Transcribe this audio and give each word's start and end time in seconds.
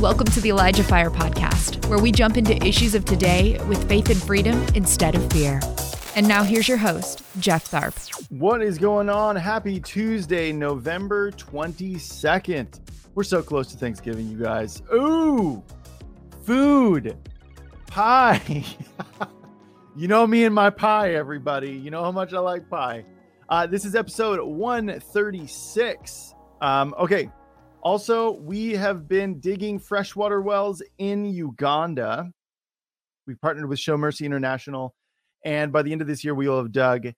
Welcome 0.00 0.28
to 0.28 0.40
the 0.40 0.48
Elijah 0.48 0.82
Fire 0.82 1.10
Podcast, 1.10 1.84
where 1.90 1.98
we 1.98 2.10
jump 2.10 2.38
into 2.38 2.56
issues 2.66 2.94
of 2.94 3.04
today 3.04 3.60
with 3.68 3.86
faith 3.86 4.08
and 4.08 4.16
freedom 4.16 4.64
instead 4.74 5.14
of 5.14 5.30
fear. 5.30 5.60
And 6.16 6.26
now 6.26 6.42
here's 6.42 6.66
your 6.66 6.78
host, 6.78 7.22
Jeff 7.38 7.70
Tharp. 7.70 7.94
What 8.30 8.62
is 8.62 8.78
going 8.78 9.10
on? 9.10 9.36
Happy 9.36 9.78
Tuesday, 9.78 10.52
November 10.52 11.30
22nd. 11.32 12.80
We're 13.14 13.24
so 13.24 13.42
close 13.42 13.66
to 13.72 13.76
Thanksgiving, 13.76 14.26
you 14.26 14.38
guys. 14.38 14.82
Ooh, 14.90 15.62
food, 16.44 17.18
pie. 17.86 18.64
you 19.96 20.08
know 20.08 20.26
me 20.26 20.46
and 20.46 20.54
my 20.54 20.70
pie, 20.70 21.12
everybody. 21.12 21.72
You 21.72 21.90
know 21.90 22.02
how 22.02 22.12
much 22.12 22.32
I 22.32 22.38
like 22.38 22.70
pie. 22.70 23.04
Uh, 23.50 23.66
this 23.66 23.84
is 23.84 23.94
episode 23.94 24.40
136. 24.40 26.34
Um, 26.62 26.94
okay, 26.98 27.30
also, 27.82 28.32
we 28.32 28.72
have 28.72 29.08
been 29.08 29.40
digging 29.40 29.78
freshwater 29.78 30.42
wells 30.42 30.82
in 30.98 31.24
Uganda. 31.24 32.30
We've 33.26 33.40
partnered 33.40 33.68
with 33.68 33.78
Show 33.78 33.96
Mercy 33.96 34.26
International, 34.26 34.94
and 35.44 35.72
by 35.72 35.82
the 35.82 35.92
end 35.92 36.00
of 36.00 36.06
this 36.06 36.24
year, 36.24 36.34
we 36.34 36.48
will 36.48 36.58
have 36.58 36.72
dug 36.72 37.12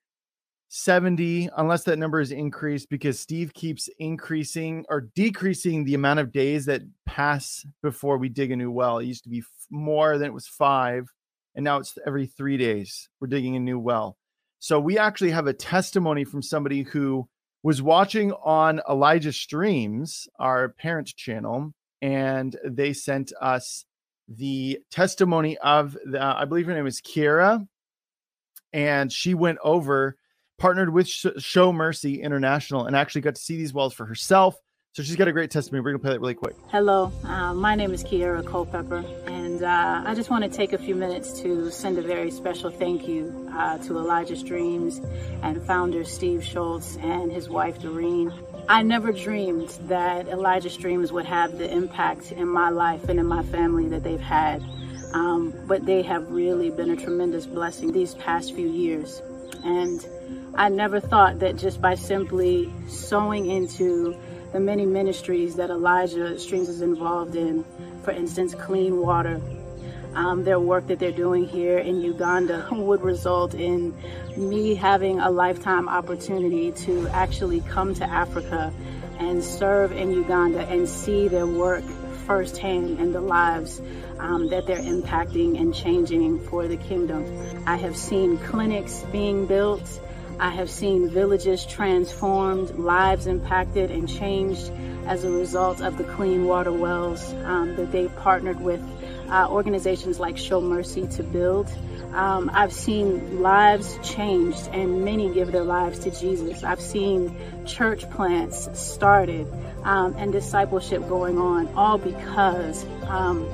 70, 0.68 1.50
unless 1.56 1.84
that 1.84 1.98
number 1.98 2.20
is 2.20 2.32
increased, 2.32 2.88
because 2.88 3.20
Steve 3.20 3.52
keeps 3.52 3.88
increasing 3.98 4.86
or 4.88 5.08
decreasing 5.14 5.84
the 5.84 5.94
amount 5.94 6.20
of 6.20 6.32
days 6.32 6.64
that 6.64 6.82
pass 7.04 7.66
before 7.82 8.16
we 8.16 8.28
dig 8.28 8.50
a 8.52 8.56
new 8.56 8.70
well. 8.70 8.98
It 8.98 9.06
used 9.06 9.24
to 9.24 9.30
be 9.30 9.42
more 9.70 10.16
than 10.16 10.28
it 10.28 10.34
was 10.34 10.46
five, 10.46 11.08
and 11.54 11.64
now 11.64 11.78
it's 11.78 11.98
every 12.06 12.26
three 12.26 12.56
days 12.56 13.08
we're 13.20 13.28
digging 13.28 13.56
a 13.56 13.60
new 13.60 13.78
well. 13.78 14.16
So 14.60 14.78
we 14.78 14.96
actually 14.96 15.32
have 15.32 15.46
a 15.46 15.52
testimony 15.52 16.24
from 16.24 16.40
somebody 16.40 16.84
who 16.84 17.28
was 17.62 17.80
watching 17.80 18.32
on 18.32 18.80
Elijah 18.88 19.32
Streams, 19.32 20.28
our 20.38 20.70
parent 20.70 21.14
channel, 21.16 21.72
and 22.00 22.56
they 22.64 22.92
sent 22.92 23.32
us 23.40 23.84
the 24.28 24.80
testimony 24.90 25.56
of 25.58 25.96
the, 26.04 26.20
I 26.20 26.44
believe 26.44 26.66
her 26.66 26.74
name 26.74 26.86
is 26.86 27.00
Kira, 27.00 27.66
and 28.72 29.12
she 29.12 29.34
went 29.34 29.58
over, 29.62 30.16
partnered 30.58 30.92
with 30.92 31.06
Show 31.06 31.72
Mercy 31.72 32.22
International, 32.22 32.86
and 32.86 32.96
actually 32.96 33.20
got 33.20 33.36
to 33.36 33.40
see 33.40 33.56
these 33.56 33.72
wells 33.72 33.94
for 33.94 34.06
herself. 34.06 34.56
So 34.92 35.02
she's 35.02 35.16
got 35.16 35.28
a 35.28 35.32
great 35.32 35.50
testimony. 35.50 35.82
We're 35.82 35.92
gonna 35.92 36.00
play 36.00 36.12
that 36.12 36.20
really 36.20 36.34
quick. 36.34 36.54
Hello, 36.68 37.10
uh, 37.24 37.54
my 37.54 37.74
name 37.74 37.94
is 37.94 38.04
Kiera 38.04 38.46
Culpepper, 38.46 39.02
and 39.62 40.04
uh, 40.06 40.10
I 40.10 40.14
just 40.14 40.28
want 40.28 40.42
to 40.42 40.50
take 40.50 40.72
a 40.72 40.78
few 40.78 40.96
minutes 40.96 41.40
to 41.42 41.70
send 41.70 41.96
a 41.96 42.02
very 42.02 42.30
special 42.32 42.70
thank 42.70 43.06
you 43.06 43.48
uh, 43.54 43.78
to 43.78 43.96
Elijah 43.96 44.34
Streams 44.34 45.00
and 45.42 45.62
founder 45.64 46.04
Steve 46.04 46.44
Schultz 46.44 46.96
and 46.96 47.30
his 47.30 47.48
wife 47.48 47.80
Doreen. 47.80 48.32
I 48.68 48.82
never 48.82 49.12
dreamed 49.12 49.68
that 49.82 50.26
Elijah 50.26 50.70
Streams 50.70 51.12
would 51.12 51.26
have 51.26 51.58
the 51.58 51.70
impact 51.70 52.32
in 52.32 52.48
my 52.48 52.70
life 52.70 53.08
and 53.08 53.20
in 53.20 53.26
my 53.26 53.44
family 53.44 53.88
that 53.90 54.02
they've 54.02 54.20
had, 54.20 54.62
um, 55.12 55.54
but 55.66 55.86
they 55.86 56.02
have 56.02 56.28
really 56.30 56.70
been 56.70 56.90
a 56.90 56.96
tremendous 56.96 57.46
blessing 57.46 57.92
these 57.92 58.14
past 58.14 58.54
few 58.54 58.68
years, 58.68 59.22
and 59.64 60.04
I 60.54 60.70
never 60.70 60.98
thought 60.98 61.38
that 61.38 61.56
just 61.56 61.80
by 61.80 61.94
simply 61.94 62.72
sowing 62.88 63.46
into 63.46 64.16
the 64.52 64.60
many 64.60 64.86
ministries 64.86 65.54
that 65.56 65.70
Elijah 65.70 66.38
Streams 66.38 66.68
is 66.68 66.82
involved 66.82 67.36
in, 67.36 67.64
for 68.02 68.10
instance, 68.10 68.54
clean 68.54 68.98
water. 68.98 69.40
Um, 70.14 70.44
their 70.44 70.60
work 70.60 70.88
that 70.88 70.98
they're 70.98 71.10
doing 71.10 71.48
here 71.48 71.78
in 71.78 72.00
Uganda 72.00 72.68
would 72.72 73.02
result 73.02 73.54
in 73.54 73.94
me 74.36 74.74
having 74.74 75.20
a 75.20 75.30
lifetime 75.30 75.88
opportunity 75.88 76.72
to 76.72 77.08
actually 77.08 77.60
come 77.62 77.94
to 77.94 78.04
Africa 78.04 78.72
and 79.18 79.42
serve 79.42 79.92
in 79.92 80.12
Uganda 80.12 80.60
and 80.66 80.88
see 80.88 81.28
their 81.28 81.46
work 81.46 81.84
firsthand 82.26 82.98
and 82.98 83.14
the 83.14 83.20
lives 83.20 83.80
um, 84.18 84.48
that 84.50 84.66
they're 84.66 84.76
impacting 84.78 85.58
and 85.60 85.74
changing 85.74 86.38
for 86.40 86.68
the 86.68 86.76
kingdom. 86.76 87.24
I 87.66 87.76
have 87.76 87.96
seen 87.96 88.36
clinics 88.38 89.04
being 89.12 89.46
built 89.46 90.00
I 90.42 90.50
have 90.50 90.70
seen 90.70 91.08
villages 91.08 91.64
transformed, 91.64 92.70
lives 92.70 93.28
impacted 93.28 93.92
and 93.92 94.08
changed 94.08 94.72
as 95.06 95.24
a 95.24 95.30
result 95.30 95.80
of 95.80 95.98
the 95.98 96.04
clean 96.04 96.44
water 96.44 96.72
wells 96.72 97.32
um, 97.44 97.74
that 97.76 97.92
they've 97.92 98.14
partnered 98.16 98.60
with 98.60 98.82
uh, 99.28 99.48
organizations 99.50 100.20
like 100.20 100.36
Show 100.36 100.60
Mercy 100.60 101.06
to 101.08 101.22
build. 101.22 101.72
Um, 102.12 102.50
I've 102.52 102.72
seen 102.72 103.40
lives 103.40 103.98
changed 104.02 104.68
and 104.72 105.04
many 105.04 105.32
give 105.32 105.50
their 105.50 105.64
lives 105.64 106.00
to 106.00 106.10
Jesus. 106.10 106.62
I've 106.62 106.80
seen 106.80 107.34
church 107.64 108.08
plants 108.10 108.68
started 108.78 109.46
um, 109.84 110.14
and 110.18 110.30
discipleship 110.32 111.08
going 111.08 111.38
on, 111.38 111.68
all 111.74 111.96
because 111.96 112.84
um, 113.04 113.48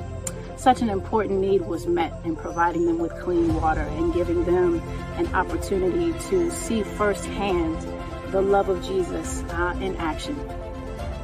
such 0.57 0.81
an 0.81 0.89
important 0.89 1.39
need 1.39 1.61
was 1.61 1.87
met 1.87 2.13
in 2.25 2.35
providing 2.35 2.85
them 2.85 2.99
with 2.99 3.13
clean 3.21 3.55
water 3.55 3.81
and 3.81 4.13
giving 4.13 4.43
them 4.43 4.81
an 5.15 5.33
opportunity 5.33 6.11
to 6.27 6.51
see 6.51 6.83
firsthand 6.83 7.77
the 8.31 8.41
love 8.41 8.67
of 8.67 8.83
Jesus 8.83 9.41
uh, 9.43 9.73
in 9.79 9.95
action. 9.95 10.37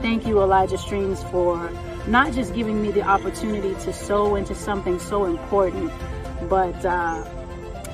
Thank 0.01 0.27
you, 0.27 0.39
Elijah 0.41 0.77
Streams, 0.77 1.23
for 1.25 1.71
not 2.07 2.33
just 2.33 2.53
giving 2.53 2.81
me 2.81 2.91
the 2.91 3.01
opportunity 3.01 3.73
to 3.85 3.93
sow 3.93 4.35
into 4.35 4.53
something 4.53 4.99
so 4.99 5.25
important, 5.25 5.91
but 6.49 6.85
uh, 6.85 7.23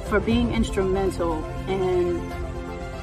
for 0.09 0.19
being 0.19 0.53
instrumental 0.53 1.43
in 1.67 2.19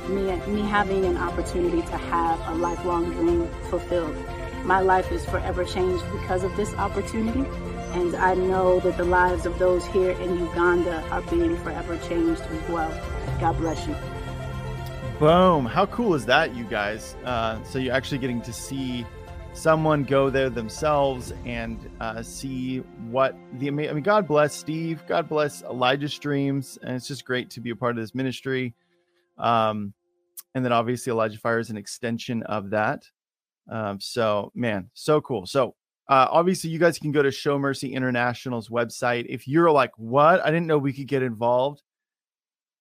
me, 0.08 0.34
me 0.46 0.62
having 0.62 1.04
an 1.04 1.16
opportunity 1.16 1.82
to 1.82 1.96
have 1.96 2.40
a 2.48 2.54
lifelong 2.54 3.12
dream 3.12 3.48
fulfilled. 3.70 4.16
My 4.64 4.80
life 4.80 5.10
is 5.12 5.24
forever 5.24 5.64
changed 5.64 6.04
because 6.12 6.44
of 6.44 6.54
this 6.56 6.74
opportunity. 6.74 7.48
And 7.92 8.14
I 8.16 8.34
know 8.34 8.80
that 8.80 8.98
the 8.98 9.04
lives 9.04 9.46
of 9.46 9.58
those 9.58 9.86
here 9.86 10.10
in 10.10 10.38
Uganda 10.38 11.02
are 11.10 11.22
being 11.22 11.56
forever 11.58 11.96
changed 12.08 12.42
as 12.42 12.68
well. 12.68 12.90
God 13.40 13.56
bless 13.56 13.86
you. 13.86 13.96
Boom. 15.18 15.66
How 15.66 15.84
cool 15.86 16.14
is 16.14 16.24
that, 16.26 16.54
you 16.54 16.62
guys? 16.62 17.16
Uh, 17.24 17.60
so 17.64 17.80
you're 17.80 17.92
actually 17.92 18.18
getting 18.18 18.40
to 18.42 18.52
see 18.52 19.04
someone 19.52 20.04
go 20.04 20.30
there 20.30 20.48
themselves 20.48 21.32
and 21.44 21.90
uh, 22.00 22.22
see 22.22 22.78
what 23.10 23.34
the 23.54 23.66
I 23.66 23.70
mean, 23.72 24.00
God 24.04 24.28
bless 24.28 24.54
Steve. 24.54 25.02
God 25.08 25.28
bless 25.28 25.62
Elijah's 25.62 26.14
Streams. 26.14 26.78
And 26.82 26.94
it's 26.94 27.08
just 27.08 27.24
great 27.24 27.50
to 27.50 27.60
be 27.60 27.70
a 27.70 27.76
part 27.76 27.96
of 27.96 28.00
this 28.00 28.14
ministry. 28.14 28.76
Um, 29.38 29.92
and 30.54 30.64
then 30.64 30.70
obviously 30.70 31.10
Elijah 31.10 31.38
Fire 31.38 31.58
is 31.58 31.70
an 31.70 31.76
extension 31.76 32.44
of 32.44 32.70
that. 32.70 33.02
Um, 33.68 33.98
so 33.98 34.52
man, 34.54 34.88
so 34.94 35.20
cool. 35.20 35.46
So 35.46 35.74
uh, 36.08 36.28
obviously, 36.30 36.70
you 36.70 36.78
guys 36.78 36.96
can 36.96 37.10
go 37.10 37.22
to 37.24 37.32
Show 37.32 37.58
Mercy 37.58 37.92
International's 37.92 38.68
website. 38.68 39.26
If 39.28 39.48
you're 39.48 39.70
like, 39.72 39.90
what? 39.96 40.40
I 40.46 40.52
didn't 40.52 40.68
know 40.68 40.78
we 40.78 40.92
could 40.92 41.08
get 41.08 41.24
involved. 41.24 41.82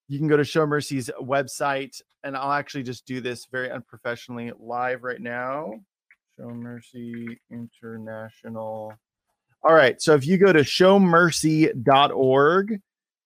You 0.07 0.19
can 0.19 0.27
go 0.27 0.37
to 0.37 0.43
Show 0.43 0.65
Mercy's 0.65 1.09
website, 1.21 2.01
and 2.23 2.35
I'll 2.37 2.53
actually 2.53 2.83
just 2.83 3.05
do 3.05 3.21
this 3.21 3.45
very 3.45 3.71
unprofessionally 3.71 4.51
live 4.59 5.03
right 5.03 5.21
now. 5.21 5.73
Show 6.37 6.49
Mercy 6.49 7.39
International. 7.51 8.93
All 9.63 9.73
right. 9.73 10.01
So 10.01 10.13
if 10.13 10.25
you 10.25 10.37
go 10.37 10.53
to 10.53 10.59
showmercy.org, 10.59 12.79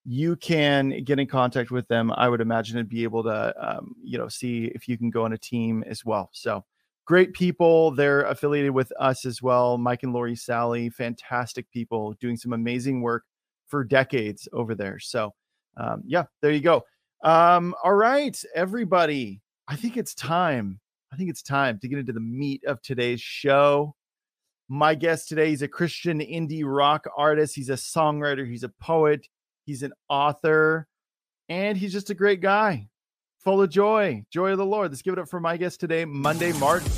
you 0.04 0.34
can 0.36 1.04
get 1.04 1.20
in 1.20 1.28
contact 1.28 1.70
with 1.70 1.86
them. 1.88 2.12
I 2.16 2.28
would 2.28 2.40
imagine 2.40 2.78
and 2.78 2.88
be 2.88 3.04
able 3.04 3.22
to, 3.24 3.54
um, 3.60 3.94
you 4.02 4.16
know, 4.18 4.28
see 4.28 4.72
if 4.74 4.88
you 4.88 4.96
can 4.98 5.10
go 5.10 5.24
on 5.24 5.34
a 5.34 5.38
team 5.38 5.84
as 5.86 6.04
well. 6.04 6.30
So 6.32 6.64
great 7.04 7.32
people. 7.32 7.92
They're 7.92 8.22
affiliated 8.22 8.72
with 8.72 8.92
us 8.98 9.24
as 9.24 9.40
well. 9.42 9.78
Mike 9.78 10.02
and 10.02 10.12
Lori 10.12 10.34
Sally, 10.34 10.90
fantastic 10.90 11.70
people 11.70 12.14
doing 12.14 12.36
some 12.36 12.52
amazing 12.52 13.02
work 13.02 13.22
for 13.68 13.84
decades 13.84 14.48
over 14.52 14.74
there. 14.74 14.98
So, 14.98 15.32
um, 15.76 16.02
yeah, 16.06 16.24
there 16.40 16.50
you 16.50 16.60
go. 16.60 16.84
Um, 17.22 17.74
all 17.82 17.94
right, 17.94 18.40
everybody. 18.54 19.40
I 19.68 19.76
think 19.76 19.96
it's 19.96 20.14
time. 20.14 20.80
I 21.12 21.16
think 21.16 21.30
it's 21.30 21.42
time 21.42 21.78
to 21.80 21.88
get 21.88 21.98
into 21.98 22.12
the 22.12 22.20
meat 22.20 22.64
of 22.64 22.80
today's 22.82 23.20
show. 23.20 23.94
My 24.68 24.94
guest 24.94 25.28
today 25.28 25.52
is 25.52 25.62
a 25.62 25.68
Christian 25.68 26.20
indie 26.20 26.64
rock 26.64 27.06
artist. 27.16 27.54
He's 27.54 27.68
a 27.68 27.74
songwriter, 27.74 28.48
he's 28.48 28.62
a 28.62 28.70
poet, 28.80 29.26
he's 29.66 29.82
an 29.82 29.92
author, 30.08 30.88
and 31.48 31.76
he's 31.76 31.92
just 31.92 32.10
a 32.10 32.14
great 32.14 32.40
guy 32.40 32.88
full 33.42 33.60
of 33.60 33.68
joy, 33.70 34.24
joy 34.30 34.52
of 34.52 34.58
the 34.58 34.64
Lord. 34.64 34.90
Let's 34.90 35.02
give 35.02 35.12
it 35.12 35.18
up 35.18 35.28
for 35.28 35.40
my 35.40 35.56
guest 35.56 35.80
today, 35.80 36.04
Munday 36.04 36.52
Martin. 36.54 36.90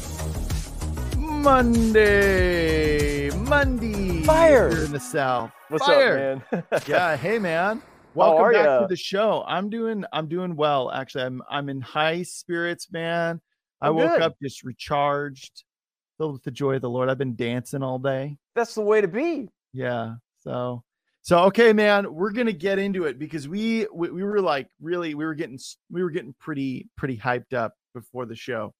Munday, 1.44 3.30
Munday, 3.30 4.22
fire 4.22 4.70
here 4.70 4.84
in 4.84 4.92
the 4.92 5.00
South. 5.00 5.50
What's 5.68 5.86
fire. 5.86 6.42
up, 6.52 6.52
man? 6.52 6.82
yeah, 6.86 7.16
hey 7.16 7.38
man, 7.38 7.82
welcome 8.14 8.52
back 8.52 8.64
ya? 8.64 8.80
to 8.80 8.86
the 8.86 8.96
show. 8.96 9.44
I'm 9.46 9.70
doing, 9.70 10.04
I'm 10.12 10.28
doing 10.28 10.56
well. 10.56 10.90
Actually, 10.90 11.24
I'm, 11.24 11.42
I'm 11.50 11.68
in 11.68 11.80
high 11.80 12.22
spirits, 12.22 12.90
man. 12.90 13.40
I 13.80 13.90
woke 13.90 14.12
good. 14.12 14.22
up 14.22 14.34
just 14.42 14.62
recharged, 14.64 15.64
filled 16.16 16.32
with 16.34 16.42
the 16.44 16.50
joy 16.50 16.76
of 16.76 16.82
the 16.82 16.90
Lord. 16.90 17.08
I've 17.10 17.18
been 17.18 17.36
dancing 17.36 17.82
all 17.82 17.98
day. 17.98 18.38
That's 18.54 18.74
the 18.74 18.82
way 18.82 19.00
to 19.00 19.08
be. 19.08 19.48
Yeah. 19.72 20.14
So 20.40 20.82
so 21.24 21.44
okay, 21.44 21.72
man, 21.72 22.12
we're 22.14 22.32
gonna 22.32 22.52
get 22.52 22.78
into 22.78 23.04
it 23.04 23.18
because 23.18 23.48
we, 23.48 23.86
we 23.92 24.10
we 24.10 24.22
were 24.22 24.40
like 24.40 24.68
really 24.80 25.14
we 25.14 25.24
were 25.24 25.34
getting 25.34 25.58
we 25.90 26.02
were 26.02 26.10
getting 26.10 26.34
pretty 26.38 26.88
pretty 26.96 27.16
hyped 27.16 27.54
up 27.54 27.72
before 27.94 28.26
the 28.26 28.36
show. 28.36 28.74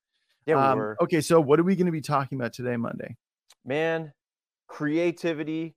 Yeah, 0.46 0.56
we 0.56 0.62
Um, 0.62 0.78
were. 0.78 0.96
okay, 1.00 1.22
so 1.22 1.40
what 1.40 1.58
are 1.58 1.62
we 1.62 1.74
gonna 1.74 1.90
be 1.90 2.02
talking 2.02 2.38
about 2.38 2.52
today, 2.52 2.76
Munday? 2.76 3.16
Man, 3.64 4.12
creativity, 4.68 5.74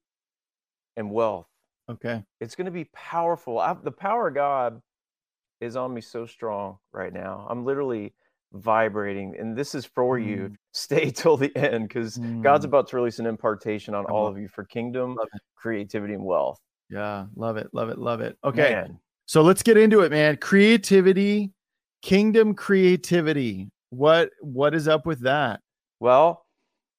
and 0.98 1.10
wealth. 1.10 1.48
Okay. 1.90 2.24
It's 2.40 2.56
going 2.56 2.66
to 2.66 2.72
be 2.72 2.86
powerful. 2.94 3.60
I, 3.60 3.74
the 3.74 3.92
power 3.92 4.28
of 4.28 4.36
God 4.36 4.82
is 5.62 5.76
on 5.76 5.94
me 5.94 6.02
so 6.02 6.26
strong 6.26 6.78
right 6.92 7.14
now. 7.14 7.48
I'm 7.50 7.66
literally 7.66 8.14
vibrating, 8.54 9.36
and 9.40 9.56
this 9.58 9.74
is 9.76 9.86
for 9.86 10.20
you. 10.20 10.50
Mm. 10.50 10.56
Stay 10.74 11.10
till 11.12 11.38
the 11.38 11.56
end 11.58 11.88
because 11.88 12.18
God's 12.18 12.66
Mm. 12.66 12.70
about 12.70 12.88
to 12.90 12.96
release 12.98 13.20
an 13.20 13.26
impartation 13.26 13.96
on 13.96 14.06
all 14.06 14.28
of 14.28 14.38
you 14.38 14.48
for 14.48 14.64
kingdom, 14.64 15.18
creativity, 15.56 16.14
and 16.14 16.24
wealth. 16.24 16.60
Yeah. 16.90 17.26
Love 17.36 17.58
it. 17.58 17.68
Love 17.74 17.90
it. 17.90 17.98
Love 17.98 18.22
it. 18.22 18.38
Okay. 18.44 18.74
Man, 18.74 19.00
So 19.26 19.42
let's 19.42 19.64
get 19.64 19.76
into 19.76 20.02
it, 20.02 20.12
man. 20.12 20.38
Creativity, 20.38 21.52
kingdom 22.02 22.54
creativity. 22.54 23.70
What 23.90 24.30
what 24.42 24.74
is 24.76 24.88
up 24.88 25.06
with 25.06 25.22
that? 25.22 25.62
Well, 26.00 26.46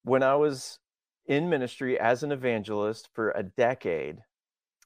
when 0.03 0.21
I 0.23 0.35
was 0.35 0.77
in 1.25 1.49
ministry 1.49 1.99
as 1.99 2.21
an 2.23 2.31
evangelist 2.31 3.09
for 3.13 3.31
a 3.31 3.43
decade, 3.43 4.17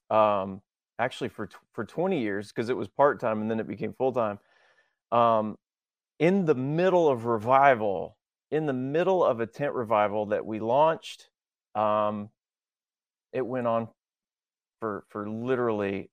um, 0.09 0.61
actually 0.99 1.29
for 1.29 1.49
for 1.73 1.85
20 1.85 2.19
years 2.19 2.49
because 2.49 2.69
it 2.69 2.77
was 2.77 2.87
part 2.87 3.19
time 3.19 3.41
and 3.41 3.49
then 3.49 3.59
it 3.59 3.67
became 3.67 3.93
full 3.93 4.11
time. 4.11 4.39
Um, 5.11 5.57
in 6.19 6.45
the 6.45 6.55
middle 6.55 7.09
of 7.09 7.25
revival, 7.25 8.17
in 8.51 8.65
the 8.65 8.73
middle 8.73 9.23
of 9.23 9.39
a 9.39 9.47
tent 9.47 9.73
revival 9.73 10.27
that 10.27 10.45
we 10.45 10.59
launched, 10.59 11.29
um, 11.75 12.29
it 13.31 13.45
went 13.45 13.67
on 13.67 13.87
for 14.79 15.05
for 15.09 15.29
literally 15.29 16.09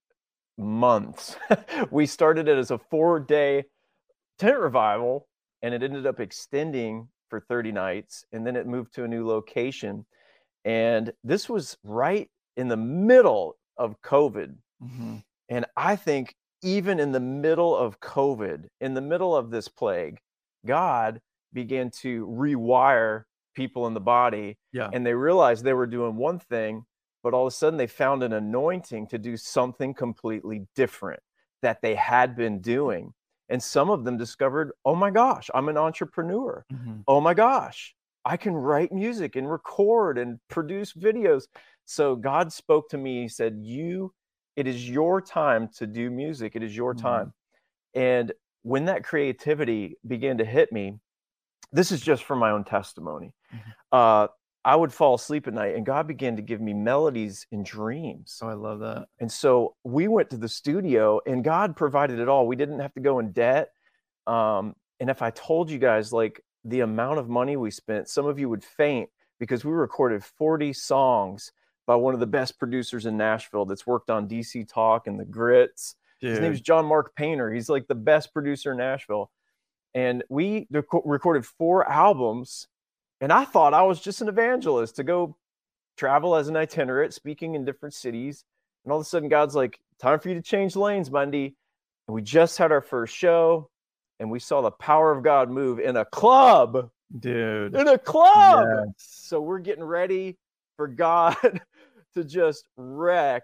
months. 0.59 1.37
we 1.91 2.07
started 2.07 2.49
it 2.49 2.59
as 2.59 2.71
a 2.71 2.79
four 2.79 3.21
day 3.21 3.65
tent 4.39 4.59
revival 4.59 5.29
and 5.63 5.75
it 5.75 5.83
ended 5.83 6.07
up 6.07 6.21
extending 6.21 7.09
for 7.29 7.41
30 7.41 7.73
nights 7.73 8.25
and 8.33 8.47
then 8.47 8.57
it 8.57 8.67
moved 8.67 8.95
to 8.95 9.05
a 9.05 9.09
new 9.09 9.27
location 9.27 10.05
and 10.65 11.13
this 11.23 11.49
was 11.49 11.77
right 11.85 12.29
in 12.57 12.69
the 12.69 12.77
middle 12.77 13.57
of 13.81 14.01
covid 14.03 14.57
Mhm. 14.83 15.23
and 15.49 15.67
i 15.77 15.97
think 15.97 16.35
even 16.63 17.01
in 17.01 17.11
the 17.13 17.21
middle 17.21 17.77
of 17.77 17.99
covid 18.01 18.69
in 18.81 18.95
the 18.95 19.01
middle 19.01 19.35
of 19.37 19.51
this 19.51 19.69
plague 19.69 20.21
god 20.67 21.21
began 21.53 21.91
to 21.91 22.27
rewire 22.27 23.25
people 23.55 23.87
in 23.87 23.95
the 23.95 24.01
body 24.01 24.57
Yeah. 24.73 24.91
and 24.93 25.05
they 25.05 25.15
realized 25.15 25.65
they 25.65 25.73
were 25.75 25.87
doing 25.87 26.17
one 26.17 26.39
thing 26.39 26.85
but 27.23 27.35
all 27.35 27.47
of 27.47 27.53
a 27.53 27.57
sudden 27.57 27.77
they 27.77 27.87
found 27.87 28.23
an 28.23 28.33
anointing 28.33 29.07
to 29.09 29.19
do 29.19 29.37
something 29.37 29.93
completely 29.95 30.67
different 30.75 31.21
that 31.63 31.83
they 31.83 31.95
had 31.95 32.37
been 32.37 32.61
doing 32.61 33.13
and 33.49 33.61
some 33.63 33.91
of 33.91 34.05
them 34.05 34.17
discovered 34.17 34.73
oh 34.85 34.95
my 34.95 35.11
gosh 35.11 35.51
i'm 35.55 35.69
an 35.69 35.77
entrepreneur 35.77 36.65
Mhm. 36.73 37.05
oh 37.09 37.21
my 37.21 37.35
gosh 37.35 37.95
i 38.25 38.37
can 38.37 38.55
write 38.55 38.93
music 38.93 39.35
and 39.37 39.51
record 39.51 40.19
and 40.19 40.39
produce 40.49 40.93
videos 40.93 41.49
so 41.91 42.15
god 42.15 42.53
spoke 42.53 42.89
to 42.89 42.97
me 42.99 43.23
he 43.23 43.29
said 43.29 43.59
you 43.61 44.13
it 44.57 44.67
is 44.67 44.89
your 44.89 45.21
time 45.21 45.69
to 45.69 45.87
do 45.87 46.09
music 46.11 46.55
it 46.55 46.63
is 46.63 46.77
your 46.77 46.95
Mhm. 46.95 47.03
time 47.03 47.33
and 47.95 48.33
when 48.63 48.85
that 48.85 49.03
creativity 49.05 49.97
began 50.07 50.39
to 50.39 50.45
hit 50.45 50.71
me 50.71 50.99
this 51.73 51.91
is 51.91 52.01
just 52.01 52.23
from 52.25 52.39
my 52.39 52.51
own 52.51 52.63
testimony 52.65 53.33
Mhm. 53.53 53.73
uh 53.93 54.29
i 54.65 54.77
would 54.77 54.93
fall 54.93 55.15
asleep 55.15 55.49
at 55.49 55.55
night 55.55 55.75
and 55.75 55.85
god 55.85 56.07
began 56.07 56.37
to 56.37 56.43
give 56.43 56.61
me 56.61 56.73
melodies 56.75 57.47
in 57.51 57.63
dreams 57.65 58.33
So 58.33 58.49
I 58.49 58.53
love 58.55 58.79
that. 58.81 59.09
and 59.19 59.31
so 59.33 59.75
we 59.83 60.07
went 60.07 60.31
to 60.31 60.37
the 60.37 60.49
studio 60.49 61.21
and 61.27 61.43
God 61.43 61.77
provided 61.77 62.19
it 62.21 62.29
all. 62.29 62.47
We 62.47 62.57
didn't 62.57 62.81
have 62.81 62.93
to 62.95 63.01
go 63.01 63.19
in 63.19 63.33
debt. 63.33 63.71
Um, 64.27 64.75
and 65.01 65.09
if 65.11 65.23
I 65.23 65.31
told 65.31 65.71
you 65.71 65.79
guys 65.79 66.13
like 66.13 66.41
the 66.65 66.81
amount 66.81 67.19
of 67.19 67.29
money 67.29 67.57
we 67.57 67.71
spent, 67.71 68.09
some 68.09 68.27
of 68.27 68.39
you 68.39 68.49
would 68.51 68.63
faint 68.65 69.09
because 69.39 69.65
we 69.65 69.73
recorded 69.73 70.23
40 70.23 70.73
songs 70.75 71.51
by 71.87 71.97
one 71.97 72.15
of 72.15 72.21
the 72.21 72.27
best 72.27 72.59
producers 72.59 73.07
in 73.07 73.17
Nashville 73.17 73.65
that's 73.65 73.87
worked 73.87 74.11
on 74.11 74.29
DC 74.29 74.69
Talk 74.69 75.07
and 75.07 75.19
the 75.19 75.25
Grits. 75.25 75.97
His 76.21 76.39
name's 76.39 76.59
Dude. 76.59 76.67
John 76.67 76.87
Mark 76.87 77.15
Painter. 77.17 77.51
He's 77.51 77.69
like 77.69 77.87
the 77.87 77.95
best 77.95 78.33
producer 78.33 78.73
in 78.73 78.79
Nashville. 78.79 79.31
And 79.95 80.23
we 80.29 80.67
reco- 80.73 81.03
recorded 81.05 81.47
four 81.47 81.89
albums. 81.89 82.69
And 83.21 83.33
I 83.33 83.45
thought 83.45 83.75
I 83.75 83.83
was 83.83 84.01
just 84.01 84.21
an 84.21 84.29
evangelist 84.29 84.97
to 84.97 85.03
go 85.03 85.37
travel 85.97 86.37
as 86.37 86.49
an 86.49 86.57
itinerant, 86.57 87.15
speaking 87.15 87.55
in 87.55 87.65
different 87.65 87.95
cities. 87.95 88.45
And 88.85 88.93
all 88.93 88.99
of 88.99 89.07
a 89.07 89.09
sudden, 89.09 89.29
God's 89.29 89.55
like, 89.55 89.81
time 89.99 90.21
for 90.21 90.29
you 90.29 90.35
to 90.35 90.43
change 90.43 90.77
lanes, 90.77 91.11
Munday. 91.11 91.55
And 92.07 92.15
we 92.15 92.23
just 92.23 92.59
had 92.59 92.73
our 92.73 92.81
first 92.81 93.15
show 93.15 93.71
and 94.19 94.31
we 94.31 94.39
saw 94.39 94.61
the 94.61 94.71
power 94.71 95.11
of 95.11 95.25
God 95.25 95.51
move 95.51 95.81
in 95.81 95.97
a 95.97 96.05
club, 96.05 96.91
Dude. 97.19 97.75
in 97.75 97.89
a 97.89 97.99
club. 97.99 98.67
Yes. 98.87 98.93
So 98.99 99.41
we're 99.41 99.59
getting 99.59 99.85
ready 99.85 100.37
for 100.77 100.87
God 100.87 101.37
to 102.15 102.25
just 102.25 102.69
wreck, 102.77 103.43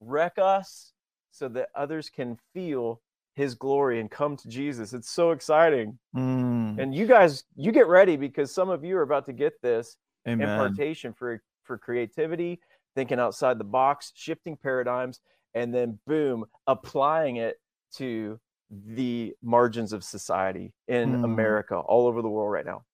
wreck 0.00 0.34
us 0.38 0.92
so 1.30 1.48
that 1.48 1.68
others 1.74 2.08
can 2.08 2.38
feel 2.54 3.00
his 3.34 3.54
glory 3.54 4.00
and 4.00 4.10
come 4.10 4.36
to 4.36 4.48
Jesus. 4.48 4.92
It's 4.94 5.10
so 5.10 5.30
exciting. 5.32 5.98
Mm. 6.16 6.78
And 6.78 6.94
you 6.94 7.06
guys, 7.06 7.44
you 7.54 7.70
get 7.70 7.86
ready 7.86 8.16
because 8.16 8.52
some 8.52 8.70
of 8.70 8.82
you 8.84 8.96
are 8.96 9.02
about 9.02 9.26
to 9.26 9.32
get 9.32 9.60
this 9.62 9.96
Amen. 10.26 10.48
impartation 10.48 11.12
for 11.12 11.42
for 11.64 11.76
creativity, 11.76 12.60
thinking 12.94 13.18
outside 13.18 13.58
the 13.58 13.64
box, 13.64 14.12
shifting 14.14 14.56
paradigms, 14.56 15.20
and 15.54 15.74
then 15.74 15.98
boom, 16.06 16.44
applying 16.66 17.36
it 17.36 17.56
to 17.96 18.38
the 18.70 19.34
margins 19.42 19.92
of 19.92 20.02
society 20.04 20.72
in 20.88 21.14
Hmm. 21.14 21.24
America, 21.24 21.76
all 21.76 22.06
over 22.06 22.22
the 22.22 22.28
world 22.28 22.50
right 22.52 22.64
now. 22.64 22.84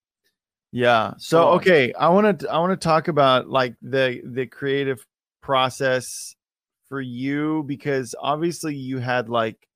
Yeah. 0.73 1.13
So 1.19 1.51
okay, 1.51 1.93
I 1.93 2.09
want 2.09 2.41
to 2.41 2.51
I 2.51 2.59
want 2.59 2.79
to 2.79 2.83
talk 2.83 3.09
about 3.09 3.49
like 3.49 3.75
the 3.83 4.23
the 4.25 4.47
creative 4.47 5.07
process 5.43 6.35
for 6.89 7.01
you 7.01 7.65
because 7.67 8.15
obviously 8.21 8.75
you 8.75 8.99
had 8.99 9.29
like 9.29 9.69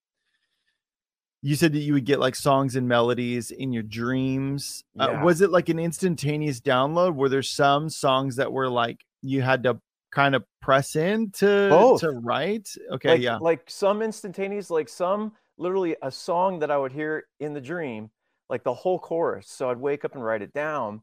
you 1.42 1.54
said 1.54 1.72
that 1.74 1.80
you 1.80 1.92
would 1.92 2.06
get 2.06 2.18
like 2.18 2.34
songs 2.34 2.76
and 2.76 2.88
melodies 2.88 3.50
in 3.50 3.72
your 3.72 3.82
dreams. 3.82 4.82
Uh, 4.98 5.20
was 5.22 5.42
it 5.42 5.50
like 5.50 5.68
an 5.68 5.78
instantaneous 5.78 6.60
download? 6.60 7.14
Were 7.14 7.28
there 7.28 7.42
some 7.42 7.88
songs 7.88 8.36
that 8.36 8.50
were 8.50 8.68
like 8.68 9.04
you 9.22 9.42
had 9.42 9.62
to 9.64 9.78
kind 10.10 10.34
of 10.34 10.44
press 10.62 10.96
in 10.96 11.30
to 11.32 11.68
Both. 11.68 12.00
to 12.00 12.10
write? 12.10 12.70
Okay, 12.90 13.10
like, 13.10 13.20
yeah. 13.20 13.36
like 13.36 13.62
some 13.68 14.02
instantaneous, 14.02 14.70
like 14.70 14.88
some 14.88 15.32
literally 15.58 15.94
a 16.02 16.10
song 16.10 16.58
that 16.60 16.70
I 16.70 16.78
would 16.78 16.92
hear 16.92 17.24
in 17.38 17.52
the 17.52 17.60
dream, 17.60 18.10
like 18.48 18.64
the 18.64 18.74
whole 18.74 18.98
chorus. 18.98 19.48
So 19.48 19.70
I'd 19.70 19.78
wake 19.78 20.04
up 20.04 20.14
and 20.14 20.24
write 20.24 20.42
it 20.42 20.52
down. 20.52 21.02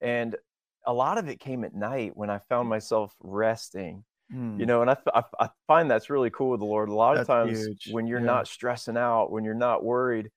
And 0.00 0.36
a 0.86 0.92
lot 0.92 1.18
of 1.18 1.28
it 1.28 1.40
came 1.40 1.64
at 1.64 1.74
night 1.74 2.12
when 2.14 2.30
I 2.30 2.38
found 2.48 2.68
myself 2.68 3.14
resting. 3.20 4.04
Mm. 4.32 4.58
you 4.58 4.64
know 4.64 4.80
and 4.80 4.90
I 4.90 4.96
I 5.38 5.50
find 5.66 5.90
that's 5.90 6.08
really 6.08 6.30
cool 6.30 6.50
with 6.50 6.60
the 6.60 6.66
lord 6.66 6.88
a 6.88 6.94
lot 6.94 7.16
That's 7.16 7.28
of 7.28 7.46
times 7.46 7.66
huge, 7.66 7.88
when 7.90 8.06
you're 8.06 8.20
yeah. 8.20 8.24
not 8.24 8.48
stressing 8.48 8.96
out 8.96 9.30
when 9.30 9.44
you're 9.44 9.52
not 9.52 9.84
worried 9.84 10.30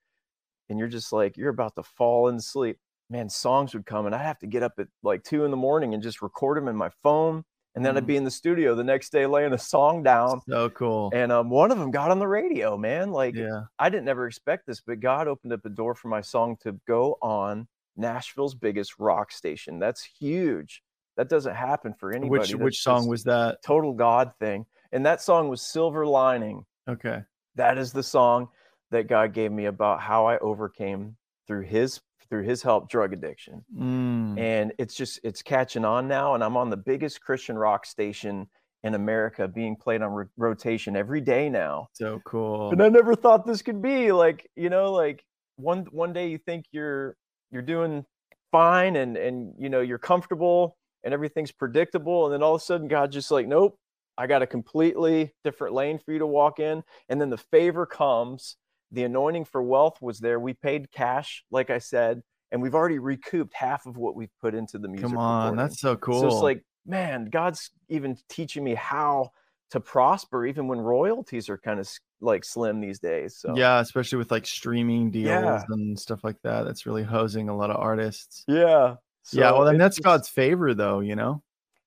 and 0.70 0.77
you're 0.77 0.89
just 0.89 1.13
like 1.13 1.38
you're 1.38 1.51
about 1.51 1.75
to 1.75 1.84
fall 1.84 2.27
in 2.27 2.41
sleep 2.41 2.77
man 3.10 3.29
songs 3.29 3.74
would 3.74 3.86
come 3.86 4.06
and 4.06 4.13
i'd 4.13 4.22
have 4.22 4.39
to 4.39 4.48
get 4.48 4.63
up 4.63 4.74
at 4.79 4.88
like 5.01 5.24
two 5.24 5.46
in 5.46 5.51
the 5.51 5.56
morning 5.56 5.94
and 5.94 6.03
just 6.03 6.22
record 6.22 6.58
them 6.58 6.68
in 6.68 6.75
my 6.75 6.89
phone 7.03 7.46
and 7.75 7.86
then 7.86 7.98
i'd 7.98 8.03
Mm. 8.03 8.08
be 8.08 8.17
in 8.17 8.24
the 8.24 8.32
studio 8.32 8.74
the 8.75 8.84
next 8.84 9.12
day 9.12 9.25
laying 9.25 9.53
a 9.53 9.58
song 9.58 10.01
down 10.03 10.41
so 10.48 10.70
cool. 10.70 11.12
and 11.13 11.32
um, 11.32 11.50
one 11.50 11.72
of 11.72 11.77
them 11.79 11.91
got 11.91 12.12
on 12.12 12.20
the 12.20 12.27
radio 12.27 12.77
man 12.77 13.12
like 13.12 13.36
yeah. 13.36 13.63
i 13.79 13.89
didn't 13.89 14.08
ever 14.10 14.27
expect 14.27 14.65
this 14.67 14.82
but 14.82 15.00
god 15.00 15.27
opened 15.27 15.53
up 15.53 15.65
a 15.65 15.70
door 15.70 15.94
for 15.96 16.08
my 16.08 16.22
song 16.22 16.58
to 16.63 16.79
go 16.88 17.17
on 17.22 17.67
nashville's 17.98 18.55
biggest 18.55 19.00
rock 19.00 19.32
station 19.32 19.79
that's 19.79 20.03
huge 20.03 20.82
that 21.17 21.29
doesn't 21.29 21.55
happen 21.55 21.94
for 21.98 22.12
anybody 22.12 22.29
Which 22.29 22.51
That's 22.51 22.62
which 22.62 22.82
song 22.82 23.08
was 23.08 23.24
that? 23.24 23.60
total 23.63 23.94
God 23.94 24.34
thing. 24.38 24.65
And 24.91 25.05
that 25.05 25.22
song 25.22 25.48
was 25.48 25.62
Silver 25.62 26.05
Lining. 26.05 26.65
Okay. 26.89 27.22
That 27.55 27.77
is 27.77 27.94
the 27.94 28.03
song 28.03 28.50
that 28.91 29.08
God 29.08 29.32
gave 29.32 29.50
me 29.50 29.65
about 29.67 30.01
how 30.01 30.25
I 30.25 30.38
overcame 30.39 31.15
through 31.48 31.62
his 31.62 32.01
through 32.29 32.44
his 32.44 32.62
help 32.62 32.89
drug 32.89 33.13
addiction. 33.13 33.63
Mm. 33.77 34.39
And 34.39 34.74
it's 34.77 34.96
just 34.96 35.20
it's 35.24 35.41
catching 35.41 35.86
on 35.86 36.08
now 36.08 36.36
and 36.36 36.44
I'm 36.44 36.58
on 36.58 36.70
the 36.70 36.77
biggest 36.77 37.22
Christian 37.22 37.58
rock 37.58 37.86
station 37.86 38.48
in 38.84 38.94
America 38.94 39.48
being 39.48 39.75
played 39.75 40.01
on 40.01 40.12
ro- 40.12 40.27
rotation 40.38 40.96
every 40.96 41.22
day 41.22 41.50
now. 41.50 41.88
So 41.94 42.22
cool. 42.25 42.72
And 42.72 42.82
I 42.84 42.89
never 42.89 43.15
thought 43.15 43.46
this 43.46 43.62
could 43.62 43.82
be 43.82 44.12
like, 44.12 44.50
you 44.55 44.70
know, 44.70 44.91
like 44.91 45.24
one 45.58 45.86
one 45.91 46.13
day 46.13 46.29
you 46.29 46.38
think 46.38 46.65
you're 46.72 47.15
you're 47.51 47.62
doing 47.62 48.05
fine 48.51 48.96
and 48.96 49.17
and 49.17 49.53
you 49.58 49.70
know 49.70 49.82
you're 49.82 49.98
comfortable 49.98 50.77
and 51.03 51.13
everything's 51.13 51.51
predictable 51.51 52.25
and 52.25 52.34
then 52.34 52.44
all 52.44 52.55
of 52.55 52.62
a 52.62 52.63
sudden 52.63 52.88
God 52.88 53.12
just 53.12 53.32
like, 53.32 53.48
nope, 53.48 53.77
I 54.17 54.27
got 54.27 54.41
a 54.41 54.48
completely 54.48 55.34
different 55.44 55.74
lane 55.74 56.00
for 56.00 56.13
you 56.13 56.20
to 56.20 56.27
walk 56.27 56.60
in. 56.60 56.84
And 57.10 57.20
then 57.20 57.29
the 57.29 57.38
favor 57.38 57.86
comes. 57.86 58.58
The 58.92 59.04
anointing 59.04 59.46
for 59.46 59.62
wealth 59.62 60.01
was 60.01 60.20
there. 60.20 60.39
We 60.39 60.54
paid 60.54 60.92
cash, 60.92 61.44
like 61.51 61.70
I 61.70 61.80
said, 61.80 62.22
and 62.51 62.62
we've 62.62 62.75
already 62.75 63.00
recouped 63.00 63.54
half 63.54 63.86
of 63.86 63.98
what 63.98 64.15
we've 64.15 64.32
put 64.42 64.54
into 64.56 64.77
the 64.77 64.88
music. 64.88 65.10
Come 65.10 65.18
on, 65.18 65.46
recording. 65.54 65.58
that's 65.58 65.80
so 65.82 65.96
cool. 65.96 66.22
So 66.22 66.27
it's 66.27 66.36
like, 66.38 66.63
man, 66.86 67.25
God's 67.25 67.72
even 67.89 68.18
teaching 68.30 68.63
me 68.63 68.75
how 68.75 69.32
to 69.72 69.80
prosper, 69.80 70.46
even 70.46 70.68
when 70.68 70.80
royalties 70.80 71.50
are 71.50 71.58
kind 71.58 71.80
of 71.80 71.89
like 72.22 72.46
slim 72.46 72.80
these 72.80 73.00
days. 73.00 73.36
So 73.38 73.56
yeah, 73.58 73.80
especially 73.80 74.20
with 74.20 74.32
like 74.32 74.46
streaming 74.46 75.12
deals 75.12 75.27
Yeah. 75.27 75.63
and 75.70 76.00
stuff 76.00 76.24
like 76.24 76.38
that. 76.44 76.63
That's 76.63 76.86
really 76.86 77.04
hosing 77.04 77.50
a 77.50 77.58
lot 77.58 77.72
of 77.72 77.77
artists. 77.77 78.46
yeah, 78.48 78.96
yeah, 79.32 79.51
well, 79.51 79.65
then 79.65 79.77
that's 79.77 79.96
just- 79.98 80.06
God's 80.06 80.30
favor, 80.30 80.74
though. 80.75 81.00
You 81.00 81.15
know. 81.15 81.42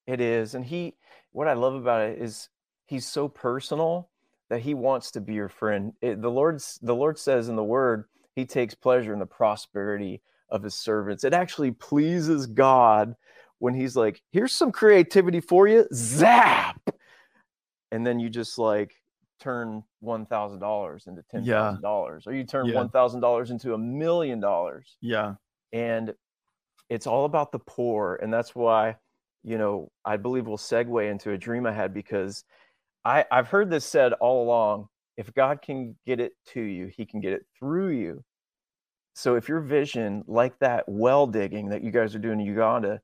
It 0.06 0.20
is. 0.20 0.54
And 0.54 0.64
he, 0.64 0.96
what 1.32 1.48
I 1.48 1.52
love 1.52 1.74
about 1.74 2.00
it 2.02 2.18
is 2.18 2.48
he's 2.86 3.06
so 3.06 3.28
personal 3.28 4.10
that 4.50 4.60
he 4.60 4.74
wants 4.74 5.10
to 5.12 5.20
be 5.20 5.34
your 5.34 5.48
friend. 5.48 5.92
It, 6.00 6.22
the 6.22 6.30
Lord's, 6.30 6.78
the 6.82 6.94
Lord 6.94 7.18
says 7.18 7.48
in 7.48 7.56
the 7.56 7.64
word, 7.64 8.04
he 8.34 8.46
takes 8.46 8.74
pleasure 8.74 9.12
in 9.12 9.18
the 9.18 9.26
prosperity 9.26 10.22
of 10.48 10.62
his 10.62 10.74
servants. 10.74 11.24
It 11.24 11.34
actually 11.34 11.72
pleases 11.72 12.46
God 12.46 13.14
when 13.58 13.74
he's 13.74 13.96
like, 13.96 14.22
here's 14.30 14.52
some 14.52 14.72
creativity 14.72 15.40
for 15.40 15.66
you, 15.68 15.86
zap. 15.92 16.80
And 17.90 18.06
then 18.06 18.20
you 18.20 18.28
just 18.30 18.58
like 18.58 18.94
turn 19.40 19.82
$1,000 20.04 21.06
into 21.08 21.22
$10,000 21.22 21.44
Yeah. 21.44 21.76
or 21.82 22.20
you 22.32 22.44
turn 22.44 22.66
Yeah. 22.66 22.74
$1,000 22.84 23.50
into 23.50 23.74
a 23.74 23.78
million 23.78 24.40
dollars 24.40 24.96
Yeah. 25.00 25.34
and 25.72 26.14
it's 26.88 27.06
all 27.06 27.24
about 27.26 27.52
the 27.52 27.58
poor 27.60 28.18
and 28.22 28.32
that's 28.32 28.54
why 28.54 28.96
you 29.44 29.58
know 29.58 29.92
i 30.06 30.16
believe 30.16 30.46
we'll 30.46 30.56
segue 30.56 31.10
into 31.10 31.32
a 31.32 31.38
dream 31.38 31.66
i 31.66 31.72
had 31.72 31.92
because 31.92 32.44
i 33.04 33.24
i've 33.30 33.48
heard 33.48 33.70
this 33.70 33.84
said 33.84 34.12
all 34.14 34.42
along 34.42 34.88
if 35.16 35.32
god 35.34 35.60
can 35.62 35.96
get 36.06 36.20
it 36.20 36.32
to 36.46 36.60
you 36.60 36.90
he 36.96 37.04
can 37.04 37.20
get 37.20 37.32
it 37.32 37.46
through 37.58 37.90
you 37.90 38.22
so 39.14 39.34
if 39.34 39.48
your 39.48 39.60
vision 39.60 40.22
like 40.26 40.58
that 40.58 40.84
well 40.86 41.26
digging 41.26 41.68
that 41.68 41.82
you 41.82 41.90
guys 41.90 42.14
are 42.14 42.20
doing 42.20 42.40
in 42.40 42.46
uganda 42.46 43.00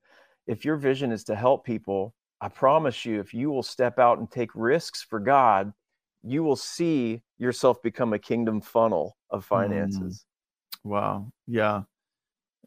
if 0.46 0.64
your 0.64 0.76
vision 0.76 1.12
is 1.12 1.24
to 1.24 1.34
help 1.34 1.64
people 1.64 2.14
i 2.40 2.48
promise 2.48 3.04
you 3.04 3.20
if 3.20 3.32
you 3.34 3.50
will 3.50 3.62
step 3.62 3.98
out 3.98 4.18
and 4.18 4.30
take 4.30 4.50
risks 4.54 5.02
for 5.02 5.20
god 5.20 5.72
you 6.22 6.42
will 6.42 6.56
see 6.56 7.20
yourself 7.38 7.82
become 7.82 8.12
a 8.12 8.18
kingdom 8.18 8.60
funnel 8.60 9.16
of 9.30 9.44
mm. 9.44 9.48
finances 9.48 10.24
Wow. 10.84 11.32
Yeah. 11.46 11.82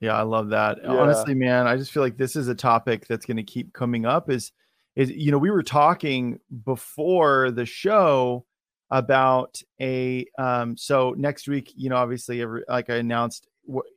Yeah, 0.01 0.15
I 0.15 0.23
love 0.23 0.49
that. 0.49 0.79
Yeah. 0.83 0.89
Honestly, 0.89 1.33
man, 1.33 1.67
I 1.67 1.77
just 1.77 1.91
feel 1.91 2.03
like 2.03 2.17
this 2.17 2.35
is 2.35 2.47
a 2.47 2.55
topic 2.55 3.07
that's 3.07 3.25
going 3.25 3.37
to 3.37 3.43
keep 3.43 3.73
coming 3.73 4.05
up 4.05 4.29
is 4.29 4.51
is 4.97 5.11
you 5.11 5.31
know, 5.31 5.37
we 5.37 5.51
were 5.51 5.63
talking 5.63 6.39
before 6.65 7.51
the 7.51 7.65
show 7.65 8.43
about 8.89 9.61
a 9.79 10.25
um 10.39 10.75
so 10.75 11.13
next 11.17 11.47
week, 11.47 11.71
you 11.75 11.89
know, 11.89 11.95
obviously 11.95 12.43
like 12.67 12.89
I 12.89 12.95
announced 12.95 13.47
wh- 13.71 13.87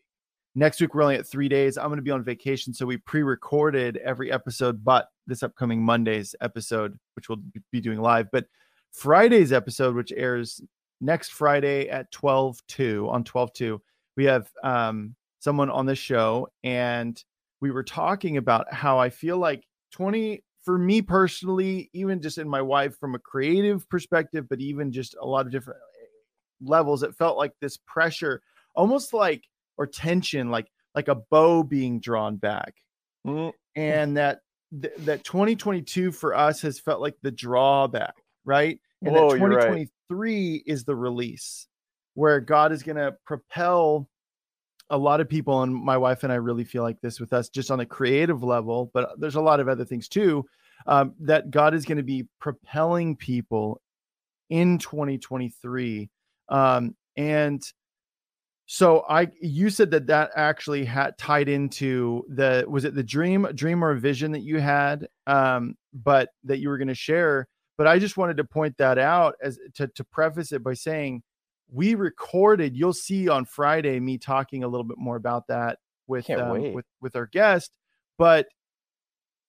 next 0.55 0.81
week 0.81 0.95
we're 0.95 1.03
only 1.03 1.17
at 1.17 1.27
3 1.27 1.49
days. 1.49 1.79
I'm 1.79 1.87
going 1.87 1.97
to 1.97 2.03
be 2.03 2.11
on 2.11 2.23
vacation, 2.23 2.75
so 2.75 2.85
we 2.87 2.99
pre-recorded 2.99 3.97
every 3.99 4.31
episode 4.31 4.85
but 4.85 5.09
this 5.27 5.43
upcoming 5.43 5.83
Monday's 5.83 6.35
episode 6.43 6.97
which 7.15 7.29
we'll 7.29 7.41
be 7.73 7.81
doing 7.81 8.01
live, 8.01 8.31
but 8.31 8.47
Friday's 8.93 9.53
episode 9.53 9.95
which 9.97 10.13
airs 10.13 10.61
next 11.01 11.33
Friday 11.33 11.89
at 11.89 12.11
12 12.11 12.61
2 12.69 13.09
on 13.11 13.25
12 13.25 13.53
2 13.55 13.83
we 14.17 14.25
have 14.25 14.51
um, 14.63 15.15
someone 15.39 15.71
on 15.71 15.87
the 15.87 15.95
show 15.95 16.47
and 16.63 17.25
we 17.63 17.71
were 17.71 17.85
talking 17.85 18.37
about 18.37 18.71
how 18.71 18.99
I 18.99 19.09
feel 19.09 19.39
like 19.39 19.65
20 19.93 20.43
for 20.65 20.79
me 20.79 21.03
personally, 21.03 21.91
even 21.93 22.21
just 22.21 22.39
in 22.39 22.49
my 22.49 22.63
wife 22.63 22.97
from 22.99 23.15
a 23.15 23.19
creative 23.19 23.89
perspective, 23.89 24.47
but 24.49 24.61
even 24.61 24.93
just 24.93 25.17
a 25.21 25.27
lot 25.27 25.47
of 25.47 25.53
different 25.53 25.81
levels, 26.61 27.03
it 27.03 27.17
felt 27.17 27.39
like 27.39 27.53
this 27.61 27.77
pressure, 27.79 28.43
almost 28.75 29.13
like 29.15 29.45
or 29.77 29.87
tension, 29.87 30.51
like 30.51 30.71
like 30.95 31.09
a 31.09 31.15
bow 31.15 31.63
being 31.63 32.01
drawn 32.01 32.37
back, 32.37 32.75
Mm, 33.27 33.53
and 33.77 34.17
that 34.17 34.41
th- 34.83 34.95
that 34.99 35.25
2022 35.25 36.13
for 36.13 36.35
us 36.35 36.61
has 36.63 36.79
felt 36.79 37.01
like 37.01 37.17
the 37.23 37.31
drawback, 37.31 38.15
right? 38.45 38.79
And 39.05 39.15
Whoa, 39.15 39.31
that 39.31 39.39
you're 39.39 39.49
right. 39.49 39.89
2023 40.09 40.65
is 40.67 40.85
the 40.85 40.97
release, 40.97 41.67
where 42.15 42.41
God 42.41 42.73
is 42.73 42.83
going 42.83 42.97
to 42.97 43.17
propel 43.25 44.10
a 44.91 44.99
lot 44.99 45.21
of 45.21 45.29
people, 45.29 45.63
and 45.63 45.75
my 45.75 45.97
wife 45.97 46.25
and 46.25 46.33
I 46.33 46.37
really 46.37 46.65
feel 46.65 46.83
like 46.83 47.01
this 47.01 47.21
with 47.21 47.33
us, 47.33 47.49
just 47.49 47.71
on 47.71 47.81
a 47.81 47.87
creative 47.87 48.43
level. 48.43 48.91
But 48.93 49.19
there's 49.19 49.37
a 49.37 49.41
lot 49.41 49.61
of 49.61 49.69
other 49.69 49.85
things 49.85 50.09
too. 50.09 50.45
Um, 50.87 51.15
that 51.21 51.51
God 51.51 51.75
is 51.75 51.85
going 51.85 51.99
to 51.99 52.03
be 52.03 52.27
propelling 52.41 53.17
people 53.17 53.81
in 54.49 54.79
2023, 54.79 56.11
um, 56.49 56.97
and 57.17 57.63
so 58.73 59.05
I, 59.09 59.27
you 59.41 59.69
said 59.69 59.91
that 59.91 60.07
that 60.07 60.31
actually 60.37 60.85
had 60.85 61.19
tied 61.19 61.49
into 61.49 62.25
the 62.29 62.65
was 62.69 62.85
it 62.85 62.95
the 62.95 63.03
dream, 63.03 63.49
dream 63.53 63.83
or 63.83 63.97
vision 63.97 64.31
that 64.31 64.43
you 64.43 64.61
had, 64.61 65.09
um, 65.27 65.75
but 65.93 66.29
that 66.45 66.61
you 66.61 66.69
were 66.69 66.79
going 66.79 66.87
to 66.87 66.95
share. 66.95 67.49
But 67.77 67.89
I 67.89 67.99
just 67.99 68.17
wanted 68.17 68.37
to 68.37 68.45
point 68.45 68.77
that 68.77 68.97
out 68.97 69.35
as 69.43 69.59
to 69.75 69.89
to 69.89 70.05
preface 70.05 70.53
it 70.53 70.63
by 70.63 70.75
saying 70.75 71.25
we 71.73 71.95
recorded. 71.95 72.77
You'll 72.77 72.93
see 72.93 73.29
on 73.29 73.45
Friday 73.45 74.01
me 74.01 74.19
talking 74.19 74.65
a 74.65 74.69
little 74.69 74.85
bit 74.85 74.99
more 74.99 75.17
about 75.17 75.47
that 75.49 75.79
with 76.07 76.29
um, 76.31 76.73
with 76.73 76.87
with 77.01 77.17
our 77.17 77.27
guest, 77.27 77.77
but. 78.19 78.47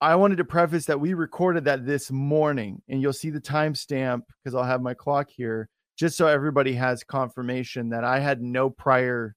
I 0.04 0.16
wanted 0.16 0.38
to 0.38 0.46
preface 0.46 0.86
that 0.88 1.00
we 1.00 1.14
recorded 1.14 1.66
that 1.66 1.86
this 1.86 2.10
morning, 2.10 2.82
and 2.90 3.04
you'll 3.04 3.14
see 3.14 3.30
the 3.30 3.40
timestamp 3.40 4.22
because 4.44 4.56
I'll 4.56 4.64
have 4.64 4.82
my 4.82 4.96
clock 4.96 5.30
here 5.30 5.70
just 6.02 6.18
so 6.18 6.26
everybody 6.26 6.74
has 6.74 7.04
confirmation 7.04 7.90
that 7.90 8.04
I 8.04 8.18
had 8.18 8.42
no 8.42 8.72
prior. 8.72 9.36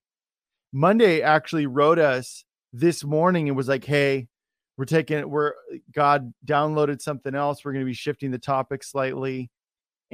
Munday 0.72 1.20
actually 1.20 1.66
wrote 1.66 1.98
us 1.98 2.46
this 2.72 3.04
morning 3.04 3.48
and 3.48 3.56
was 3.56 3.68
like, 3.68 3.84
"Hey, 3.84 4.28
we're 4.78 4.86
taking 4.86 5.18
it. 5.18 5.28
We're 5.28 5.52
God 5.92 6.32
downloaded 6.46 7.02
something 7.02 7.34
else. 7.34 7.62
We're 7.62 7.72
going 7.72 7.84
to 7.84 7.90
be 7.90 7.92
shifting 7.92 8.30
the 8.30 8.38
topic 8.38 8.82
slightly." 8.82 9.50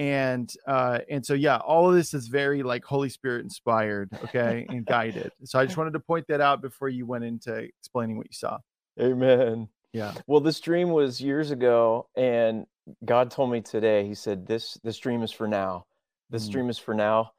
And 0.00 0.50
uh 0.66 1.00
and 1.10 1.24
so 1.26 1.34
yeah, 1.34 1.58
all 1.58 1.86
of 1.86 1.94
this 1.94 2.14
is 2.14 2.28
very 2.28 2.62
like 2.62 2.84
Holy 2.84 3.10
Spirit 3.10 3.42
inspired, 3.44 4.08
okay, 4.24 4.64
and 4.70 4.86
guided. 4.86 5.30
So 5.44 5.58
I 5.58 5.66
just 5.66 5.76
wanted 5.76 5.92
to 5.92 6.00
point 6.00 6.24
that 6.28 6.40
out 6.40 6.62
before 6.62 6.88
you 6.88 7.04
went 7.04 7.24
into 7.24 7.54
explaining 7.54 8.16
what 8.16 8.26
you 8.26 8.32
saw. 8.32 8.58
amen 8.98 9.68
Yeah. 9.92 10.14
Well, 10.26 10.40
this 10.40 10.58
dream 10.60 10.88
was 10.90 11.20
years 11.20 11.50
ago, 11.50 12.08
and 12.16 12.64
God 13.04 13.30
told 13.30 13.52
me 13.52 13.60
today. 13.60 14.06
He 14.06 14.14
said, 14.14 14.46
"This 14.46 14.78
this 14.82 14.96
dream 14.96 15.22
is 15.22 15.32
for 15.32 15.46
now. 15.46 15.84
This 16.30 16.48
Mm. 16.48 16.52
dream 16.52 16.70
is 16.70 16.78
for 16.78 16.94
now. 16.94 17.32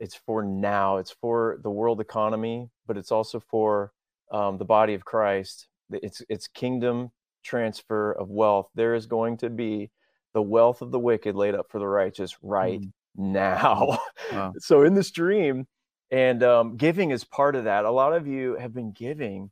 It's 0.00 0.16
for 0.16 0.42
now. 0.42 0.96
It's 0.96 1.12
for 1.12 1.60
the 1.62 1.70
world 1.70 2.00
economy, 2.00 2.68
but 2.86 2.96
it's 2.96 3.12
also 3.12 3.38
for 3.38 3.92
um, 4.32 4.58
the 4.58 4.64
body 4.64 4.94
of 4.94 5.04
Christ. 5.04 5.68
It's 5.92 6.20
it's 6.28 6.48
kingdom 6.48 7.12
transfer 7.44 8.10
of 8.12 8.28
wealth. 8.28 8.68
There 8.74 8.94
is 8.96 9.06
going 9.06 9.36
to 9.38 9.50
be 9.50 9.90
the 10.38 10.42
wealth 10.42 10.82
of 10.82 10.92
the 10.92 11.00
wicked 11.00 11.34
laid 11.34 11.56
up 11.56 11.66
for 11.68 11.80
the 11.80 11.88
righteous 11.88 12.36
right 12.42 12.80
Mm. 12.80 12.92
now. 13.16 13.98
Wow. 14.32 14.52
so 14.60 14.84
in 14.84 14.94
this 14.94 15.10
dream, 15.10 15.66
and 16.12 16.44
um, 16.44 16.76
giving 16.76 17.10
is 17.10 17.24
part 17.24 17.56
of 17.56 17.64
that. 17.64 17.84
A 17.84 17.90
lot 17.90 18.12
of 18.12 18.28
you 18.28 18.54
have 18.54 18.72
been 18.72 18.92
giving 18.92 19.50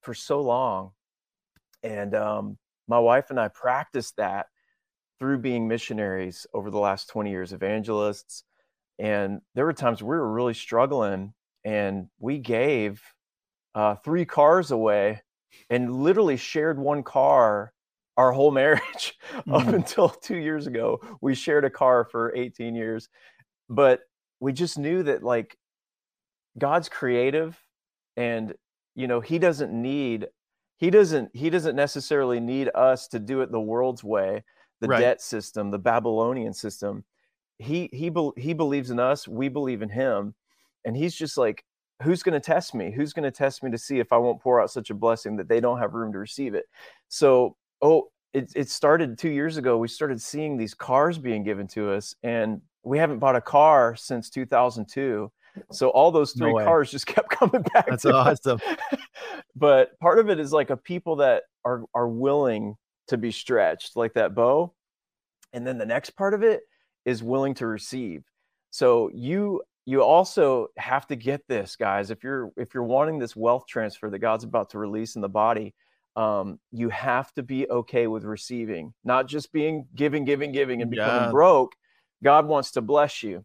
for 0.00 0.14
so 0.14 0.40
long 0.40 0.92
and 1.82 2.14
um, 2.14 2.58
my 2.86 3.00
wife 3.00 3.30
and 3.30 3.40
I 3.40 3.48
practiced 3.48 4.16
that 4.16 4.46
through 5.18 5.38
being 5.38 5.66
missionaries 5.66 6.46
over 6.54 6.70
the 6.70 6.78
last 6.78 7.08
20 7.08 7.30
years, 7.30 7.52
evangelists. 7.52 8.44
And 9.00 9.40
there 9.56 9.64
were 9.64 9.72
times 9.72 10.02
we 10.02 10.08
were 10.08 10.32
really 10.32 10.54
struggling, 10.54 11.34
and 11.64 12.08
we 12.20 12.38
gave 12.38 13.02
uh, 13.74 13.96
three 13.96 14.24
cars 14.24 14.70
away 14.70 15.22
and 15.68 15.92
literally 16.02 16.36
shared 16.36 16.78
one 16.78 17.02
car 17.02 17.72
our 18.18 18.32
whole 18.32 18.52
marriage 18.52 19.18
up 19.52 19.68
Mhm. 19.68 19.72
until 19.72 20.10
two 20.10 20.38
years 20.38 20.68
ago. 20.68 21.00
We 21.22 21.34
shared 21.36 21.64
a 21.66 21.70
car 21.70 22.04
for 22.04 22.34
18 22.36 22.76
years, 22.76 23.08
but 23.70 24.02
we 24.40 24.52
just 24.52 24.78
knew 24.78 25.02
that 25.04 25.22
like 25.24 25.58
God's 26.58 26.88
creative 26.88 27.58
and 28.16 28.54
you 28.94 29.06
know 29.06 29.20
he 29.20 29.38
doesn't 29.38 29.72
need 29.72 30.28
he 30.78 30.90
doesn't 30.90 31.34
he 31.36 31.50
doesn't 31.50 31.76
necessarily 31.76 32.40
need 32.40 32.70
us 32.74 33.06
to 33.08 33.18
do 33.20 33.42
it 33.42 33.52
the 33.52 33.60
world's 33.60 34.02
way 34.02 34.44
the 34.80 34.88
Right. 34.88 34.98
debt 34.98 35.20
system 35.20 35.70
the 35.70 35.78
babylonian 35.78 36.52
system 36.52 37.04
he 37.58 37.88
he 37.92 38.10
bel 38.10 38.32
he 38.36 38.54
believes 38.54 38.90
in 38.90 39.00
us 39.00 39.28
we 39.28 39.48
believe 39.48 39.82
in 39.82 39.88
him 39.90 40.34
and 40.84 40.96
he's 40.96 41.14
just 41.16 41.36
like 41.38 41.64
who's 42.02 42.22
going 42.22 42.34
to 42.34 42.40
test 42.40 42.74
me 42.74 42.90
who's 42.92 43.12
going 43.12 43.24
to 43.24 43.30
test 43.32 43.62
me 43.62 43.70
to 43.70 43.78
see 43.78 44.00
if 44.00 44.12
i 44.12 44.16
won't 44.16 44.40
pour 44.42 44.60
out 44.60 44.70
such 44.70 44.90
a 44.90 44.94
blessing 44.94 45.36
that 45.36 45.48
they 45.48 45.60
don't 45.60 45.78
have 45.78 45.94
room 45.94 46.12
to 46.12 46.18
receive 46.18 46.54
it 46.54 46.66
so 47.08 47.56
oh 47.82 48.08
it, 48.34 48.52
it 48.54 48.68
started 48.68 49.18
two 49.18 49.30
years 49.30 49.56
ago 49.56 49.78
we 49.78 49.88
started 49.88 50.20
seeing 50.20 50.56
these 50.56 50.74
cars 50.74 51.18
being 51.18 51.42
given 51.42 51.66
to 51.68 51.90
us 51.90 52.14
and 52.22 52.60
we 52.82 52.98
haven't 52.98 53.18
bought 53.18 53.36
a 53.36 53.40
car 53.40 53.96
since 53.96 54.30
2002 54.30 55.30
so 55.72 55.88
all 55.90 56.10
those 56.10 56.32
three 56.32 56.52
way. 56.52 56.64
cars 56.64 56.90
just 56.90 57.06
kept 57.14 57.30
coming 57.30 57.62
back 57.74 57.86
That's 57.88 58.04
awesome. 58.04 58.60
but 59.56 59.98
part 59.98 60.18
of 60.18 60.30
it 60.30 60.38
is 60.38 60.52
like 60.52 60.70
a 60.70 60.76
people 60.76 61.16
that 61.16 61.44
are 61.64 61.84
are 61.94 62.08
willing 62.08 62.76
to 63.08 63.16
be 63.16 63.30
stretched 63.30 63.96
like 63.96 64.14
that 64.14 64.34
bow 64.34 64.72
and 65.52 65.66
then 65.66 65.78
the 65.78 65.86
next 65.86 66.10
part 66.10 66.34
of 66.34 66.42
it 66.42 66.60
is 67.04 67.22
willing 67.22 67.54
to 67.54 67.66
receive 67.66 68.22
so 68.70 69.10
you 69.14 69.62
you 69.86 70.02
also 70.02 70.68
have 70.76 71.06
to 71.06 71.16
get 71.16 71.40
this 71.48 71.74
guys 71.74 72.10
if 72.10 72.22
you're 72.22 72.50
if 72.56 72.74
you're 72.74 72.84
wanting 72.84 73.18
this 73.18 73.34
wealth 73.34 73.66
transfer 73.66 74.10
that 74.10 74.18
god's 74.18 74.44
about 74.44 74.68
to 74.70 74.78
release 74.78 75.16
in 75.16 75.22
the 75.22 75.28
body 75.28 75.74
um, 76.16 76.58
you 76.72 76.88
have 76.88 77.32
to 77.34 77.42
be 77.42 77.68
okay 77.68 78.06
with 78.06 78.24
receiving 78.24 78.92
not 79.04 79.28
just 79.28 79.52
being 79.52 79.86
giving 79.94 80.24
giving 80.24 80.52
giving 80.52 80.82
and 80.82 80.90
becoming 80.90 81.22
Yeah. 81.22 81.30
broke 81.30 81.72
god 82.24 82.46
wants 82.46 82.72
to 82.72 82.80
bless 82.80 83.22
you 83.22 83.44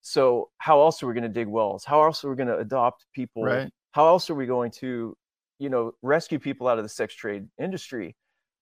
so 0.00 0.50
how 0.58 0.80
else 0.80 1.02
are 1.02 1.06
we 1.06 1.14
going 1.14 1.22
to 1.22 1.28
dig 1.28 1.48
wells 1.48 1.84
how 1.84 2.02
else 2.02 2.24
are 2.24 2.30
we 2.30 2.36
going 2.36 2.48
to 2.48 2.58
adopt 2.58 3.04
people 3.12 3.42
Right. 3.44 3.70
how 3.92 4.06
else 4.06 4.30
are 4.30 4.34
we 4.34 4.46
going 4.46 4.70
to 4.70 5.16
you 5.58 5.68
know 5.68 5.92
rescue 6.02 6.38
people 6.38 6.66
out 6.66 6.78
of 6.78 6.84
the 6.84 6.88
sex 6.88 7.14
trade 7.14 7.46
industry 7.58 8.16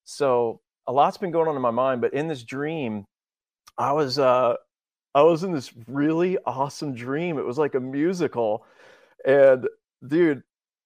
so 0.04 0.60
a 0.86 0.92
lot's 0.92 1.16
been 1.16 1.30
going 1.30 1.48
on 1.48 1.56
in 1.56 1.62
my 1.62 1.70
mind, 1.70 2.00
but 2.00 2.14
in 2.14 2.28
this 2.28 2.42
dream, 2.42 3.06
I 3.78 3.92
was 3.92 4.18
uh 4.18 4.54
I 5.14 5.22
was 5.22 5.44
in 5.44 5.52
this 5.52 5.72
really 5.86 6.38
awesome 6.46 6.94
dream. 6.94 7.38
It 7.38 7.44
was 7.44 7.58
like 7.58 7.74
a 7.74 7.80
musical. 7.80 8.64
And 9.26 9.68
dude, 10.06 10.42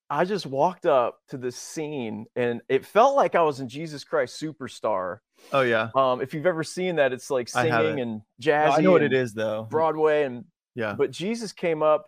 I 0.08 0.24
just 0.24 0.46
walked 0.46 0.86
up 0.86 1.18
to 1.28 1.36
this 1.36 1.56
scene 1.56 2.26
and 2.36 2.60
it 2.68 2.86
felt 2.86 3.16
like 3.16 3.34
I 3.34 3.42
was 3.42 3.58
in 3.60 3.68
Jesus 3.68 4.04
Christ 4.04 4.40
Superstar. 4.40 5.18
Oh 5.52 5.62
yeah. 5.62 5.90
Um, 5.94 6.20
if 6.20 6.32
you've 6.32 6.46
ever 6.46 6.62
seen 6.62 6.96
that, 6.96 7.12
it's 7.12 7.30
like 7.30 7.48
singing 7.48 8.00
and 8.00 8.22
jazz. 8.38 8.74
I 8.76 8.82
know 8.82 8.92
what 8.92 9.02
it 9.02 9.12
is 9.12 9.34
though. 9.34 9.66
Broadway 9.68 10.22
and 10.22 10.44
yeah. 10.74 10.94
But 10.96 11.10
Jesus 11.10 11.52
came 11.52 11.82
up 11.82 12.06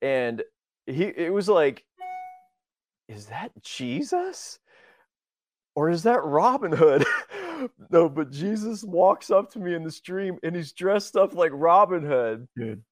and 0.00 0.42
he 0.86 1.04
it 1.04 1.32
was 1.32 1.48
like, 1.48 1.84
is 3.08 3.26
that 3.26 3.52
Jesus? 3.62 4.58
Or 5.74 5.90
is 5.90 6.04
that 6.04 6.24
Robin 6.24 6.72
Hood? 6.72 7.04
no, 7.90 8.08
but 8.08 8.30
Jesus 8.30 8.82
walks 8.82 9.30
up 9.30 9.52
to 9.52 9.58
me 9.58 9.74
in 9.74 9.84
this 9.84 10.00
dream 10.00 10.38
and 10.42 10.56
he's 10.56 10.72
dressed 10.72 11.14
up 11.14 11.34
like 11.34 11.52
Robin 11.54 12.02
Hood. 12.02 12.48
Dude. 12.56 12.82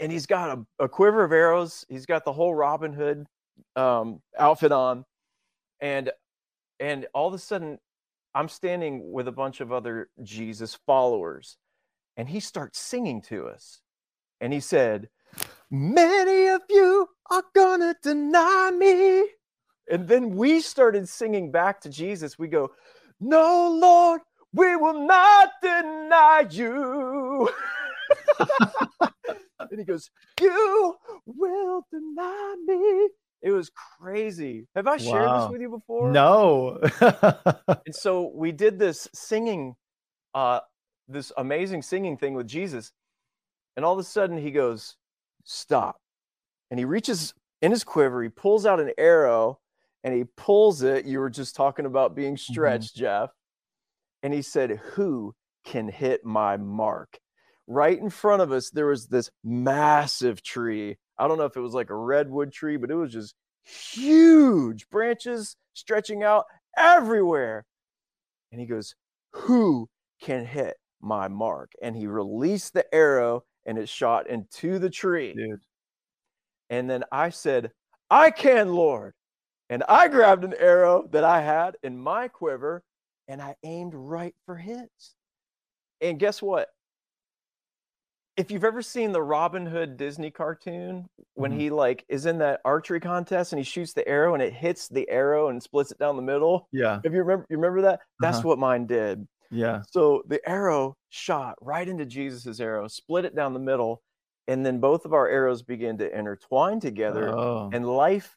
And 0.00 0.12
he's 0.12 0.26
got 0.26 0.58
a, 0.58 0.84
a 0.84 0.88
quiver 0.88 1.24
of 1.24 1.32
arrows. 1.32 1.84
He's 1.88 2.06
got 2.06 2.24
the 2.24 2.32
whole 2.32 2.54
Robin 2.54 2.92
Hood 2.92 3.26
um, 3.76 4.20
outfit 4.38 4.72
on. 4.72 5.04
And 5.80 6.10
and 6.80 7.06
all 7.14 7.28
of 7.28 7.34
a 7.34 7.38
sudden 7.38 7.78
I'm 8.34 8.48
standing 8.48 9.10
with 9.12 9.26
a 9.28 9.32
bunch 9.32 9.60
of 9.60 9.72
other 9.72 10.10
Jesus 10.22 10.78
followers. 10.86 11.56
And 12.16 12.28
he 12.28 12.40
starts 12.40 12.78
singing 12.78 13.22
to 13.22 13.46
us. 13.46 13.80
And 14.40 14.52
he 14.52 14.60
said, 14.60 15.08
Many 15.70 16.48
of 16.48 16.62
you 16.68 17.08
are 17.30 17.44
gonna 17.54 17.94
deny 18.02 18.70
me. 18.70 19.24
And 19.90 20.06
then 20.06 20.30
we 20.36 20.60
started 20.60 21.08
singing 21.08 21.50
back 21.50 21.80
to 21.82 21.88
Jesus. 21.88 22.38
We 22.38 22.48
go, 22.48 22.72
No, 23.20 23.70
Lord, 23.70 24.20
we 24.52 24.76
will 24.76 25.06
not 25.06 25.50
deny 25.62 26.46
you. 26.50 27.50
and 29.00 29.78
he 29.78 29.84
goes, 29.84 30.10
You 30.40 30.96
will 31.26 31.86
deny 31.90 32.56
me. 32.66 33.08
It 33.42 33.50
was 33.52 33.70
crazy. 34.00 34.66
Have 34.74 34.86
I 34.86 34.96
shared 34.96 35.26
Wow. 35.30 35.40
this 35.40 35.52
with 35.52 35.60
you 35.60 35.70
before? 35.70 36.10
No. 36.12 36.78
And 37.86 37.94
so 37.94 38.30
we 38.34 38.52
did 38.52 38.78
this 38.78 39.08
singing, 39.14 39.74
uh, 40.34 40.60
this 41.08 41.32
amazing 41.38 41.80
singing 41.82 42.18
thing 42.18 42.34
with 42.34 42.46
Jesus. 42.46 42.92
And 43.76 43.84
all 43.84 43.94
of 43.94 43.98
a 43.98 44.04
sudden 44.04 44.36
he 44.36 44.50
goes, 44.50 44.96
Stop. 45.44 45.96
And 46.70 46.78
he 46.78 46.84
reaches 46.84 47.32
in 47.62 47.70
his 47.70 47.84
quiver, 47.84 48.22
he 48.22 48.28
pulls 48.28 48.66
out 48.66 48.78
an 48.80 48.92
arrow 48.98 49.58
and 50.04 50.12
he 50.14 50.24
pulls 50.36 50.82
it. 50.82 51.06
You 51.06 51.18
were 51.20 51.30
just 51.30 51.56
talking 51.56 51.86
about 51.86 52.14
being 52.14 52.36
stretched, 52.36 52.94
Jeff. 52.96 53.30
And 54.22 54.34
he 54.34 54.42
said, 54.42 54.80
Who 54.94 55.34
can 55.64 55.88
hit 55.88 56.24
my 56.24 56.56
mark? 56.56 57.18
Right 57.66 57.98
in 57.98 58.10
front 58.10 58.42
of 58.42 58.52
us, 58.52 58.70
there 58.70 58.86
was 58.86 59.06
this 59.06 59.30
massive 59.44 60.42
tree. 60.42 60.98
I 61.18 61.28
don't 61.28 61.38
know 61.38 61.44
if 61.44 61.56
it 61.56 61.60
was 61.60 61.74
like 61.74 61.90
a 61.90 61.96
redwood 61.96 62.52
tree, 62.52 62.76
but 62.76 62.90
it 62.90 62.94
was 62.94 63.12
just 63.12 63.34
huge 63.64 64.88
branches 64.88 65.56
stretching 65.74 66.22
out 66.22 66.44
everywhere. 66.76 67.64
And 68.52 68.60
he 68.60 68.66
goes, 68.66 68.94
Who 69.32 69.88
can 70.20 70.44
hit 70.44 70.76
my 71.00 71.28
mark? 71.28 71.72
And 71.82 71.96
he 71.96 72.06
released 72.06 72.74
the 72.74 72.92
arrow 72.94 73.44
and 73.66 73.78
it 73.78 73.88
shot 73.88 74.28
into 74.28 74.78
the 74.78 74.90
tree. 74.90 75.34
Dude. 75.34 75.60
And 76.70 76.88
then 76.88 77.04
I 77.12 77.30
said, 77.30 77.72
I 78.10 78.30
can, 78.30 78.74
Lord. 78.74 79.14
And 79.70 79.84
I 79.88 80.08
grabbed 80.08 80.44
an 80.44 80.54
arrow 80.58 81.06
that 81.12 81.24
I 81.24 81.42
had 81.42 81.76
in 81.82 81.98
my 81.98 82.28
quiver 82.28 82.82
and 83.26 83.42
I 83.42 83.56
aimed 83.62 83.92
right 83.94 84.34
for 84.46 84.56
his. 84.56 84.88
And 86.00 86.18
guess 86.18 86.40
what? 86.40 86.68
If 88.38 88.52
you've 88.52 88.64
ever 88.64 88.82
seen 88.82 89.10
the 89.10 89.20
Robin 89.22 89.66
Hood 89.66 89.96
Disney 89.96 90.30
cartoon, 90.30 91.08
when 91.34 91.52
Mhm. 91.52 91.56
he 91.60 91.70
like 91.70 92.04
is 92.08 92.24
in 92.24 92.38
that 92.38 92.60
archery 92.64 93.00
contest 93.00 93.52
and 93.52 93.58
he 93.58 93.64
shoots 93.64 93.92
the 93.92 94.06
arrow 94.06 94.32
and 94.34 94.42
it 94.42 94.52
hits 94.52 94.88
the 94.88 95.08
arrow 95.10 95.48
and 95.48 95.60
splits 95.60 95.90
it 95.90 95.98
down 95.98 96.14
the 96.14 96.22
middle. 96.22 96.68
Yeah. 96.70 97.00
If 97.02 97.12
you 97.12 97.18
remember, 97.18 97.46
you 97.50 97.56
remember 97.56 97.82
that? 97.82 98.00
That's 98.20 98.38
Uh-huh. 98.38 98.48
what 98.48 98.58
mine 98.60 98.86
did. 98.86 99.26
Yeah. 99.50 99.82
So 99.90 100.22
the 100.26 100.40
arrow 100.48 100.96
shot 101.08 101.56
right 101.60 101.88
into 101.88 102.06
Jesus's 102.06 102.60
arrow, 102.60 102.86
split 102.86 103.24
it 103.24 103.34
down 103.34 103.54
the 103.54 103.58
middle, 103.60 104.02
and 104.46 104.64
then 104.64 104.78
both 104.78 105.04
of 105.04 105.12
our 105.12 105.26
arrows 105.26 105.62
began 105.62 105.98
to 105.98 106.16
intertwine 106.16 106.78
together, 106.78 107.36
Oh. 107.36 107.70
and 107.72 107.88
life 107.88 108.36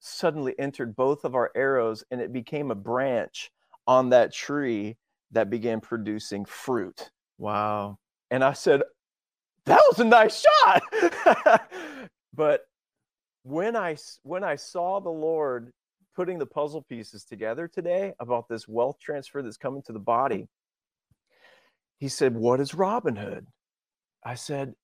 suddenly 0.00 0.54
entered 0.58 0.94
both 0.94 1.24
of 1.24 1.34
our 1.34 1.50
arrows, 1.54 2.04
and 2.10 2.20
it 2.20 2.30
became 2.32 2.70
a 2.70 2.74
branch 2.74 3.50
on 3.86 4.10
that 4.10 4.32
tree 4.34 4.98
that 5.30 5.48
began 5.48 5.80
producing 5.80 6.44
fruit. 6.44 7.10
wow. 7.38 7.98
And 8.30 8.44
I 8.44 8.52
said, 8.52 8.82
"That 9.64 9.82
was 9.88 9.98
a 10.00 10.04
nice 10.04 10.44
shot." 10.44 10.82
but 12.34 12.62
when 13.42 13.76
I 13.76 13.96
when 14.22 14.44
I 14.44 14.56
saw 14.56 15.00
the 15.00 15.10
Lord 15.10 15.72
putting 16.14 16.38
the 16.38 16.46
puzzle 16.46 16.82
pieces 16.82 17.24
together 17.24 17.68
today 17.68 18.12
about 18.20 18.48
this 18.48 18.66
wealth 18.66 18.98
transfer 19.00 19.42
that's 19.42 19.56
coming 19.56 19.82
to 19.82 19.92
the 19.92 19.98
body, 19.98 20.48
he 21.98 22.08
said, 22.08 22.34
"What 22.34 22.60
is 22.60 22.74
Robin 22.74 23.16
Hood?" 23.16 23.46
I 24.24 24.34
said, 24.34 24.74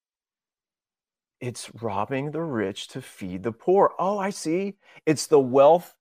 "It's 1.40 1.74
robbing 1.82 2.30
the 2.30 2.42
rich 2.42 2.88
to 2.88 3.02
feed 3.02 3.42
the 3.42 3.52
poor." 3.52 3.92
Oh, 3.98 4.18
I 4.18 4.30
see. 4.30 4.76
It's 5.06 5.26
the 5.26 5.40
wealth 5.40 5.94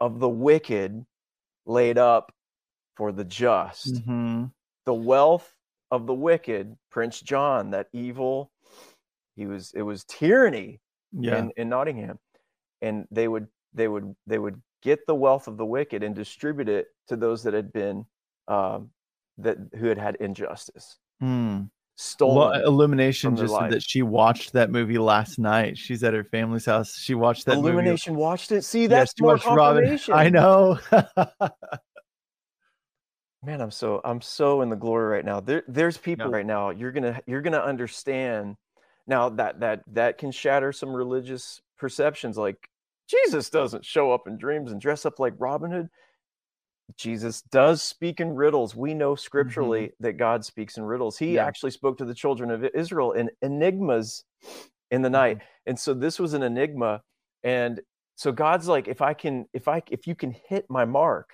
of 0.00 0.20
the 0.20 0.28
wicked 0.28 1.04
laid 1.66 1.98
up 1.98 2.32
for 2.96 3.12
the 3.12 3.24
just 3.24 3.98
hmm 3.98 4.46
the 4.86 4.94
wealth 4.94 5.54
of 5.90 6.06
the 6.06 6.14
wicked 6.14 6.76
prince 6.90 7.20
john 7.20 7.70
that 7.70 7.88
evil 7.92 8.50
he 9.36 9.46
was 9.46 9.72
it 9.74 9.82
was 9.82 10.04
tyranny 10.04 10.80
Yeah. 11.12 11.38
in, 11.38 11.50
in 11.56 11.68
nottingham 11.68 12.18
and 12.82 13.06
they 13.10 13.28
would 13.28 13.46
they 13.74 13.88
would 13.88 14.14
they 14.26 14.38
would 14.38 14.60
get 14.82 15.00
the 15.06 15.14
wealth 15.14 15.48
of 15.48 15.56
the 15.56 15.64
wicked 15.66 16.02
and 16.02 16.14
distribute 16.14 16.68
it 16.68 16.86
to 17.08 17.16
those 17.16 17.42
that 17.44 17.54
had 17.54 17.72
been 17.72 18.04
um 18.48 18.90
that 19.38 19.56
who 19.76 19.86
had 19.86 19.98
had 19.98 20.16
injustice 20.16 20.98
Hmm. 21.20 21.62
stolen 21.96 22.36
Well, 22.52 22.64
Illumination 22.64 23.34
just 23.34 23.54
said 23.56 23.70
that 23.72 23.82
she 23.82 24.02
watched 24.02 24.52
that 24.52 24.70
movie 24.70 24.98
last 24.98 25.36
night. 25.40 25.76
She's 25.76 26.04
at 26.04 26.14
her 26.14 26.22
family's 26.22 26.64
house. 26.66 26.94
She 26.96 27.14
watched 27.16 27.46
that 27.46 27.56
movie. 27.56 27.70
illumination 27.70 28.14
watched 28.14 28.52
it 28.52 28.62
see 28.62 28.82
Yeah, 28.82 28.88
that's 28.88 29.14
she 29.18 29.24
more 29.24 29.32
watched 29.32 29.46
Robin- 29.46 29.98
I 30.12 30.28
know. 30.28 30.78
man 33.48 33.62
i'm 33.62 33.70
so 33.70 34.00
i'm 34.04 34.20
so 34.20 34.60
in 34.60 34.68
the 34.68 34.76
glory 34.76 35.06
right 35.08 35.24
now 35.24 35.40
there 35.40 35.62
there's 35.68 35.96
people 35.96 36.26
Yeah. 36.30 36.36
right 36.36 36.46
now 36.46 36.68
you're 36.68 36.92
gonna 36.92 37.18
you're 37.26 37.40
gonna 37.40 37.56
understand 37.58 38.56
now 39.06 39.30
that 39.30 39.60
that 39.60 39.82
that 39.94 40.18
can 40.18 40.30
shatter 40.32 40.70
some 40.70 40.92
religious 40.94 41.62
perceptions 41.78 42.36
like 42.36 42.68
jesus 43.08 43.48
doesn't 43.48 43.86
show 43.86 44.12
up 44.12 44.28
in 44.28 44.36
dreams 44.36 44.70
and 44.70 44.78
dress 44.82 45.06
up 45.06 45.18
like 45.18 45.32
robin 45.38 45.70
hood 45.70 45.88
jesus 46.98 47.40
does 47.50 47.82
speak 47.82 48.20
in 48.20 48.34
riddles 48.34 48.76
we 48.76 48.92
know 48.92 49.14
scripturally 49.14 49.92
that 49.98 50.14
god 50.18 50.44
speaks 50.44 50.76
in 50.76 50.82
riddles 50.84 51.16
he 51.16 51.26
Mm-hmm. 51.28 51.34
Yeah. 51.36 51.46
actually 51.46 51.70
spoke 51.70 51.96
to 51.98 52.04
the 52.04 52.14
children 52.14 52.50
of 52.50 52.62
israel 52.74 53.12
in 53.12 53.30
enigmas 53.40 54.24
in 54.90 55.00
the 55.00 55.10
night 55.10 55.38
Mm-hmm. 55.38 55.68
and 55.70 55.78
so 55.78 55.94
this 55.94 56.18
was 56.18 56.34
an 56.34 56.42
enigma 56.42 57.00
and 57.42 57.80
so 58.16 58.30
god's 58.30 58.68
like 58.68 58.88
if 58.88 59.00
i 59.00 59.14
can 59.14 59.46
if 59.54 59.68
i 59.68 59.82
if 59.90 60.06
you 60.06 60.14
can 60.14 60.32
hit 60.50 60.66
my 60.68 60.84
mark 60.84 61.30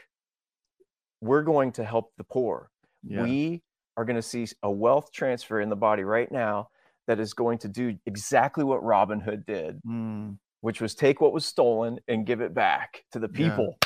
we're 1.24 1.42
going 1.42 1.72
to 1.72 1.84
help 1.84 2.12
the 2.18 2.24
poor 2.24 2.70
yeah. 3.02 3.22
we 3.22 3.62
are 3.96 4.04
going 4.04 4.16
to 4.16 4.22
see 4.22 4.46
a 4.62 4.70
wealth 4.70 5.10
transfer 5.12 5.60
in 5.60 5.68
the 5.68 5.76
body 5.76 6.04
right 6.04 6.30
now 6.30 6.68
that 7.06 7.18
is 7.20 7.32
going 7.34 7.58
to 7.58 7.68
do 7.68 7.96
exactly 8.06 8.64
what 8.64 8.82
robin 8.84 9.20
hood 9.20 9.44
did 9.46 9.80
Hmm. 9.84 10.32
which 10.60 10.80
was 10.80 10.94
take 10.94 11.20
what 11.20 11.32
was 11.32 11.44
stolen 11.46 11.98
and 12.08 12.26
give 12.26 12.40
it 12.40 12.52
back 12.54 13.04
to 13.12 13.18
the 13.18 13.28
Yeah. 13.32 13.48
people 13.50 13.76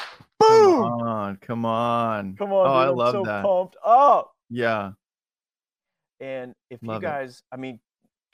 Come 0.40 0.82
on. 1.02 1.36
Come 1.36 1.64
on. 1.64 2.36
come 2.36 2.52
on 2.52 2.66
Oh, 2.66 2.70
dude, 2.70 2.86
I 2.86 2.88
I'm 2.90 2.96
love 2.96 3.12
so 3.12 3.22
that. 3.24 3.44
pumped 3.44 3.76
up 3.84 4.32
Yeah. 4.50 4.92
and 6.20 6.54
if 6.70 6.80
Love 6.82 7.02
you 7.02 7.08
guys 7.08 7.42
i 7.52 7.56
mean 7.56 7.78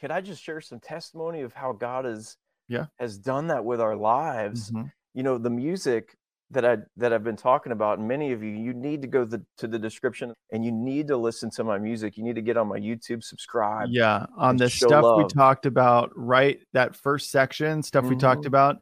could 0.01 0.11
i 0.11 0.21
just 0.21 0.43
share 0.43 0.61
some 0.61 0.81
testimony 0.81 1.41
of 1.43 1.53
how 1.53 1.73
god 1.73 2.05
has 2.05 2.37
Yeah. 2.69 2.87
has 2.99 3.19
done 3.19 3.49
that 3.49 3.65
with 3.65 3.81
our 3.81 3.97
lives 3.97 4.71
Mhm. 4.71 4.91
you 5.15 5.23
know 5.23 5.39
the 5.39 5.51
music 5.51 6.17
that 6.55 6.65
I 6.65 6.79
that 6.97 7.13
I've 7.13 7.23
been 7.23 7.37
talking 7.37 7.73
about, 7.73 7.99
and 7.99 8.09
many 8.09 8.33
of 8.33 8.43
you, 8.43 8.51
you 8.51 8.73
need 8.73 9.03
to 9.03 9.09
go 9.09 9.25
the, 9.25 9.45
to 9.59 9.69
the 9.69 9.79
description 9.79 10.33
and 10.53 10.65
you 10.65 10.73
need 10.73 11.09
to 11.09 11.17
listen 11.17 11.51
to 11.51 11.65
my 11.65 11.79
music. 11.79 12.17
You 12.17 12.25
need 12.25 12.37
to 12.37 12.43
get 12.43 12.57
on 12.57 12.69
my 12.69 12.79
YouTube, 12.79 13.23
subscribe. 13.23 13.89
Yeah. 13.91 14.27
On 14.37 14.57
the 14.57 14.71
stuff 14.71 15.05
we 15.17 15.27
talked 15.27 15.67
about, 15.67 16.11
right? 16.17 16.61
That 16.73 16.97
first 16.97 17.31
section, 17.31 17.83
stuff 17.83 18.07
we 18.07 18.17
talked 18.17 18.45
Mhm. 18.45 18.49
about. 18.49 18.77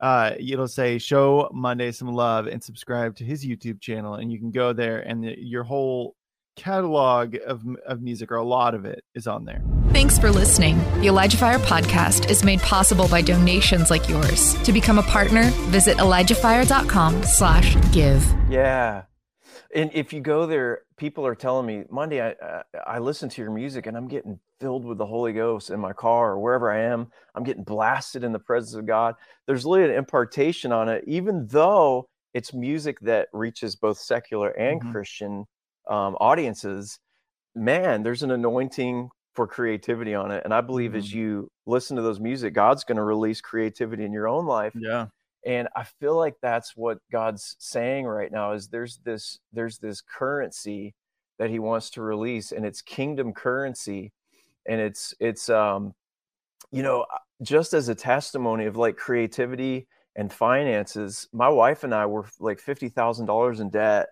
Uh, 0.00 0.32
it'll 0.38 0.68
say 0.68 0.98
show 0.98 1.48
Munday 1.54 1.92
some 1.92 2.08
love 2.08 2.46
and 2.46 2.62
subscribe 2.62 3.16
to 3.16 3.24
his 3.24 3.46
YouTube 3.46 3.80
channel, 3.80 4.14
and 4.16 4.30
you 4.30 4.38
can 4.38 4.50
go 4.50 4.72
there, 4.72 5.00
and 5.00 5.24
the, 5.24 5.34
your 5.38 5.62
whole 5.62 6.14
catalog 6.56 7.36
of 7.46 7.62
of 7.86 8.02
music, 8.02 8.30
or 8.30 8.36
a 8.36 8.44
lot 8.44 8.74
of 8.74 8.84
it, 8.84 9.04
is 9.14 9.26
on 9.26 9.44
there. 9.44 9.62
Thanks 9.92 10.18
for 10.18 10.30
listening. 10.30 10.78
The 11.00 11.06
Elijah 11.08 11.36
Fire 11.36 11.58
podcast 11.58 12.30
is 12.30 12.44
made 12.44 12.60
possible 12.60 13.08
by 13.08 13.22
donations 13.22 13.90
like 13.90 14.08
yours. 14.08 14.54
To 14.64 14.72
become 14.72 14.98
a 14.98 15.02
partner, 15.02 15.44
visit 15.70 15.96
ElijahFire.com 15.98 17.22
slash 17.24 17.76
give. 17.92 18.24
Yeah. 18.48 19.02
and 19.74 19.90
if 19.94 20.12
you 20.12 20.20
go 20.20 20.46
there, 20.46 20.82
people 20.96 21.26
are 21.26 21.34
telling 21.34 21.66
me, 21.66 21.84
Munday, 21.90 22.20
I, 22.20 22.30
I, 22.42 22.62
I 22.86 22.98
listen 22.98 23.28
to 23.28 23.42
your 23.42 23.50
music 23.50 23.86
and 23.86 23.96
I'm 23.96 24.06
getting 24.08 24.38
filled 24.60 24.84
with 24.84 24.98
the 24.98 25.06
Holy 25.06 25.32
Ghost 25.32 25.70
in 25.70 25.80
my 25.80 25.92
car 25.92 26.32
or 26.32 26.38
wherever 26.38 26.70
I 26.70 26.82
am. 26.82 27.08
I'm 27.34 27.42
getting 27.42 27.64
blasted 27.64 28.22
in 28.24 28.32
the 28.32 28.38
presence 28.38 28.74
of 28.74 28.86
God. 28.86 29.14
There's 29.48 29.66
literally 29.66 29.92
an 29.92 29.98
impartation 29.98 30.70
on 30.72 30.88
it, 30.88 31.02
even 31.08 31.46
though 31.48 32.08
it's 32.34 32.52
music 32.54 32.98
that 33.00 33.28
reaches 33.32 33.74
both 33.76 33.98
secular 33.98 34.50
and 34.50 34.80
Mhm. 34.82 34.92
Christian 34.92 35.44
um, 35.88 36.16
audiences. 36.20 36.98
Man, 37.54 38.02
there's 38.02 38.22
an 38.22 38.30
anointing 38.32 39.10
for 39.34 39.46
creativity 39.46 40.14
on 40.14 40.30
it. 40.30 40.44
And 40.44 40.54
I 40.54 40.60
believe 40.60 40.94
as 40.94 41.10
Mhm. 41.10 41.14
you 41.14 41.50
listen 41.66 41.96
to 41.96 42.02
those 42.02 42.20
music, 42.20 42.54
God's 42.54 42.84
going 42.84 42.96
to 42.96 43.04
release 43.04 43.40
creativity 43.40 44.04
in 44.04 44.12
your 44.12 44.28
own 44.28 44.46
life 44.46 44.74
Yeah. 44.74 45.08
and 45.46 45.68
i 45.76 45.84
feel 45.84 46.16
like 46.16 46.34
that's 46.42 46.76
what 46.76 46.98
god's 47.12 47.56
saying 47.58 48.06
right 48.06 48.32
now 48.32 48.52
is 48.52 48.68
there's 48.68 48.98
this 49.04 49.38
there's 49.52 49.78
this 49.78 50.00
currency 50.00 50.94
that 51.38 51.50
he 51.50 51.58
wants 51.58 51.90
to 51.90 52.02
release 52.02 52.52
and 52.52 52.64
it's 52.66 52.80
kingdom 52.82 53.32
currency 53.32 54.12
and 54.66 54.80
it's 54.80 55.14
it's 55.20 55.48
um 55.50 55.94
you 56.72 56.82
know 56.82 57.02
uh, 57.12 57.18
just 57.42 57.74
as 57.74 57.88
a 57.88 57.94
testimony 57.94 58.66
of 58.66 58.76
like 58.76 58.96
creativity 58.96 59.86
and 60.16 60.32
finances 60.32 61.28
my 61.32 61.48
wife 61.48 61.84
and 61.84 61.94
i 61.94 62.06
were 62.06 62.26
like 62.40 62.60
$50000 62.60 63.60
in 63.60 63.70
debt 63.70 64.08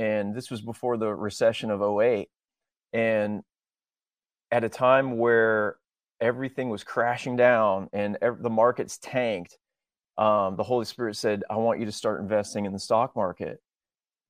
and 0.00 0.34
this 0.34 0.50
was 0.50 0.60
before 0.62 0.96
the 0.96 1.14
recession 1.14 1.70
of 1.70 1.82
08 1.82 2.28
and 2.92 3.42
at 4.50 4.64
a 4.64 4.68
time 4.68 5.18
where 5.18 5.76
everything 6.20 6.68
was 6.70 6.82
crashing 6.84 7.36
down 7.36 7.88
and 7.92 8.16
ev- 8.22 8.42
the 8.42 8.50
markets 8.50 8.98
tanked 9.00 9.56
um, 10.18 10.56
the 10.56 10.62
Holy 10.62 10.84
Spirit 10.84 11.16
said, 11.16 11.44
I 11.48 11.56
want 11.56 11.80
you 11.80 11.86
to 11.86 11.92
start 11.92 12.20
investing 12.20 12.66
in 12.66 12.72
the 12.74 12.78
stock 12.78 13.16
market. 13.16 13.58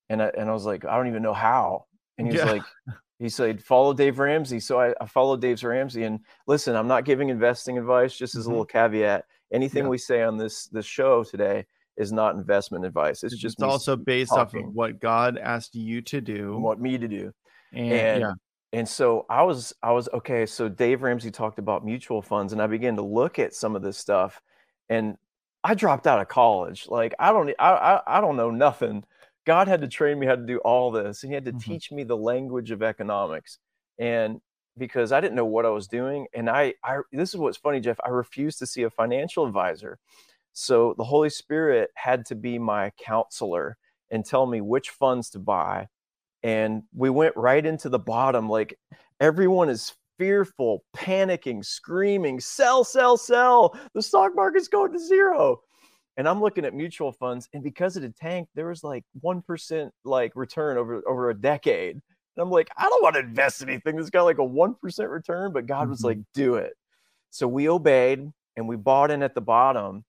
And 0.09 0.21
I, 0.21 0.31
and 0.37 0.49
I 0.49 0.53
was 0.53 0.65
like, 0.65 0.85
I 0.85 0.95
don't 0.95 1.07
even 1.07 1.21
know 1.21 1.33
how. 1.33 1.85
And 2.17 2.27
he's 2.27 2.37
Yeah. 2.37 2.49
like, 2.49 2.63
he 3.19 3.27
said, 3.27 3.61
follow 3.61 3.93
Dave 3.93 4.17
Ramsey. 4.17 4.61
So 4.61 4.79
I, 4.79 4.93
I 5.01 5.05
followed 5.05 5.41
dave's 5.41 5.65
Ramsey. 5.65 6.03
And 6.03 6.21
listen, 6.47 6.77
I'm 6.77 6.87
not 6.87 7.03
giving 7.03 7.27
investing 7.27 7.77
advice, 7.77 8.15
just 8.15 8.35
as 8.35 8.45
a 8.45 8.49
Mhm. 8.49 8.51
little 8.51 8.65
caveat. 8.65 9.25
Anything 9.51 9.83
Yeah. 9.83 9.89
we 9.89 9.97
say 9.97 10.23
on 10.23 10.37
this 10.37 10.67
this 10.67 10.85
show 10.85 11.25
today 11.25 11.65
is 11.97 12.11
not 12.11 12.35
investment 12.35 12.85
advice. 12.85 13.23
It's 13.23 13.35
just 13.35 13.55
it's 13.55 13.63
also 13.63 13.95
based 13.95 14.31
off 14.31 14.53
of 14.53 14.73
what 14.73 14.99
God 14.99 15.37
asked 15.37 15.75
you 15.75 16.01
to 16.03 16.21
do. 16.21 16.53
and 16.53 16.63
what 16.63 16.79
me 16.79 16.97
to 16.97 17.07
do. 17.07 17.33
and, 17.73 17.91
and 17.91 18.21
yeah. 18.21 18.33
and 18.73 18.87
so 18.87 19.25
i 19.29 19.41
was 19.43 19.73
i 19.83 19.91
was 19.91 20.09
okay 20.13 20.45
so 20.45 20.67
dave 20.67 21.01
ramsey 21.03 21.31
talked 21.31 21.57
about 21.59 21.85
mutual 21.85 22.21
funds 22.21 22.51
and 22.53 22.61
i 22.61 22.67
began 22.67 22.95
to 22.97 23.01
look 23.01 23.39
at 23.39 23.53
some 23.53 23.75
of 23.77 23.81
this 23.81 23.97
stuff 23.97 24.41
and 24.89 25.15
i 25.63 25.73
dropped 25.73 26.05
out 26.07 26.19
of 26.19 26.27
college 26.27 26.85
like 26.89 27.13
i 27.19 27.31
don't 27.31 27.49
i 27.59 27.69
i, 27.69 28.17
I 28.17 28.21
don't 28.21 28.35
know 28.35 28.51
nothing 28.51 29.03
god 29.45 29.67
had 29.69 29.79
to 29.81 29.87
train 29.87 30.19
me 30.19 30.25
how 30.27 30.35
to 30.35 30.45
do 30.45 30.57
all 30.59 30.91
this 30.91 31.23
and 31.23 31.31
he 31.31 31.35
had 31.35 31.45
to 31.45 31.53
Mhm. 31.53 31.61
teach 31.63 31.91
me 31.93 32.03
the 32.03 32.17
language 32.17 32.71
of 32.71 32.81
economics 32.83 33.57
and 33.99 34.39
because 34.77 35.11
i 35.13 35.19
didn't 35.21 35.35
know 35.35 35.45
what 35.45 35.65
i 35.65 35.69
was 35.69 35.87
doing 35.87 36.27
and 36.33 36.49
i 36.49 36.73
i 36.83 36.97
this 37.13 37.29
is 37.33 37.37
what's 37.37 37.57
funny 37.57 37.79
jeff 37.79 37.99
i 38.05 38.09
refused 38.09 38.59
to 38.59 38.65
see 38.65 38.83
a 38.83 38.89
financial 38.89 39.45
advisor 39.45 39.97
so 40.53 40.93
the 40.97 41.03
holy 41.03 41.29
spirit 41.29 41.89
had 41.95 42.25
to 42.25 42.35
be 42.35 42.59
my 42.59 42.91
counselor 43.03 43.77
and 44.11 44.25
tell 44.25 44.45
me 44.45 44.61
which 44.61 44.89
funds 44.89 45.29
to 45.29 45.39
buy 45.39 45.87
and 46.43 46.83
we 46.95 47.09
went 47.09 47.35
right 47.37 47.65
into 47.65 47.89
the 47.89 47.99
bottom 47.99 48.49
like 48.49 48.77
everyone 49.19 49.69
is 49.69 49.93
fearful 50.17 50.83
panicking 50.95 51.63
screaming 51.65 52.39
sell 52.39 52.83
sell 52.83 53.17
sell! 53.17 53.75
The 53.95 54.01
stock 54.01 54.33
market's 54.35 54.67
going 54.67 54.91
to 54.93 54.99
zero! 54.99 55.61
And 56.17 56.27
i'm 56.27 56.41
looking 56.41 56.65
at 56.65 56.73
mutual 56.73 57.11
funds 57.13 57.47
and 57.53 57.63
because 57.63 57.95
it 57.97 58.03
had 58.03 58.15
tanked 58.15 58.51
there 58.53 58.67
was 58.67 58.83
like 58.83 59.03
1% 59.23 59.89
like 60.03 60.31
return 60.35 60.77
over 60.77 61.01
over 61.07 61.29
a 61.29 61.33
decade. 61.33 61.95
And 61.95 62.41
i'm 62.43 62.51
like 62.51 62.69
i 62.77 62.83
don't 62.89 63.01
want 63.01 63.15
to 63.15 63.21
invest 63.21 63.61
in 63.61 63.69
anything 63.69 63.95
that's 63.95 64.09
got 64.09 64.23
like 64.23 64.37
a 64.37 64.41
1% 64.41 65.09
return 65.09 65.53
but 65.53 65.65
god 65.65 65.89
was 65.89 66.01
Mhm. 66.01 66.05
like 66.05 66.17
do 66.33 66.55
it. 66.55 66.73
So 67.29 67.47
we 67.47 67.69
obeyed 67.69 68.29
and 68.57 68.67
we 68.67 68.75
bought 68.75 69.09
in 69.09 69.23
at 69.23 69.33
the 69.35 69.41
bottom 69.41 70.03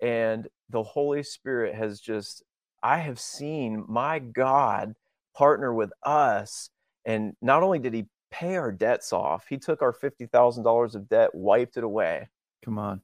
and 0.00 0.48
the 0.70 0.82
holy 0.82 1.22
spirit 1.22 1.74
has 1.74 2.00
just 2.00 2.42
i 2.82 2.98
have 2.98 3.18
seen 3.18 3.84
my 3.88 4.18
god 4.18 4.94
partner 5.38 5.72
with 5.72 5.92
us. 6.02 6.68
And 7.04 7.34
not 7.40 7.62
only 7.62 7.78
did 7.78 7.94
he 7.94 8.06
pay 8.30 8.56
our 8.56 8.72
debts 8.72 9.12
off, 9.12 9.46
he 9.48 9.56
took 9.56 9.80
our 9.82 9.92
$50,000 9.92 10.94
of 10.94 11.08
debt, 11.08 11.32
wiped 11.32 11.76
it 11.76 11.84
away, 11.84 12.28
Come 12.64 12.76
on. 12.78 13.00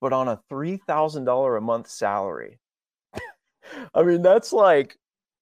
but 0.00 0.12
on 0.12 0.26
a 0.28 0.40
$3,000 0.50 1.56
a 1.56 1.60
month 1.60 1.88
salary. 1.88 2.58
I 3.94 4.02
mean, 4.02 4.22
that's 4.22 4.52
like, 4.52 4.98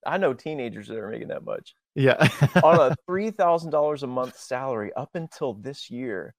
I 0.06 0.18
know 0.18 0.34
teenagers 0.34 0.88
that 0.88 0.98
are 0.98 1.10
making 1.10 1.28
that 1.28 1.44
much. 1.44 1.74
Yeah. 1.94 2.28
on 2.62 2.92
a 2.92 2.94
$3,000 3.10 4.02
a 4.02 4.06
month 4.06 4.36
salary 4.38 4.92
up 4.94 5.10
until 5.14 5.54
this 5.54 5.90
year, 5.90 6.34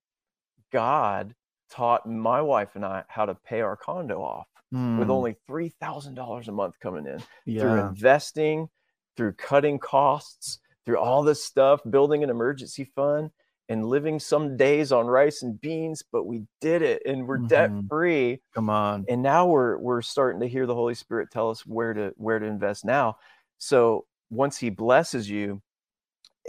God 0.71 1.33
taught 1.69 2.05
my 2.07 2.41
wife 2.41 2.75
and 2.75 2.85
I 2.85 3.03
how 3.07 3.25
to 3.25 3.35
pay 3.35 3.61
our 3.61 3.77
condo 3.77 4.21
off 4.21 4.47
with 4.95 5.09
Mm, 5.09 5.09
only 5.09 5.35
$3,000 5.47 6.47
a 6.47 6.51
month 6.51 6.79
coming 6.79 7.05
in. 7.07 7.23
through 7.59 7.75
investing, 7.75 8.69
through 9.15 9.33
cutting 9.33 9.79
costs, 9.79 10.59
through 10.85 10.99
all 10.99 11.23
this 11.23 11.43
stuff, 11.43 11.81
building 11.89 12.23
an 12.23 12.29
emergency 12.29 12.83
fund, 12.83 13.31
and 13.69 13.85
living 13.87 14.19
some 14.19 14.55
days 14.57 14.91
on 14.91 15.07
rice 15.07 15.41
and 15.41 15.59
beans. 15.59 16.03
But 16.11 16.25
we 16.25 16.45
did 16.61 16.81
it, 16.83 17.01
and 17.05 17.27
we're 17.27 17.39
Mhm. 17.39 17.47
debt 17.49 17.71
free. 17.89 18.41
Come 18.53 18.69
on. 18.69 19.09
And 19.09 19.21
now 19.23 19.47
we're 19.47 19.77
we're 19.77 20.01
starting 20.01 20.41
to 20.41 20.47
hear 20.47 20.65
the 20.65 20.75
Holy 20.75 20.95
Spirit 20.95 21.31
tell 21.31 21.49
us 21.49 21.65
where 21.65 21.93
to 21.93 22.13
where 22.17 22.39
to 22.39 22.45
invest 22.45 22.85
now. 22.85 23.17
So 23.57 24.07
once 24.29 24.57
He 24.57 24.69
blesses 24.69 25.29
you, 25.29 25.61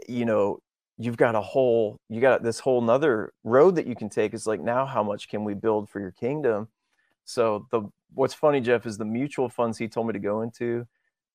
you 0.09 0.25
know 0.25 0.61
you've 0.99 1.17
got 1.17 1.35
a 1.35 1.41
whole 1.41 2.01
you 2.09 2.21
got 2.21 2.43
this 2.43 2.59
whole 2.59 2.81
nother 2.81 3.33
road 3.45 3.77
that 3.77 3.87
you 3.87 3.95
can 3.95 4.09
take. 4.09 4.35
Is 4.35 4.47
like 4.47 4.61
now 4.61 4.85
how 4.85 5.03
much 5.03 5.29
can 5.29 5.45
we 5.45 5.55
build 5.55 5.89
for 5.89 6.01
your 6.01 6.13
kingdom? 6.13 6.69
So 7.25 7.67
the 7.71 7.83
what's 8.15 8.35
funny, 8.35 8.61
Jeff, 8.61 8.87
is 8.87 8.99
the 8.99 9.05
mutual 9.05 9.49
funds 9.49 9.79
he 9.79 9.89
told 9.89 10.09
me 10.09 10.13
to 10.13 10.19
go 10.19 10.43
into 10.43 10.87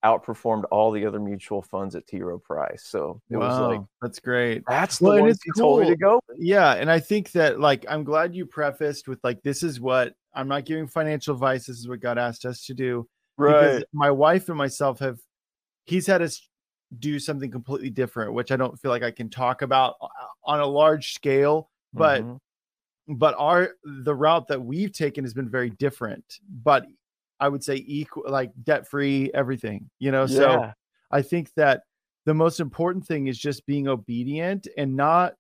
outperformed 0.04 0.64
all 0.70 0.92
the 0.92 1.06
other 1.06 1.20
mutual 1.20 1.62
funds 1.62 1.96
at 1.96 2.06
T. 2.08 2.22
Rowe 2.22 2.38
Price. 2.38 2.84
So 2.84 3.22
it 3.30 3.38
was 3.38 3.58
like 3.60 3.82
that's 4.02 4.20
great. 4.20 4.64
that's 4.68 5.00
the 5.00 5.06
Well, 5.06 5.14
and 5.14 5.22
ones 5.24 5.38
it's 5.38 5.44
he 5.46 5.62
told 5.62 5.80
me 5.80 5.88
to 5.88 5.96
go. 5.96 6.20
Yeah, 6.38 6.74
and 6.74 6.92
I 6.92 7.00
think 7.00 7.32
that 7.32 7.60
like 7.60 7.86
I'm 7.90 8.04
glad 8.04 8.36
you 8.36 8.46
prefaced 8.46 9.08
with 9.08 9.20
like 9.24 9.42
this 9.44 9.64
is 9.64 9.80
what 9.80 10.14
I'm 10.34 10.48
not 10.48 10.66
giving 10.66 10.88
financial 10.88 11.34
advice. 11.36 11.68
This 11.68 11.78
is 11.78 11.88
what 11.88 12.02
God 12.02 12.18
asked 12.18 12.46
us 12.46 12.66
to 12.66 12.74
do. 12.74 13.08
Because 13.38 13.84
my 13.94 14.12
wife 14.12 14.50
and 14.50 14.58
myself 14.58 15.00
have 15.00 15.18
he's 15.86 16.06
had 16.06 16.22
us 16.22 16.48
do 17.00 17.20
something 17.20 17.52
completely 17.52 17.90
different, 17.90 18.34
which 18.34 18.52
I 18.52 18.56
don't 18.56 18.80
feel 18.80 18.92
like 18.92 19.04
I 19.04 19.12
can 19.12 19.30
talk 19.30 19.62
about 19.62 19.96
on 20.44 20.60
a 20.60 20.66
large 20.66 21.14
scale, 21.14 21.70
but 21.94 22.22
Mhm. 22.22 22.40
but 23.08 23.36
our 23.38 23.76
the 23.84 24.16
route 24.16 24.48
that 24.48 24.62
we've 24.62 24.92
taken 24.94 25.24
has 25.24 25.34
been 25.34 25.50
very 25.50 25.70
different. 25.72 26.40
But 26.50 26.86
I 27.40 27.50
would 27.50 27.64
say 27.64 27.84
equal 27.86 28.24
like 28.28 28.52
debt 28.64 28.88
free, 28.88 29.32
everything, 29.34 29.90
you 30.00 30.12
know. 30.12 30.26
So 30.26 30.72
I 31.12 31.22
think 31.22 31.54
that 31.56 31.84
the 32.26 32.34
most 32.34 32.60
important 32.60 33.06
thing 33.06 33.28
is 33.28 33.38
just 33.38 33.66
being 33.66 33.88
obedient 33.88 34.68
and 34.78 34.96
not, 34.96 35.34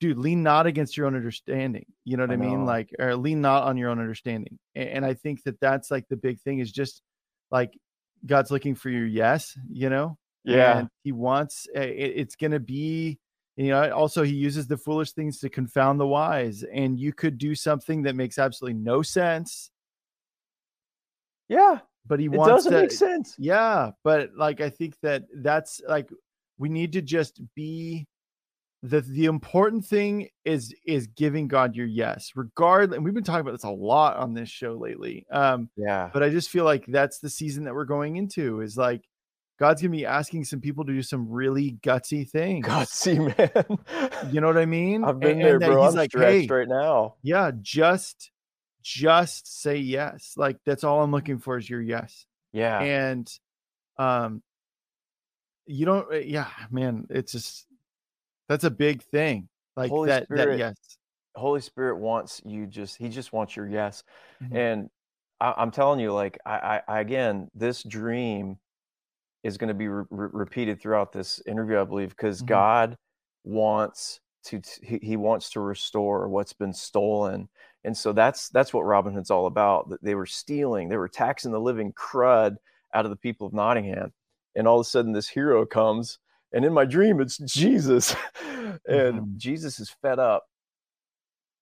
dude, 0.00 0.18
lean 0.18 0.44
not 0.44 0.66
against 0.66 0.96
your 0.96 1.06
own 1.06 1.16
understanding. 1.16 1.86
You 2.04 2.16
know 2.16 2.22
what 2.22 2.30
I, 2.30 2.34
I 2.34 2.36
mean? 2.36 2.60
know. 2.60 2.66
Like, 2.66 2.90
or 3.00 3.16
lean 3.16 3.40
not 3.40 3.64
on 3.64 3.76
your 3.76 3.90
own 3.90 3.98
understanding. 3.98 4.58
A- 4.76 4.94
And, 4.94 5.04
I 5.04 5.14
think 5.14 5.42
that 5.42 5.58
that's 5.60 5.90
like 5.90 6.06
the 6.08 6.16
big 6.16 6.40
thing 6.40 6.60
is 6.60 6.70
just 6.70 7.02
like 7.50 7.76
God's 8.24 8.52
looking 8.52 8.76
for 8.76 8.90
your 8.90 9.06
yes, 9.06 9.58
you 9.68 9.90
know? 9.90 10.16
Yeah. 10.44 10.78
And 10.80 10.88
he 11.04 11.12
wants, 11.12 11.66
uh, 11.76 11.80
it- 11.80 12.12
it's 12.16 12.36
going 12.36 12.52
to 12.52 12.60
be, 12.60 13.18
you 13.56 13.68
know, 13.68 13.90
also 13.92 14.22
he 14.22 14.34
uses 14.34 14.66
the 14.66 14.76
foolish 14.76 15.12
things 15.12 15.38
to 15.40 15.48
confound 15.48 15.98
the 16.00 16.06
wise. 16.06 16.62
And 16.62 16.98
you 16.98 17.12
could 17.12 17.38
do 17.38 17.54
something 17.54 18.02
that 18.02 18.14
makes 18.14 18.38
absolutely 18.38 18.80
no 18.80 19.02
sense, 19.02 19.70
Yeah. 21.48 21.80
but 22.06 22.20
he 22.20 22.26
It 22.26 22.32
wants 22.32 22.64
doesn't 22.64 22.72
to, 22.72 22.80
make 22.82 22.90
sense. 22.92 23.34
yeah, 23.38 23.92
but 24.04 24.34
like 24.36 24.60
I 24.60 24.70
think 24.70 24.98
that 25.02 25.24
that's 25.42 25.80
like 25.88 26.10
we 26.58 26.68
need 26.68 26.92
to 26.92 27.02
just 27.02 27.40
be 27.54 28.06
the 28.82 29.00
the 29.00 29.24
important 29.24 29.84
thing 29.84 30.28
is 30.44 30.72
is 30.86 31.08
giving 31.08 31.48
God 31.48 31.74
your 31.74 31.86
yes, 31.86 32.32
regardless. 32.36 32.96
And 32.96 33.04
we've 33.04 33.14
been 33.14 33.24
talking 33.24 33.40
about 33.40 33.52
this 33.52 33.64
a 33.64 33.70
lot 33.70 34.16
on 34.18 34.34
this 34.34 34.48
show 34.48 34.74
lately. 34.74 35.26
Um, 35.30 35.68
Yeah. 35.76 36.10
but 36.12 36.22
I 36.22 36.30
just 36.30 36.50
feel 36.50 36.64
like 36.64 36.86
that's 36.86 37.18
the 37.18 37.30
season 37.30 37.64
that 37.64 37.74
we're 37.74 37.84
going 37.84 38.16
into 38.16 38.60
is 38.60 38.76
like 38.76 39.07
God's 39.58 39.82
gonna 39.82 39.90
be 39.92 40.06
asking 40.06 40.44
some 40.44 40.60
people 40.60 40.84
to 40.84 40.92
do 40.92 41.02
some 41.02 41.28
really 41.28 41.78
gutsy 41.82 42.28
things. 42.28 42.64
Gutsy 42.66 43.18
man. 43.38 44.32
You 44.32 44.40
know 44.40 44.46
what 44.46 44.56
I 44.58 44.66
mean? 44.66 45.02
I've 45.04 45.18
been 45.18 45.32
And- 45.32 45.40
there, 45.42 45.56
and 45.56 45.64
bro. 45.64 45.82
He's 45.82 45.92
I'm 45.94 45.96
like, 45.98 46.10
stretched 46.10 46.48
hey, 46.50 46.54
right 46.54 46.68
now. 46.68 47.16
yeah, 47.22 47.50
just 47.60 48.30
just 48.82 49.60
say 49.60 49.76
yes. 49.76 50.34
Like 50.36 50.58
that's 50.64 50.84
all 50.84 51.02
I'm 51.02 51.10
looking 51.10 51.38
for 51.38 51.58
is 51.58 51.68
your 51.68 51.82
yes 51.82 52.24
Yeah. 52.52 52.80
and 52.80 53.28
um 53.98 54.42
you 55.66 55.84
don't 55.84 56.10
uh, 56.12 56.16
yeah 56.18 56.46
man 56.70 57.06
it's 57.10 57.32
just 57.32 57.66
that's 58.48 58.64
a 58.64 58.70
big 58.70 59.02
thing 59.02 59.48
like 59.76 59.90
Holy 59.90 60.06
that 60.08 60.28
that 60.30 60.38
Spirit 60.38 60.58
yes 60.60 60.76
Holy 61.34 61.60
Spirit 61.60 61.98
wants 61.98 62.40
you 62.46 62.66
just 62.66 62.96
he 62.96 63.08
just 63.08 63.32
wants 63.32 63.54
your 63.56 63.68
yes. 63.68 64.02
Mhm. 64.42 64.56
And 64.56 64.90
I, 65.40 65.54
I'm 65.58 65.70
telling 65.70 66.00
you, 66.00 66.12
like 66.12 66.38
I, 66.46 66.52
I 66.58 66.82
I 66.96 67.00
again, 67.00 67.48
this 67.54 67.82
dream 67.82 68.58
is 69.48 69.58
going 69.58 69.68
to 69.68 69.74
be 69.74 69.88
re- 69.88 70.04
re- 70.10 70.28
repeated 70.32 70.80
throughout 70.80 71.12
this 71.12 71.42
interview, 71.46 71.80
I 71.80 71.84
believe, 71.84 72.10
because 72.10 72.42
Mhm. 72.42 72.46
God 72.46 72.98
wants 73.44 74.20
to 74.44 74.60
he, 74.82 74.98
he 75.02 75.16
wants 75.16 75.50
to 75.50 75.60
restore 75.60 76.28
what's 76.28 76.52
been 76.52 76.72
stolen, 76.72 77.48
and 77.84 77.96
so 77.96 78.12
that's 78.12 78.48
that's 78.50 78.72
what 78.72 78.82
Robin 78.82 79.12
Hood's 79.14 79.30
all 79.30 79.46
about. 79.46 79.88
That 79.90 80.02
they 80.02 80.14
were 80.14 80.26
stealing, 80.26 80.88
they 80.88 80.96
were 80.96 81.08
taxing 81.08 81.50
the 81.52 81.60
living 81.60 81.92
crud 81.92 82.56
out 82.94 83.04
of 83.04 83.10
the 83.10 83.16
people 83.16 83.46
of 83.46 83.52
Nottingham, 83.52 84.12
and 84.54 84.68
all 84.68 84.78
of 84.80 84.86
a 84.86 84.88
sudden 84.88 85.12
this 85.12 85.28
hero 85.28 85.66
comes, 85.66 86.18
and 86.52 86.64
in 86.64 86.72
my 86.72 86.84
dream 86.84 87.20
it's 87.20 87.38
Jesus, 87.38 88.14
and 88.40 88.78
Mhm. 88.86 89.36
Jesus 89.36 89.80
is 89.80 89.90
fed 90.02 90.18
up. 90.18 90.44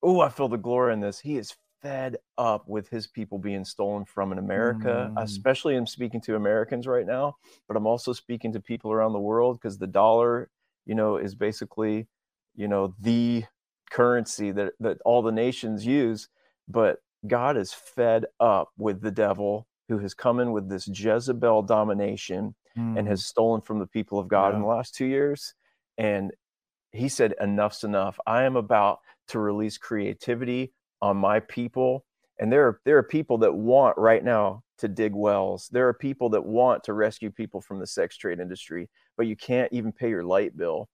Oh, 0.03 0.20
I 0.20 0.29
feel 0.29 0.49
the 0.49 0.57
glory 0.59 0.92
in 0.92 1.01
this. 1.01 1.20
He 1.20 1.37
is 1.38 1.57
fed 1.87 2.16
up 2.37 2.66
with 2.68 2.88
his 2.88 3.07
people 3.07 3.38
being 3.38 3.64
stolen 3.64 4.05
from 4.05 4.33
in 4.33 4.38
America, 4.38 5.12
Mm. 5.14 5.22
especially 5.22 5.77
I'm 5.77 5.87
speaking 5.87 6.20
to 6.22 6.35
Americans 6.35 6.87
right 6.87 7.07
now, 7.07 7.37
but 7.68 7.77
I'm 7.77 7.87
also 7.87 8.12
speaking 8.12 8.53
to 8.55 8.61
people 8.61 8.90
around 8.92 9.12
the 9.12 9.20
world 9.20 9.59
because 9.59 9.79
the 9.79 9.87
dollar, 9.87 10.51
you 10.85 10.94
know, 10.96 11.16
is 11.16 11.35
basically, 11.37 12.09
you 12.57 12.66
know, 12.66 12.94
the 12.99 13.44
currency 13.90 14.51
that 14.51 14.75
that 14.81 14.99
all 15.05 15.22
the 15.22 15.31
nations 15.31 15.87
use. 15.87 16.29
But 16.66 16.99
God 17.27 17.57
is 17.57 17.72
fed 17.72 18.27
up 18.40 18.70
with 18.77 19.01
the 19.01 19.12
devil 19.12 19.68
who 19.88 19.99
has 19.99 20.12
come 20.14 20.40
in 20.40 20.51
with 20.51 20.68
this 20.68 20.88
Jezebel 20.88 21.62
domination 21.62 22.57
and 22.75 23.07
Mm. 23.07 23.11
has 23.11 23.25
stolen 23.25 23.61
from 23.61 23.79
the 23.79 23.87
people 23.87 24.18
of 24.18 24.27
God 24.29 24.55
in 24.55 24.61
the 24.61 24.66
last 24.66 24.94
two 24.94 25.07
years. 25.07 25.55
And 25.96 26.33
he 26.92 27.09
said, 27.09 27.35
Enough's 27.40 27.85
enough. 27.85 28.18
I 28.27 28.44
am 28.44 28.57
about 28.57 29.01
to 29.29 29.38
release 29.38 29.79
creativity 29.79 30.72
on 31.02 31.16
my 31.16 31.40
people. 31.40 32.04
And 32.38 32.52
there 32.52 32.66
are 32.66 32.80
there 32.85 32.98
are 32.98 33.02
people 33.02 33.38
that 33.38 33.54
want 33.54 33.96
right 33.96 34.22
now 34.22 34.62
to 34.78 34.88
dig 34.88 35.14
wells. 35.14 35.68
There 35.72 35.88
are 35.88 35.94
people 35.94 36.28
that 36.30 36.44
want 36.44 36.85
to 36.85 36.92
rescue 36.92 37.30
people 37.30 37.61
from 37.61 37.78
the 37.78 37.87
sex 37.87 38.16
trade 38.16 38.40
industry, 38.40 38.90
but 39.16 39.26
you 39.26 39.37
can't 39.37 39.72
even 39.72 39.92
pay 39.92 40.11
your 40.11 40.24
light 40.24 40.56
bill. 40.56 40.88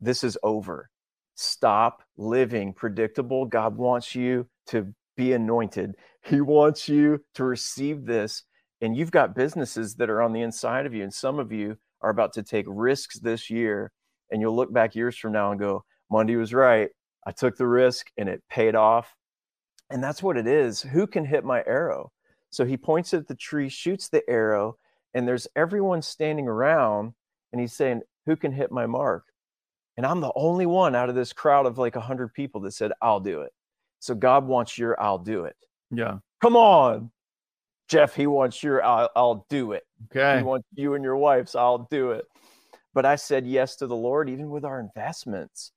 This 0.00 0.22
is 0.22 0.38
over. 0.42 0.90
Stop 1.34 2.02
living 2.16 2.72
predictable. 2.72 3.44
God 3.46 3.76
wants 3.76 4.14
you 4.14 4.46
to 4.68 4.94
be 5.16 5.32
anointed. 5.32 5.96
He 6.22 6.40
wants 6.40 6.88
you 6.88 7.24
to 7.34 7.44
receive 7.44 8.06
this 8.06 8.44
and 8.80 8.96
you've 8.96 9.10
got 9.10 9.34
businesses 9.34 9.94
that 9.96 10.10
are 10.10 10.22
on 10.22 10.32
the 10.32 10.42
inside 10.42 10.86
of 10.86 10.94
you 10.94 11.02
and 11.02 11.12
some 11.12 11.38
of 11.38 11.52
you 11.52 11.76
are 12.02 12.10
about 12.10 12.32
to 12.34 12.42
take 12.42 12.66
risks 12.68 13.18
this 13.18 13.48
year 13.50 13.90
and 14.30 14.40
you'll 14.40 14.54
look 14.54 14.72
back 14.72 14.94
years 14.94 15.16
from 15.16 15.32
now 15.32 15.50
and 15.50 15.60
go 15.60 15.84
munday 16.10 16.36
was 16.36 16.52
right 16.52 16.90
i 17.26 17.30
took 17.30 17.56
the 17.56 17.66
risk 17.66 18.10
and 18.16 18.28
it 18.28 18.42
paid 18.50 18.74
off 18.74 19.14
and 19.90 20.02
that's 20.02 20.22
what 20.22 20.36
it 20.36 20.46
is 20.46 20.82
who 20.82 21.06
can 21.06 21.24
hit 21.24 21.44
my 21.44 21.62
arrow? 21.66 22.12
So 22.50 22.64
he 22.64 22.76
points 22.76 23.12
at 23.14 23.28
the 23.28 23.34
tree 23.34 23.68
shoots 23.68 24.08
the 24.08 24.28
arrow 24.28 24.76
and 25.14 25.26
there's 25.26 25.48
everyone 25.56 26.02
standing 26.02 26.48
around 26.48 27.14
and 27.52 27.60
he's 27.60 27.72
saying 27.72 28.02
who 28.26 28.36
can 28.36 28.52
hit 28.52 28.70
my 28.70 28.86
mark? 28.86 29.24
And 29.96 30.04
i'm 30.04 30.20
the 30.20 30.32
only 30.34 30.66
one 30.66 30.94
out 30.94 31.08
of 31.08 31.14
this 31.14 31.32
crowd 31.32 31.66
of 31.66 31.78
like 31.78 31.96
100 31.96 32.34
people 32.34 32.60
that 32.62 32.72
said 32.72 32.92
i'll 33.00 33.20
do 33.20 33.42
it. 33.42 33.52
So 34.00 34.14
god 34.14 34.46
wants 34.46 34.76
your 34.76 35.00
i'll 35.00 35.18
do 35.18 35.44
it. 35.44 35.56
Yeah. 35.90 36.18
come 36.42 36.56
on 36.56 37.10
jeff 37.88 38.14
he 38.16 38.26
wants 38.26 38.62
your 38.62 38.84
i'll, 38.84 39.10
I'll 39.14 39.46
do 39.48 39.72
it. 39.72 39.84
Okay. 40.10 40.38
he 40.38 40.44
wants 40.44 40.66
you 40.74 40.94
and 40.94 41.04
your 41.04 41.16
wife's 41.16 41.54
i'll 41.54 41.86
do 41.90 42.10
it. 42.12 42.24
But 42.92 43.06
i 43.06 43.16
said 43.16 43.46
yes 43.46 43.76
to 43.76 43.86
the 43.86 43.96
lord 43.96 44.28
even 44.28 44.50
with 44.50 44.64
our 44.64 44.80
investments 44.80 45.72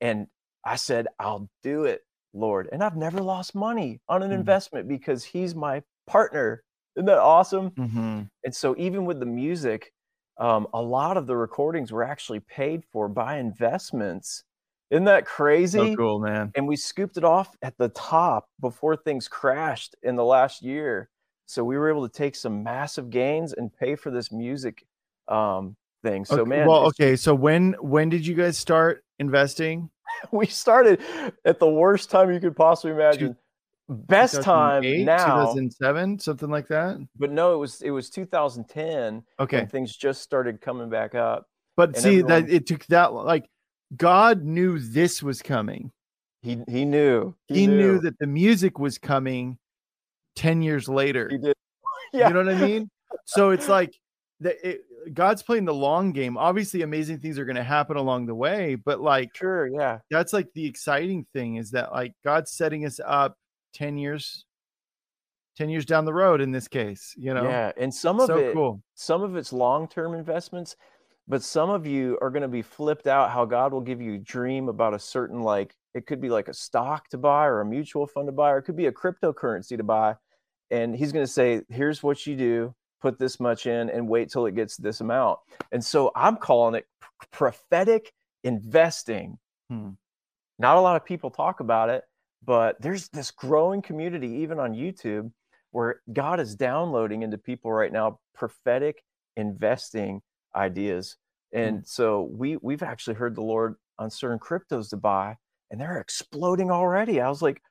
and 0.00 0.28
i 0.64 0.76
said 0.76 1.08
i'll 1.18 1.48
do 1.62 1.84
it 1.84 2.02
lord 2.34 2.68
and 2.72 2.82
i've 2.82 2.96
never 2.96 3.20
lost 3.20 3.54
money 3.54 4.00
on 4.08 4.22
an 4.22 4.30
Mhm. 4.30 4.34
investment 4.34 4.88
because 4.88 5.24
he's 5.24 5.54
my 5.54 5.82
partner 6.06 6.62
isn't 6.96 7.06
that 7.06 7.18
awesome 7.18 7.72
hmm 7.76 8.22
and 8.44 8.54
so 8.54 8.74
even 8.78 9.04
with 9.04 9.20
the 9.20 9.26
music 9.26 9.92
um, 10.38 10.68
a 10.72 10.80
lot 10.80 11.16
of 11.16 11.26
the 11.26 11.36
recordings 11.36 11.90
were 11.90 12.04
actually 12.04 12.40
paid 12.40 12.84
for 12.92 13.08
by 13.08 13.38
investments 13.38 14.44
isn't 14.90 15.04
that 15.04 15.26
crazy 15.26 15.78
So 15.78 15.96
cool, 15.96 16.18
man. 16.20 16.52
and 16.54 16.66
we 16.66 16.76
scooped 16.76 17.16
it 17.16 17.24
off 17.24 17.54
at 17.62 17.76
the 17.78 17.88
top 17.90 18.48
before 18.60 18.96
things 18.96 19.28
crashed 19.28 19.94
in 20.02 20.16
the 20.16 20.24
last 20.24 20.62
year. 20.62 21.08
So 21.46 21.64
we 21.64 21.76
were 21.76 21.88
able 21.90 22.08
to 22.08 22.12
take 22.12 22.34
some 22.36 22.62
massive 22.62 23.10
gains 23.10 23.52
and 23.52 23.72
pay 23.72 23.96
for 23.96 24.10
this 24.10 24.32
music 24.32 24.84
um, 25.28 25.76
thing. 26.02 26.24
So 26.24 26.42
okay, 26.42 26.48
man, 26.48 26.66
well, 26.66 26.86
okay. 26.88 27.16
So 27.16 27.34
when 27.34 27.74
when 27.80 28.08
did 28.08 28.26
you 28.26 28.34
guys 28.34 28.58
start 28.58 29.04
investing? 29.18 29.90
we 30.32 30.46
started 30.46 31.00
at 31.44 31.58
the 31.58 31.68
worst 31.68 32.10
time 32.10 32.32
you 32.32 32.40
could 32.40 32.56
possibly 32.56 32.92
imagine. 32.92 33.36
Best 33.90 34.42
time 34.42 34.82
now, 35.06 35.46
2007, 35.46 36.18
something 36.18 36.50
like 36.50 36.68
that. 36.68 36.98
but 37.18 37.30
no, 37.30 37.54
it 37.54 37.56
was 37.56 37.80
it 37.80 37.90
was 37.90 38.10
2010 38.10 39.22
Okay, 39.40 39.64
things 39.64 39.96
just 39.96 40.20
started 40.20 40.60
coming 40.60 40.90
back 40.90 41.14
up. 41.14 41.46
but 41.74 41.96
see 41.96 42.20
that 42.20 42.50
it 42.50 42.66
took 42.66 42.84
that 42.86 43.14
like 43.14 43.48
God 43.96 44.42
knew 44.44 44.78
this 44.78 45.22
was 45.22 45.40
coming. 45.40 45.90
He 46.42 46.60
he 46.68 46.84
knew 46.84 47.34
He, 47.46 47.66
knew. 47.66 47.98
that 48.00 48.18
the 48.18 48.26
music 48.26 48.78
was 48.78 48.98
coming 48.98 49.56
ten 50.36 50.60
years 50.60 50.86
later. 50.86 51.28
he 51.30 51.38
did. 51.38 51.54
yeah, 52.12 52.28
You 52.28 52.34
know 52.34 52.44
what 52.44 52.54
I 52.54 52.60
mean? 52.66 52.90
So 53.24 53.50
it's 53.50 53.68
like 53.68 53.94
the, 54.40 54.68
it, 54.68 54.84
God's 55.14 55.42
playing 55.42 55.64
the 55.64 55.74
long 55.74 56.12
game. 56.12 56.36
Obviously, 56.36 56.82
amazing 56.82 57.18
things 57.18 57.38
are 57.38 57.44
going 57.44 57.56
to 57.56 57.62
happen 57.62 57.96
along 57.96 58.26
the 58.26 58.34
way, 58.34 58.76
but 58.76 59.00
like 59.00 59.36
sure, 59.36 59.68
yeah. 59.68 59.98
that's 60.10 60.32
like 60.32 60.48
the 60.54 60.66
exciting 60.66 61.26
thing 61.32 61.56
is 61.56 61.72
that 61.72 61.92
like 61.92 62.12
God's 62.24 62.52
setting 62.52 62.84
us 62.84 63.00
up 63.04 63.36
10 63.74 63.98
years 63.98 64.44
10 65.56 65.70
years 65.70 65.84
down 65.84 66.04
the 66.04 66.14
road 66.14 66.40
in 66.40 66.52
this 66.52 66.68
case, 66.68 67.14
you 67.16 67.34
know. 67.34 67.42
Yeah, 67.42 67.72
and 67.76 67.92
some 67.92 68.20
of 68.20 68.26
so 68.26 68.38
it 68.38 68.54
cool. 68.54 68.80
some 68.94 69.22
of 69.22 69.36
it's 69.36 69.52
long-term 69.52 70.14
investments 70.14 70.76
but 71.28 71.42
some 71.42 71.68
of 71.68 71.86
you 71.86 72.18
are 72.22 72.30
going 72.30 72.42
to 72.42 72.48
be 72.48 72.62
flipped 72.62 73.06
out 73.06 73.30
how 73.30 73.44
god 73.44 73.72
will 73.72 73.82
give 73.82 74.00
you 74.00 74.14
a 74.14 74.18
dream 74.18 74.68
about 74.68 74.94
a 74.94 74.98
certain 74.98 75.42
like 75.42 75.74
it 75.94 76.06
could 76.06 76.20
be 76.20 76.30
like 76.30 76.48
a 76.48 76.54
stock 76.54 77.08
to 77.08 77.18
buy 77.18 77.44
or 77.44 77.60
a 77.60 77.66
mutual 77.66 78.06
fund 78.06 78.26
to 78.26 78.32
buy 78.32 78.50
or 78.50 78.58
it 78.58 78.62
could 78.62 78.76
be 78.76 78.86
a 78.86 78.92
cryptocurrency 78.92 79.76
to 79.76 79.84
buy 79.84 80.14
and 80.70 80.96
he's 80.96 81.12
going 81.12 81.24
to 81.24 81.30
say 81.30 81.60
here's 81.68 82.02
what 82.02 82.26
you 82.26 82.34
do 82.34 82.74
put 83.00 83.18
this 83.18 83.38
much 83.40 83.66
in 83.66 83.90
and 83.90 84.08
wait 84.08 84.30
till 84.30 84.46
it 84.46 84.54
gets 84.54 84.76
this 84.76 85.00
amount. 85.00 85.38
And 85.72 85.84
so 85.84 86.10
i'm 86.14 86.36
calling 86.36 86.74
it 86.74 86.86
prophetic 87.32 88.12
investing. 88.44 89.38
Hmm. 89.68 89.90
not 90.58 90.76
a 90.76 90.80
lot 90.80 90.96
of 90.96 91.04
people 91.04 91.30
talk 91.30 91.60
about 91.60 91.90
it 91.90 92.04
but 92.44 92.80
there's 92.80 93.08
this 93.08 93.30
growing 93.30 93.82
community 93.82 94.28
even 94.28 94.58
on 94.58 94.72
youtube 94.72 95.30
where 95.72 96.00
god 96.12 96.40
is 96.40 96.54
downloading 96.54 97.22
into 97.22 97.36
people 97.36 97.70
right 97.70 97.92
now 97.92 98.18
prophetic 98.34 99.02
investing 99.36 100.20
ideas. 100.54 101.16
And 101.52 101.86
so 101.86 102.28
we 102.30 102.58
we've 102.60 102.82
actually 102.82 103.14
heard 103.14 103.34
the 103.34 103.42
lord 103.42 103.76
on 103.98 104.10
certain 104.10 104.38
cryptos 104.38 104.90
to 104.90 104.96
buy 104.96 105.36
and 105.70 105.80
they're 105.80 105.98
exploding 106.00 106.70
already. 106.70 107.20
I 107.20 107.28
was 107.28 107.40
like 107.40 107.62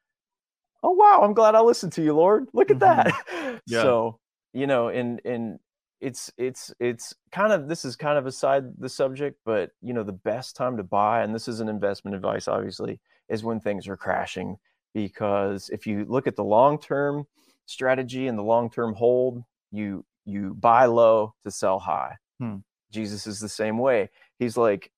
oh 0.84 0.92
wow 0.92 1.22
i'm 1.24 1.34
glad 1.34 1.56
i 1.56 1.60
listened 1.62 1.92
to 1.94 2.04
you 2.04 2.14
lord. 2.14 2.48
Look 2.54 2.72
at 2.72 2.80
that. 2.80 3.12
Yeah. 3.68 3.82
so 3.82 4.20
you 4.58 4.66
know 4.66 4.88
and 4.88 5.22
and 5.24 5.60
it's 6.02 6.32
it's 6.38 6.74
it's 6.80 7.14
kind 7.32 7.54
of 7.54 7.68
this 7.68 7.86
is 7.86 7.96
kind 7.96 8.18
of 8.18 8.26
aside 8.26 8.64
the 8.80 8.90
subject 8.90 9.40
but 9.46 9.70
you 9.82 9.94
know 9.94 10.04
the 10.04 10.12
best 10.12 10.56
time 10.56 10.76
to 10.78 10.84
buy 10.84 11.22
and 11.22 11.34
this 11.34 11.48
is 11.48 11.60
an 11.60 11.70
investment 11.70 12.16
advice 12.16 12.48
obviously 12.48 13.00
is 13.30 13.44
when 13.44 13.60
things 13.60 13.88
are 13.88 13.98
crashing 13.98 14.58
because 14.96 15.70
if 15.70 15.86
you 15.86 16.06
look 16.08 16.26
at 16.26 16.36
the 16.36 16.44
long 16.44 16.80
term 16.80 17.26
strategy 17.68 18.28
and 18.28 18.38
the 18.38 18.44
long 18.44 18.70
term 18.70 18.96
hold 18.96 19.44
you 19.72 20.04
you 20.26 20.56
buy 20.56 20.86
low 20.86 21.34
to 21.44 21.52
sell 21.52 21.78
high. 21.80 22.16
Hmm. 22.40 22.58
jesus 22.92 23.28
is 23.28 23.40
the 23.40 23.50
same 23.50 23.78
way. 23.78 24.10
He's 24.40 24.58
like 24.58 24.92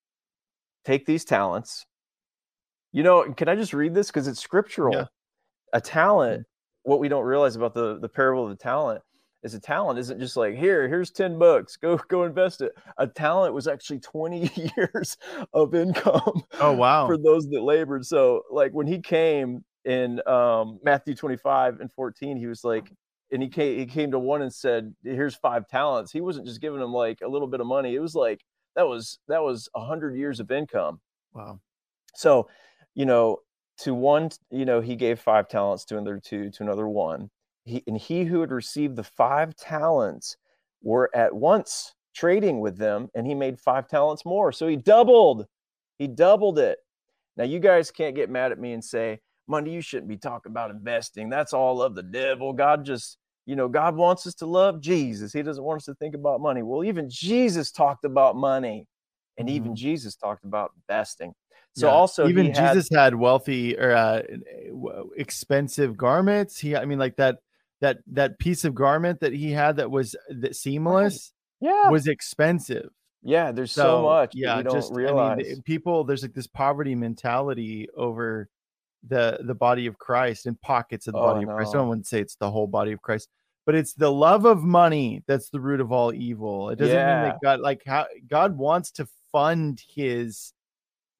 take 0.85 1.05
these 1.05 1.25
talents. 1.25 1.85
You 2.93 3.03
know 3.03 3.33
can 3.33 3.49
i 3.49 3.55
just 3.55 3.73
read 3.73 3.93
this? 3.93 4.07
Because 4.07 4.27
it's 4.27 4.39
scriptural. 4.39 4.95
Yeah. 4.95 5.05
a 5.73 5.81
talent 5.81 6.45
what 6.83 6.99
we 6.99 7.09
don't 7.09 7.25
realize 7.25 7.55
about 7.55 7.73
the 7.73 7.99
the 7.99 8.09
parable 8.09 8.43
of 8.43 8.49
the 8.49 8.61
talent 8.61 9.01
is 9.43 9.53
a 9.53 9.59
talent 9.59 9.99
isn't 9.99 10.19
just 10.19 10.35
like 10.37 10.55
here 10.55 10.87
here's 10.87 11.11
10 11.11 11.39
bucks 11.39 11.77
go 11.77 11.97
go 12.09 12.23
invest 12.23 12.61
it 12.61 12.73
a 12.97 13.07
talent 13.07 13.53
was 13.53 13.67
actually 13.67 13.99
20 13.99 14.51
years 14.77 15.17
of 15.53 15.73
income 15.73 16.43
Oh 16.59 16.73
wow. 16.73 17.07
for 17.07 17.17
those 17.17 17.47
that 17.49 17.61
labored 17.61 18.05
so 18.05 18.43
like 18.51 18.71
when 18.71 18.87
he 18.87 18.99
came 18.99 19.63
in 19.85 20.21
um 20.27 20.79
matthew 20.83 21.15
25 21.15 21.79
and 21.79 21.91
14 21.91 22.37
he 22.37 22.47
was 22.47 22.63
like 22.63 22.91
and 23.31 23.41
he 23.41 23.49
came 23.49 23.77
he 23.79 23.85
came 23.85 24.11
to 24.11 24.19
one 24.19 24.41
and 24.41 24.53
said 24.53 24.93
here's 25.03 25.35
five 25.35 25.67
talents 25.67 26.11
he 26.11 26.21
wasn't 26.21 26.45
just 26.45 26.59
giving 26.61 26.81
him 26.81 26.91
like 26.91 27.19
a 27.23 27.27
little 27.27 27.47
bit 27.47 27.61
of 27.61 27.67
money 27.67 27.95
it 27.95 27.99
was 27.99 28.15
like 28.15 28.41
that 28.75 28.87
was 28.87 29.19
that 29.27 29.41
was 29.41 29.69
a 29.75 29.83
hundred 29.83 30.15
years 30.15 30.39
of 30.39 30.51
income 30.51 30.99
wow. 31.33 31.59
so, 32.15 32.47
you 32.95 33.05
know, 33.05 33.37
to 33.79 33.93
one, 33.93 34.29
you 34.51 34.65
know, 34.65 34.81
he 34.81 34.95
gave 34.95 35.19
five 35.19 35.47
talents 35.47 35.85
to 35.85 35.97
another 35.97 36.19
two, 36.21 36.49
to 36.51 36.63
another 36.63 36.87
one. 36.87 37.29
He 37.69 37.83
and 37.87 37.97
he 37.97 38.23
who 38.25 38.41
had 38.41 38.51
received 38.51 38.95
the 38.95 39.03
five 39.03 39.55
talents 39.55 40.35
were 40.81 41.09
at 41.15 41.33
once 41.33 41.93
trading 42.15 42.59
with 42.59 42.77
them, 42.77 43.09
and 43.15 43.25
he 43.27 43.35
made 43.35 43.59
five 43.59 43.87
talents 43.87 44.25
more. 44.25 44.51
So 44.51 44.67
he 44.67 44.75
doubled. 44.75 45.45
He 45.97 46.07
doubled 46.07 46.59
it. 46.59 46.79
Now 47.37 47.43
you 47.43 47.59
guys 47.59 47.91
can't 47.91 48.15
get 48.15 48.29
mad 48.29 48.51
at 48.51 48.59
me 48.59 48.73
and 48.73 48.83
say, 48.83 49.19
Munday, 49.47 49.71
you 49.71 49.81
shouldn't 49.81 50.09
be 50.09 50.17
talking 50.17 50.51
about 50.51 50.71
investing. 50.71 51.29
That's 51.29 51.53
all 51.53 51.81
of 51.81 51.95
the 51.95 52.03
devil. 52.03 52.53
God 52.53 52.83
just 52.83 53.17
you 53.45 53.55
know, 53.55 53.67
God 53.67 53.95
wants 53.95 54.27
us 54.27 54.35
to 54.35 54.45
love 54.45 54.79
Jesus. 54.79 55.33
He 55.33 55.41
doesn't 55.41 55.63
want 55.63 55.77
us 55.77 55.85
to 55.85 55.95
think 55.95 56.13
about 56.13 56.39
money. 56.39 56.61
Well, 56.61 56.83
even 56.83 57.09
Jesus 57.09 57.71
talked 57.71 58.05
about 58.05 58.35
money, 58.35 58.85
and 59.39 59.49
even 59.49 59.71
Mhm. 59.71 59.75
Jesus 59.75 60.15
talked 60.15 60.43
about 60.45 60.71
investing. 60.75 61.33
So 61.73 61.87
Yeah. 61.87 61.93
also 61.93 62.27
even 62.27 62.47
had- 62.47 62.73
Jesus 62.73 62.89
had 62.93 63.15
wealthy 63.15 63.75
or 63.75 63.91
uh, 63.93 64.21
expensive 65.15 65.97
garments. 65.97 66.59
He, 66.59 66.75
I 66.75 66.85
mean, 66.85 66.99
like 66.99 67.15
that 67.15 67.39
that 67.81 67.99
that 68.07 68.39
piece 68.39 68.65
of 68.65 68.75
garment 68.75 69.19
that 69.21 69.33
he 69.33 69.51
had 69.51 69.77
that 69.77 69.89
was 69.89 70.15
that 70.29 70.55
seamless 70.55 71.31
yeah, 71.61 71.89
was 71.89 72.07
expensive. 72.07 72.89
yeah. 73.23 73.51
There's 73.51 73.71
so, 73.71 74.03
much 74.03 74.33
that 74.41 74.57
we 74.57 74.63
don't 74.63 74.73
just 74.73 74.93
realize. 74.93 75.39
I 75.39 75.43
mean, 75.49 75.61
people 75.63 76.03
there's 76.03 76.21
like 76.23 76.33
this 76.33 76.47
poverty 76.47 76.95
mentality 76.95 77.87
over 77.95 78.49
the 79.07 79.39
the 79.45 79.55
body 79.55 79.85
of 79.87 79.97
Christ 79.97 80.45
and 80.45 80.59
pockets 80.61 81.07
of 81.07 81.13
the 81.13 81.19
Oh, 81.19 81.33
body 81.33 81.43
of 81.45 81.49
Christ. 81.55 81.73
I 81.75 81.77
no. 81.79 81.87
want 81.87 82.05
say 82.07 82.19
it's 82.19 82.35
the 82.35 82.51
whole 82.51 82.67
body 82.67 82.91
of 82.91 83.01
Christ, 83.01 83.29
but 83.65 83.75
it's 83.75 83.93
the 83.93 84.11
love 84.11 84.45
of 84.45 84.61
money 84.63 85.23
that's 85.27 85.49
the 85.49 85.59
root 85.61 85.79
of 85.79 85.91
all 85.91 86.13
evil. 86.13 86.69
It 86.69 86.79
doesn't 86.79 86.93
mean 86.95 87.05
Yeah. 87.05 87.23
that 87.23 87.37
God 87.41 87.59
like 87.61 87.81
how 87.85 88.07
God 88.27 88.57
wants 88.57 88.91
to 88.91 89.07
fund 89.31 89.81
his 89.87 90.53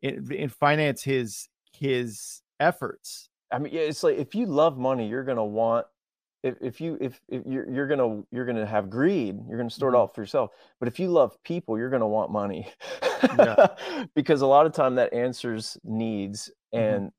and 0.04 0.30
and 0.32 0.52
finance 0.52 1.04
his 1.04 1.48
his 1.72 2.42
efforts. 2.60 3.30
I 3.52 3.60
mean, 3.60 3.74
yeah, 3.74 3.82
it's 3.82 4.04
like 4.04 4.18
if 4.18 4.36
you 4.36 4.46
love 4.46 4.78
money, 4.78 5.08
you're 5.08 5.24
gonna 5.24 5.46
want. 5.46 5.86
If, 6.42 6.56
if 6.62 6.80
you 6.80 6.98
if, 7.02 7.20
if 7.28 7.44
you're 7.46 7.70
you're 7.70 7.88
gonna 7.88 8.24
you're 8.32 8.46
gonna 8.46 8.66
have 8.66 8.90
greed, 8.90 9.38
you're 9.48 9.58
gonna 9.58 9.70
store 9.70 9.90
it 9.90 9.94
Mhm. 9.94 9.98
all 10.00 10.08
for 10.08 10.22
yourself. 10.22 10.52
But 10.80 10.88
if 10.88 11.00
you 11.00 11.10
love 11.10 11.38
people, 11.44 11.78
you're 11.78 11.90
gonna 11.90 12.08
want 12.08 12.32
money, 12.32 12.72
Yeah. 13.38 13.68
because 14.16 14.42
a 14.42 14.48
lot 14.48 14.66
of 14.66 14.72
time 14.74 14.96
that 14.96 15.14
answers 15.14 15.78
needs, 15.84 16.50
Mhm. 16.74 16.80
and 16.80 17.12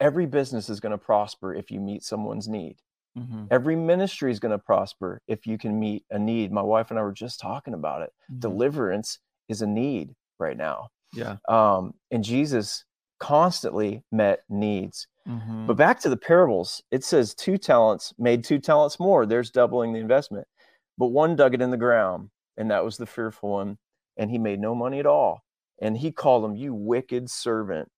every 0.00 0.26
business 0.26 0.68
is 0.68 0.80
gonna 0.80 0.98
prosper 0.98 1.54
if 1.54 1.70
you 1.70 1.78
meet 1.80 2.02
someone's 2.02 2.48
need. 2.48 2.80
Mm-hmm. 3.16 3.44
Every 3.50 3.76
ministry 3.76 4.30
is 4.32 4.40
gonna 4.40 4.58
prosper 4.58 5.20
if 5.28 5.46
you 5.46 5.56
can 5.58 5.78
meet 5.78 6.04
a 6.10 6.18
need. 6.18 6.50
My 6.52 6.62
wife 6.62 6.90
and 6.90 6.98
I 6.98 7.02
were 7.02 7.12
just 7.12 7.38
talking 7.40 7.74
about 7.74 8.02
it. 8.02 8.12
Mm-hmm. 8.30 8.40
Deliverance 8.40 9.18
is 9.48 9.62
a 9.62 9.66
need 9.66 10.14
right 10.38 10.56
now, 10.56 10.88
Yeah. 11.14 11.36
um, 11.48 11.94
and 12.10 12.22
Jesus 12.24 12.84
constantly 13.18 14.02
met 14.12 14.40
needs. 14.48 15.06
Mhm. 15.28 15.66
But 15.66 15.76
back 15.76 16.00
to 16.00 16.08
the 16.08 16.16
parables, 16.16 16.82
it 16.90 17.04
says 17.04 17.34
two 17.34 17.58
talents 17.58 18.14
made 18.18 18.44
two 18.44 18.58
talents 18.58 18.98
more. 18.98 19.26
There's 19.26 19.50
doubling 19.50 19.92
the 19.92 20.00
investment. 20.00 20.48
But 20.96 21.08
one 21.08 21.36
dug 21.36 21.54
it 21.54 21.62
in 21.62 21.70
the 21.70 21.76
ground, 21.76 22.30
and 22.56 22.70
that 22.70 22.84
was 22.84 22.96
the 22.96 23.06
fearful 23.06 23.50
one, 23.50 23.78
and 24.16 24.30
he 24.30 24.38
made 24.38 24.60
no 24.60 24.74
money 24.74 24.98
at 24.98 25.06
all. 25.06 25.44
And 25.80 25.98
he 25.98 26.12
called 26.12 26.44
him, 26.44 26.56
You 26.56 26.74
wicked 26.74 27.30
servant. 27.30 27.90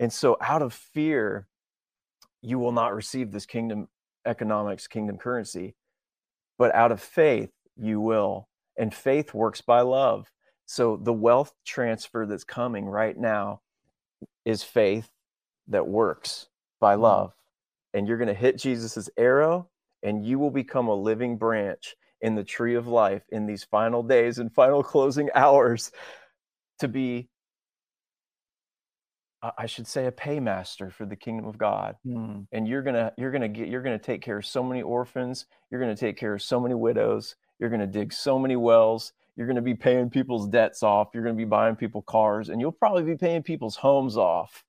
And 0.00 0.12
so, 0.12 0.36
out 0.40 0.62
of 0.62 0.72
fear, 0.72 1.48
you 2.42 2.58
will 2.58 2.72
not 2.72 2.94
receive 2.94 3.32
this 3.32 3.46
kingdom 3.46 3.88
economics, 4.26 4.86
kingdom 4.86 5.18
currency. 5.18 5.74
But 6.58 6.74
out 6.74 6.92
of 6.92 7.00
faith, 7.00 7.52
you 7.76 8.00
will. 8.00 8.48
And 8.76 8.94
faith 8.94 9.34
works 9.34 9.60
by 9.60 9.80
love. 9.80 10.30
So, 10.66 10.96
the 10.96 11.12
wealth 11.12 11.54
transfer 11.66 12.26
that's 12.26 12.44
coming 12.44 12.86
right 12.86 13.16
now 13.16 13.60
is 14.44 14.62
faith 14.62 15.10
that 15.68 15.86
works 15.86 16.48
by 16.80 16.96
Mhm. 16.96 17.00
love. 17.00 17.34
And 17.94 18.06
you're 18.06 18.18
going 18.18 18.28
to 18.28 18.34
hit 18.34 18.58
Jesus's 18.58 19.10
arrow 19.16 19.68
and 20.02 20.24
you 20.24 20.38
will 20.38 20.50
become 20.50 20.88
a 20.88 20.94
living 20.94 21.36
branch 21.38 21.96
in 22.20 22.34
the 22.34 22.44
tree 22.44 22.74
of 22.74 22.86
life 22.86 23.22
in 23.30 23.46
these 23.46 23.64
final 23.64 24.02
days 24.02 24.38
and 24.38 24.52
final 24.54 24.82
closing 24.94 25.30
hours 25.34 25.90
to 26.80 26.88
be 26.88 27.28
I- 29.42 29.52
I 29.58 29.66
should 29.66 29.86
say 29.86 30.06
a 30.06 30.12
paymaster 30.12 30.90
for 30.92 31.06
the 31.06 31.14
kingdom 31.16 31.46
of 31.46 31.58
God. 31.58 31.96
Mm. 32.04 32.46
And 32.52 32.66
you're 32.66 32.82
going 32.82 32.96
to 32.96 33.12
you're 33.16 33.30
going 33.30 33.42
to 33.42 33.48
get 33.48 33.68
you're 33.68 33.82
going 33.82 33.98
to 33.98 34.04
take 34.04 34.20
care 34.20 34.38
of 34.38 34.46
so 34.46 34.62
many 34.64 34.82
orphans, 34.82 35.46
you're 35.70 35.80
going 35.80 35.94
to 35.94 36.00
take 36.00 36.16
care 36.16 36.34
of 36.34 36.42
so 36.42 36.58
many 36.60 36.74
widows, 36.74 37.36
you're 37.58 37.70
going 37.70 37.80
to 37.80 37.86
dig 37.86 38.12
so 38.12 38.38
many 38.38 38.56
wells, 38.56 39.12
you're 39.36 39.46
going 39.46 39.56
to 39.56 39.62
be 39.62 39.74
paying 39.76 40.10
people's 40.10 40.48
debts 40.48 40.82
off, 40.82 41.10
you're 41.14 41.22
going 41.22 41.36
to 41.36 41.40
be 41.40 41.44
buying 41.48 41.76
people 41.76 42.02
cars 42.02 42.48
and 42.48 42.60
you'll 42.60 42.72
probably 42.72 43.04
be 43.04 43.16
paying 43.16 43.42
people's 43.42 43.76
homes 43.76 44.16
off 44.16 44.64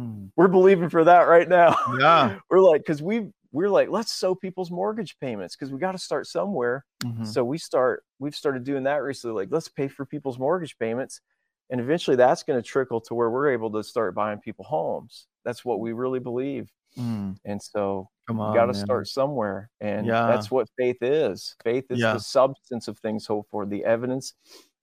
Mm. 0.00 0.30
we're 0.36 0.48
believing 0.48 0.88
for 0.88 1.04
that 1.04 1.22
right 1.28 1.48
now. 1.48 1.76
Yeah. 2.00 2.38
we're 2.50 2.60
like, 2.60 2.80
because 2.82 3.02
we 3.02 3.28
we're 3.52 3.68
like, 3.68 3.90
let's 3.90 4.10
sow 4.12 4.34
people's 4.34 4.70
mortgage 4.70 5.18
payments 5.20 5.54
because 5.54 5.70
we 5.70 5.78
got 5.78 5.92
to 5.92 5.98
start 5.98 6.26
somewhere. 6.26 6.84
Mhm. 7.04 7.26
So 7.26 7.44
we 7.44 7.58
start 7.58 8.02
we've 8.18 8.34
started 8.34 8.64
doing 8.64 8.84
that 8.84 9.02
recently. 9.02 9.36
Like, 9.42 9.52
let's 9.52 9.68
pay 9.68 9.88
for 9.88 10.06
people's 10.06 10.38
mortgage 10.38 10.78
payments, 10.78 11.20
and 11.68 11.78
eventually 11.80 12.16
that's 12.16 12.42
going 12.42 12.60
to 12.60 12.66
trickle 12.66 13.00
to 13.02 13.14
where 13.14 13.28
we're 13.30 13.50
able 13.50 13.70
to 13.72 13.82
start 13.84 14.14
buying 14.14 14.38
people 14.38 14.64
homes. 14.64 15.26
That's 15.44 15.64
what 15.64 15.80
we 15.80 15.92
really 15.92 16.20
believe, 16.20 16.70
Mm. 16.98 17.36
and 17.44 17.60
so 17.62 18.08
Come 18.26 18.40
on. 18.40 18.52
you 18.54 18.58
got 18.60 18.66
to 18.66 18.74
start 18.74 19.08
somewhere, 19.08 19.68
and 19.80 20.06
Yeah. 20.06 20.26
that's 20.28 20.50
what 20.50 20.68
faith 20.78 20.98
is. 21.02 21.54
Faith 21.64 21.84
is 21.90 21.98
Yeah. 22.00 22.14
the 22.14 22.20
substance 22.20 22.88
of 22.88 22.98
things 23.00 23.26
hoped 23.26 23.50
for, 23.50 23.66
the 23.66 23.84
evidence 23.84 24.34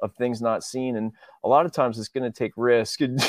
of 0.02 0.14
things 0.16 0.42
not 0.42 0.64
seen, 0.64 0.96
and 0.96 1.12
a 1.44 1.48
lot 1.48 1.66
of 1.66 1.72
times 1.72 2.00
it's 2.00 2.08
going 2.08 2.32
to 2.32 2.38
take 2.38 2.54
risk. 2.56 3.02
And 3.10 3.20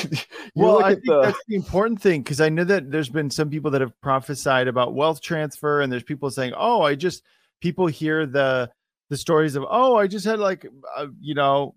well, 0.55 0.83
I 0.83 0.93
think 0.93 1.05
the 1.05 1.21
that's 1.21 1.43
the 1.47 1.55
important 1.55 2.01
thing 2.01 2.21
because 2.21 2.41
I 2.41 2.49
know 2.49 2.63
that 2.63 2.91
there's 2.91 3.09
been 3.09 3.29
some 3.29 3.49
people 3.49 3.71
that 3.71 3.81
have 3.81 3.99
prophesied 4.01 4.67
about 4.67 4.93
wealth 4.93 5.21
transfer, 5.21 5.81
and 5.81 5.91
there's 5.91 6.03
people 6.03 6.29
saying, 6.31 6.53
"Oh, 6.57 6.81
I 6.81 6.95
just." 6.95 7.23
People 7.61 7.85
hear 7.85 8.25
the 8.25 8.71
the 9.09 9.17
stories 9.17 9.55
of, 9.55 9.63
"Oh, 9.69 9.95
I 9.95 10.07
just 10.07 10.25
had 10.25 10.39
like, 10.39 10.65
uh, 10.97 11.05
you 11.19 11.35
know, 11.35 11.75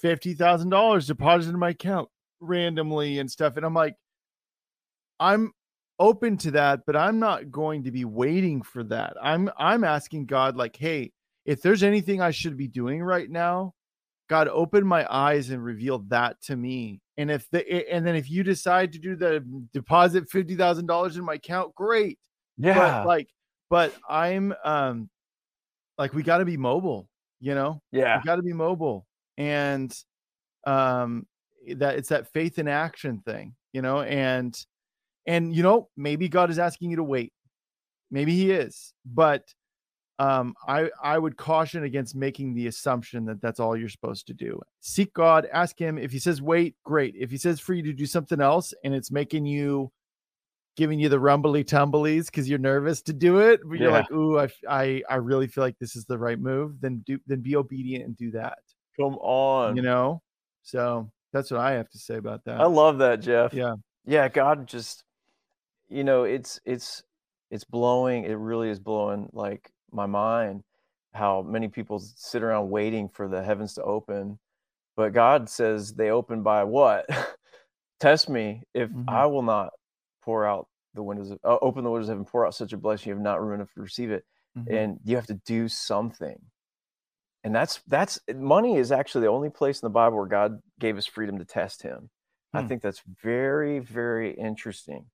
fifty 0.00 0.32
thousand 0.34 0.68
dollars 0.68 1.08
deposited 1.08 1.54
in 1.54 1.58
my 1.58 1.70
account 1.70 2.08
randomly 2.38 3.18
and 3.18 3.28
stuff," 3.28 3.56
and 3.56 3.66
I'm 3.66 3.74
like, 3.74 3.96
I'm 5.18 5.52
open 5.98 6.36
to 6.38 6.52
that, 6.52 6.86
but 6.86 6.96
I'm 6.96 7.18
not 7.18 7.50
going 7.50 7.84
to 7.84 7.90
be 7.90 8.04
waiting 8.04 8.62
for 8.62 8.84
that. 8.84 9.14
I'm 9.20 9.50
I'm 9.58 9.84
asking 9.84 10.26
God, 10.26 10.56
like, 10.56 10.76
hey, 10.76 11.12
if 11.44 11.62
there's 11.62 11.82
anything 11.82 12.20
I 12.20 12.30
should 12.30 12.56
be 12.56 12.68
doing 12.68 13.02
right 13.02 13.28
now, 13.28 13.74
God, 14.28 14.48
open 14.48 14.86
my 14.86 15.06
eyes 15.12 15.50
and 15.50 15.64
reveal 15.64 16.00
that 16.08 16.40
to 16.42 16.56
me. 16.56 17.00
And 17.16 17.30
if 17.30 17.48
the 17.50 17.90
and 17.92 18.06
then 18.06 18.14
if 18.14 18.30
you 18.30 18.42
decide 18.44 18.92
to 18.92 18.98
do 18.98 19.16
the 19.16 19.44
deposit 19.72 20.28
fifty 20.30 20.54
thousand 20.54 20.86
dollars 20.86 21.16
in 21.16 21.24
my 21.24 21.34
account, 21.34 21.74
great. 21.74 22.18
yeah, 22.58 22.74
But 22.74 23.06
like, 23.06 23.28
but 23.70 23.94
I'm 24.08 24.54
um 24.64 25.08
like 25.96 26.12
we 26.12 26.22
got 26.22 26.38
to 26.38 26.44
be 26.44 26.56
mobile, 26.56 27.08
you 27.40 27.54
know. 27.54 27.82
yeah, 27.90 28.18
We 28.18 28.24
got 28.24 28.36
to 28.36 28.42
be 28.42 28.52
mobile, 28.52 29.06
and 29.36 29.92
um 30.66 31.26
that 31.76 31.96
it's 31.96 32.10
that 32.10 32.30
faith 32.32 32.58
in 32.58 32.68
action 32.68 33.20
thing, 33.24 33.54
you 33.72 33.82
know. 33.82 34.02
And 34.02 34.56
and 35.26 35.54
you 35.56 35.62
know 35.62 35.88
maybe 35.96 36.28
God 36.28 36.50
is 36.50 36.58
asking 36.58 36.90
you 36.90 36.96
to 36.96 37.04
wait. 37.04 37.32
Maybe 38.10 38.34
He 38.36 38.50
is, 38.52 38.92
but 39.04 39.42
um 40.20 40.52
i 40.66 40.90
i 41.02 41.16
would 41.18 41.36
caution 41.36 41.84
against 41.84 42.16
making 42.16 42.52
the 42.54 42.66
assumption 42.66 43.24
that 43.24 43.40
that's 43.40 43.60
all 43.60 43.76
you're 43.76 43.88
supposed 43.88 44.26
to 44.26 44.34
do. 44.34 44.60
Seek 44.80 45.12
god 45.14 45.46
ask 45.52 45.78
him. 45.78 45.96
If 45.98 46.10
he 46.10 46.18
says 46.18 46.42
wait 46.42 46.74
great. 46.84 47.14
If 47.16 47.30
he 47.30 47.36
says 47.36 47.60
for 47.60 47.72
you 47.74 47.82
to 47.84 47.92
do 47.92 48.06
something 48.06 48.40
else 48.40 48.74
and 48.84 48.94
it's 48.94 49.10
making 49.12 49.46
you 49.46 49.92
giving 50.76 50.98
you 51.00 51.08
the 51.08 51.18
rumbly 51.20 51.64
tumblies 51.64 52.26
because 52.26 52.48
you're 52.48 52.58
nervous 52.58 53.02
to 53.02 53.12
do 53.12 53.38
it 53.38 53.60
but 53.64 53.78
you're 53.78 53.90
Yeah. 53.90 53.98
like 53.98 54.10
ooh 54.12 54.38
I, 54.38 54.48
I, 54.68 55.02
I 55.10 55.14
really 55.16 55.46
feel 55.48 55.64
like 55.64 55.76
this 55.78 55.96
is 55.96 56.04
the 56.04 56.18
right 56.18 56.38
move 56.38 56.80
then 56.80 56.98
do 57.06 57.18
then 57.26 57.40
be 57.40 57.56
obedient 57.56 58.04
and 58.04 58.16
do 58.16 58.30
that. 58.32 58.58
Come 58.98 59.16
on. 59.20 59.76
you 59.76 59.82
know? 59.82 60.22
So 60.62 61.10
that's 61.32 61.50
what 61.50 61.60
i 61.60 61.72
have 61.72 61.88
to 61.90 61.98
say 61.98 62.16
about 62.16 62.44
that. 62.46 62.60
I 62.60 62.64
love 62.66 62.98
that, 62.98 63.20
Jeff. 63.20 63.52
yeah. 63.52 63.74
Yeah, 64.06 64.28
God 64.28 64.66
just 64.66 65.04
you 65.88 66.02
know, 66.04 66.24
it's 66.24 66.60
it's 66.64 67.02
it's 67.50 67.64
blowing, 67.64 68.24
it 68.24 68.34
really 68.34 68.68
is 68.68 68.78
blowing 68.80 69.28
like 69.32 69.70
my 69.92 70.06
mind 70.06 70.64
how 71.14 71.42
many 71.42 71.68
people 71.68 71.98
sit 71.98 72.42
around 72.42 72.70
waiting 72.70 73.08
for 73.08 73.28
the 73.28 73.42
heavens 73.42 73.74
to 73.74 73.82
open. 73.82 74.38
But 74.96 75.12
God 75.12 75.48
says 75.48 75.94
they 75.94 76.10
open 76.10 76.42
by 76.42 76.64
what? 76.64 77.06
Test 78.00 78.28
me 78.28 78.64
if 78.74 78.90
Mhm. 78.90 79.08
I 79.08 79.26
will 79.26 79.42
not 79.42 79.72
pour 80.22 80.46
out 80.46 80.68
the 80.94 81.02
windows 81.02 81.30
of 81.30 81.38
uh, 81.44 81.58
open 81.62 81.84
the 81.84 81.90
windows 81.90 82.08
of 82.08 82.14
heaven, 82.14 82.24
pour 82.24 82.46
out 82.46 82.54
such 82.54 82.72
a 82.72 82.76
blessing 82.78 83.10
you 83.10 83.14
have 83.14 83.22
not 83.22 83.40
room 83.42 83.54
enough 83.54 83.72
to 83.74 83.80
receive 83.82 84.10
it. 84.10 84.24
Mhm. 84.56 84.68
And 84.72 85.00
you 85.04 85.16
have 85.16 85.26
to 85.26 85.34
do 85.34 85.68
something. 85.68 86.38
And 87.44 87.54
that's 87.54 87.80
that's 87.86 88.18
money 88.34 88.76
is 88.76 88.92
actually 88.92 89.22
the 89.22 89.28
only 89.28 89.50
place 89.50 89.80
in 89.80 89.86
the 89.86 89.90
Bible 89.90 90.16
where 90.18 90.26
God 90.26 90.60
gave 90.78 90.98
us 90.98 91.06
freedom 91.06 91.38
to 91.38 91.44
test 91.44 91.82
him. 91.82 92.10
I 92.52 92.60
Hmm. 92.60 92.68
think 92.68 92.82
that's 92.82 93.02
very, 93.22 93.78
very 93.78 94.32
interesting. 94.34 95.06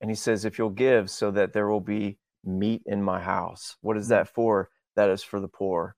And 0.00 0.10
he 0.10 0.14
says, 0.14 0.44
if 0.44 0.58
you'll 0.58 0.70
give 0.70 1.10
so 1.10 1.30
that 1.30 1.52
there 1.52 1.68
will 1.68 1.80
be 1.80 2.18
meat 2.46 2.82
in 2.86 3.02
my 3.02 3.20
house. 3.20 3.76
What 3.80 3.96
is 3.96 4.06
Hmm. 4.06 4.10
that 4.10 4.28
for? 4.28 4.70
That 4.96 5.10
is 5.10 5.22
for 5.22 5.40
the 5.40 5.48
poor. 5.48 5.96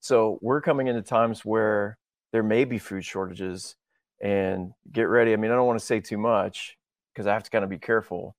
So 0.00 0.38
we're 0.42 0.60
coming 0.60 0.86
into 0.88 1.02
times 1.02 1.44
where 1.44 1.98
there 2.32 2.42
may 2.42 2.64
be 2.64 2.78
food 2.78 3.04
shortages 3.04 3.76
and 4.20 4.72
get 4.90 5.02
ready. 5.04 5.32
I 5.32 5.36
mean, 5.36 5.50
I 5.50 5.54
don't 5.54 5.66
want 5.66 5.78
to 5.78 5.84
say 5.86 6.00
too 6.00 6.18
much 6.18 6.76
because 7.12 7.26
I 7.26 7.32
have 7.32 7.44
to 7.44 7.50
kind 7.50 7.64
of 7.64 7.70
be 7.70 7.78
careful 7.78 8.36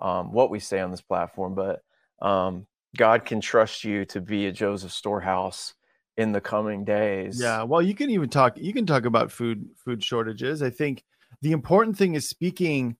um, 0.00 0.32
what 0.32 0.50
we 0.50 0.60
say 0.60 0.80
on 0.80 0.90
this 0.90 1.00
platform, 1.00 1.54
but 1.54 1.80
um, 2.20 2.66
God 2.96 3.24
can 3.24 3.40
trust 3.40 3.84
you 3.84 4.04
to 4.06 4.20
be 4.20 4.46
a 4.46 4.52
Joseph 4.52 4.92
storehouse 4.92 5.74
in 6.16 6.32
the 6.32 6.40
coming 6.40 6.84
days. 6.84 7.40
Yeah, 7.40 7.62
well, 7.64 7.82
you 7.82 7.94
can 7.94 8.10
even 8.10 8.28
talk. 8.28 8.56
You 8.56 8.72
can 8.72 8.86
talk 8.86 9.04
about 9.04 9.30
food 9.30 9.68
food 9.76 10.02
shortages. 10.02 10.62
I 10.62 10.70
think 10.70 11.04
the 11.42 11.52
important 11.52 11.96
thing 11.96 12.14
is 12.14 12.28
speaking 12.28 12.96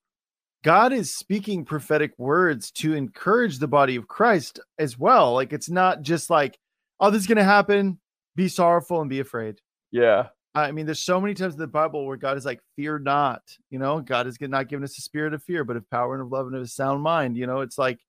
God 0.64 0.92
is 0.92 1.14
speaking 1.14 1.64
prophetic 1.64 2.12
words 2.18 2.70
to 2.72 2.94
encourage 2.94 3.58
the 3.58 3.68
body 3.68 3.96
of 3.96 4.08
Christ 4.08 4.60
as 4.78 4.98
well. 4.98 5.34
Like 5.34 5.52
it's 5.52 5.70
not 5.70 6.02
just 6.02 6.30
like, 6.30 6.58
oh, 7.00 7.10
this 7.10 7.22
is 7.22 7.26
going 7.26 7.38
to 7.38 7.44
happen. 7.44 8.00
Be 8.34 8.48
sorrowful 8.48 9.00
and 9.00 9.10
be 9.10 9.20
afraid. 9.20 9.60
Yeah. 9.90 10.28
I 10.54 10.72
mean, 10.72 10.86
there's 10.86 11.02
so 11.02 11.20
many 11.20 11.34
times 11.34 11.54
in 11.54 11.60
the 11.60 11.66
Bible 11.68 12.06
where 12.06 12.16
God 12.16 12.36
is 12.36 12.44
like, 12.44 12.60
fear 12.74 12.98
not. 12.98 13.42
You 13.70 13.78
know, 13.78 14.00
God 14.00 14.26
is 14.26 14.40
not 14.40 14.68
giving 14.68 14.82
us 14.82 14.98
a 14.98 15.02
spirit 15.02 15.34
of 15.34 15.42
fear, 15.42 15.62
but 15.62 15.76
of 15.76 15.88
power 15.90 16.14
and 16.14 16.22
of 16.22 16.32
love 16.32 16.46
and 16.46 16.56
of 16.56 16.62
a 16.62 16.66
sound 16.66 17.02
mind. 17.02 17.36
You 17.36 17.46
know, 17.46 17.60
it's 17.60 17.78
like, 17.78 18.00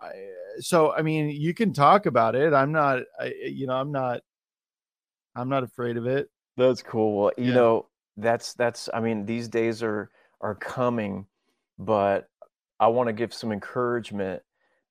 I, 0.00 0.10
so 0.58 0.92
I 0.92 1.02
mean, 1.02 1.28
you 1.28 1.54
can 1.54 1.72
talk 1.72 2.06
about 2.06 2.34
it. 2.34 2.52
I'm 2.52 2.72
not, 2.72 3.02
I, 3.20 3.32
you 3.46 3.66
know, 3.66 3.74
I'm 3.74 3.92
not, 3.92 4.22
I'm 5.36 5.48
not 5.48 5.62
afraid 5.62 5.96
of 5.96 6.06
it. 6.06 6.28
That's 6.56 6.82
cool. 6.82 7.16
Well, 7.16 7.32
you 7.36 7.46
Yeah. 7.46 7.54
know, 7.54 7.86
that's 8.16 8.54
that's 8.54 8.88
I 8.94 9.00
mean, 9.00 9.26
these 9.26 9.48
days 9.48 9.82
are 9.82 10.10
are 10.40 10.54
coming, 10.54 11.26
but 11.78 12.26
I 12.80 12.88
want 12.88 13.08
to 13.08 13.12
give 13.12 13.32
some 13.34 13.52
encouragement. 13.52 14.42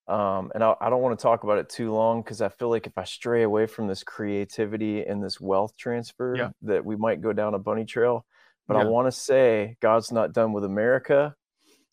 Um, 0.08 0.52
and 0.54 0.64
I, 0.64 0.76
I 0.82 0.90
don't 0.90 1.02
want 1.02 1.18
to 1.18 1.24
talk 1.24 1.44
about 1.44 1.60
it 1.60 1.70
too 1.70 1.94
long 1.94 2.22
because 2.22 2.42
I 2.42 2.50
feel 2.50 2.70
like 2.70 2.88
if 2.88 2.98
I 2.98 3.06
stray 3.06 3.44
away 3.44 3.68
from 3.68 3.88
this 3.88 4.04
creativity 4.04 5.06
and 5.06 5.24
this 5.24 5.40
wealth 5.40 5.78
transfer, 5.78 6.36
Yeah. 6.36 6.50
that 6.64 6.84
we 6.84 6.96
might 6.98 7.22
go 7.22 7.32
down 7.32 7.54
a 7.54 7.60
bunny 7.60 7.86
trail. 7.86 8.26
But 8.68 8.78
I 8.78 8.86
want 8.86 9.08
to 9.08 9.12
say 9.12 9.76
God's 9.82 10.12
not 10.12 10.34
done 10.34 10.52
with 10.54 10.64
America. 10.66 11.36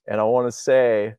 And 0.08 0.20
I 0.20 0.24
want 0.24 0.46
to 0.48 0.52
say 0.52 1.14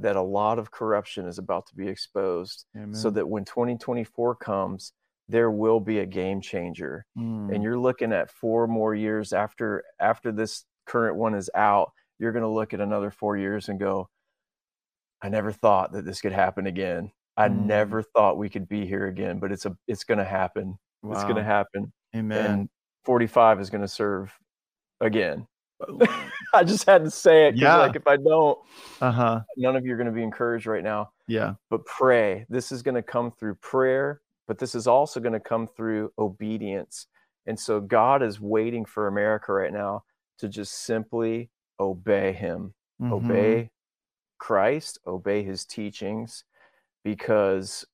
that 0.00 0.16
a 0.16 0.22
lot 0.22 0.58
of 0.58 0.70
corruption 0.70 1.26
is 1.26 1.38
about 1.38 1.66
to 1.66 1.74
be 1.74 1.88
exposed 1.88 2.66
so 2.94 3.10
that 3.10 3.28
when 3.28 3.44
2024 3.44 4.36
comes, 4.36 4.92
there 5.28 5.50
will 5.50 5.80
be 5.80 5.98
a 5.98 6.06
game 6.06 6.40
changer 6.40 7.04
Mm. 7.18 7.54
and 7.54 7.62
you're 7.62 7.78
looking 7.78 8.12
at 8.12 8.30
four 8.30 8.66
more 8.66 8.94
years 8.94 9.32
after 9.34 9.84
after 10.00 10.32
this 10.32 10.64
current 10.86 11.16
one 11.16 11.34
is 11.34 11.50
out 11.54 11.92
you're 12.18 12.32
going 12.32 12.42
to 12.42 12.48
look 12.48 12.74
at 12.74 12.80
another 12.80 13.10
four 13.10 13.36
years 13.36 13.68
and 13.68 13.78
go 13.78 14.08
i 15.22 15.28
never 15.28 15.52
thought 15.52 15.92
that 15.92 16.04
this 16.04 16.20
could 16.20 16.32
happen 16.32 16.66
again 16.66 17.10
i 17.36 17.48
Mm. 17.48 17.66
never 17.66 18.02
thought 18.02 18.38
we 18.38 18.48
could 18.48 18.68
be 18.68 18.86
here 18.86 19.06
again 19.06 19.38
but 19.38 19.52
it's 19.52 19.66
a 19.66 19.76
it's 19.86 20.04
going 20.04 20.18
to 20.18 20.24
happen 20.24 20.78
it's 21.04 21.22
going 21.24 21.36
to 21.36 21.44
happen 21.44 21.92
Amen. 22.14 22.50
and 22.50 22.68
45 23.04 23.60
is 23.60 23.70
going 23.70 23.80
to 23.82 23.88
serve 23.88 24.32
again 25.00 25.46
i 26.52 26.64
just 26.64 26.84
had 26.86 27.04
to 27.04 27.10
say 27.10 27.46
it 27.48 27.54
Yeah. 27.56 27.76
like 27.76 27.96
if 27.96 28.06
i 28.06 28.16
don't 28.16 28.58
Uh 29.00 29.12
huh. 29.12 29.40
none 29.56 29.76
of 29.76 29.86
you 29.86 29.92
are 29.94 29.96
going 29.96 30.06
to 30.08 30.12
be 30.12 30.22
encouraged 30.24 30.66
right 30.66 30.82
now 30.82 31.10
Yeah. 31.28 31.54
but 31.70 31.84
pray. 31.86 32.46
This 32.48 32.72
is 32.72 32.82
going 32.82 32.94
to 32.96 33.02
come 33.02 33.30
through 33.30 33.56
prayer, 33.56 34.20
but 34.48 34.58
this 34.58 34.74
is 34.74 34.86
also 34.86 35.20
going 35.20 35.34
to 35.34 35.40
come 35.40 35.66
through 35.68 36.10
obedience. 36.18 37.06
And 37.46 37.58
so 37.60 37.80
God 37.80 38.22
is 38.22 38.40
waiting 38.40 38.84
for 38.86 39.06
America 39.06 39.52
right 39.52 39.72
now 39.72 40.02
to 40.38 40.48
just 40.48 40.72
simply 40.84 41.50
obey 41.80 42.32
Him, 42.32 42.74
Mhm. 43.00 43.12
obey 43.12 43.70
Christ, 44.38 44.98
obey 45.06 45.42
His 45.42 45.64
teachings, 45.64 46.44
because 47.04 47.84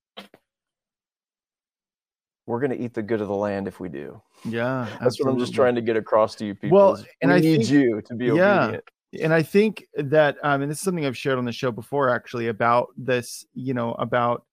we're 2.46 2.60
going 2.60 2.70
to 2.76 2.78
eat 2.78 2.92
the 2.94 3.02
good 3.02 3.20
of 3.20 3.28
the 3.28 3.34
land 3.34 3.66
if 3.66 3.80
we 3.80 3.88
do. 3.88 4.20
Yeah. 4.44 4.86
That's 5.00 5.18
what 5.18 5.30
I'm 5.30 5.38
just 5.38 5.54
trying 5.54 5.74
to 5.76 5.80
get 5.80 5.96
across 5.96 6.34
to 6.36 6.46
you 6.46 6.54
people. 6.54 6.76
Well, 6.76 7.04
and 7.22 7.32
I 7.32 7.40
need 7.40 7.58
think- 7.58 7.70
you 7.70 8.02
to 8.02 8.14
be 8.14 8.26
yeah. 8.26 8.62
obedient. 8.64 8.84
and 9.22 9.32
I 9.32 9.42
think 9.42 9.86
that 9.94 10.36
um, 10.42 10.60
and 10.62 10.70
this 10.70 10.78
is 10.78 10.84
something 10.84 11.06
I've 11.06 11.16
shared 11.16 11.38
on 11.38 11.44
the 11.44 11.52
show 11.52 11.70
before 11.70 12.10
actually 12.10 12.48
about 12.48 12.88
this, 12.96 13.46
you 13.54 13.72
know, 13.72 13.92
about 13.94 14.44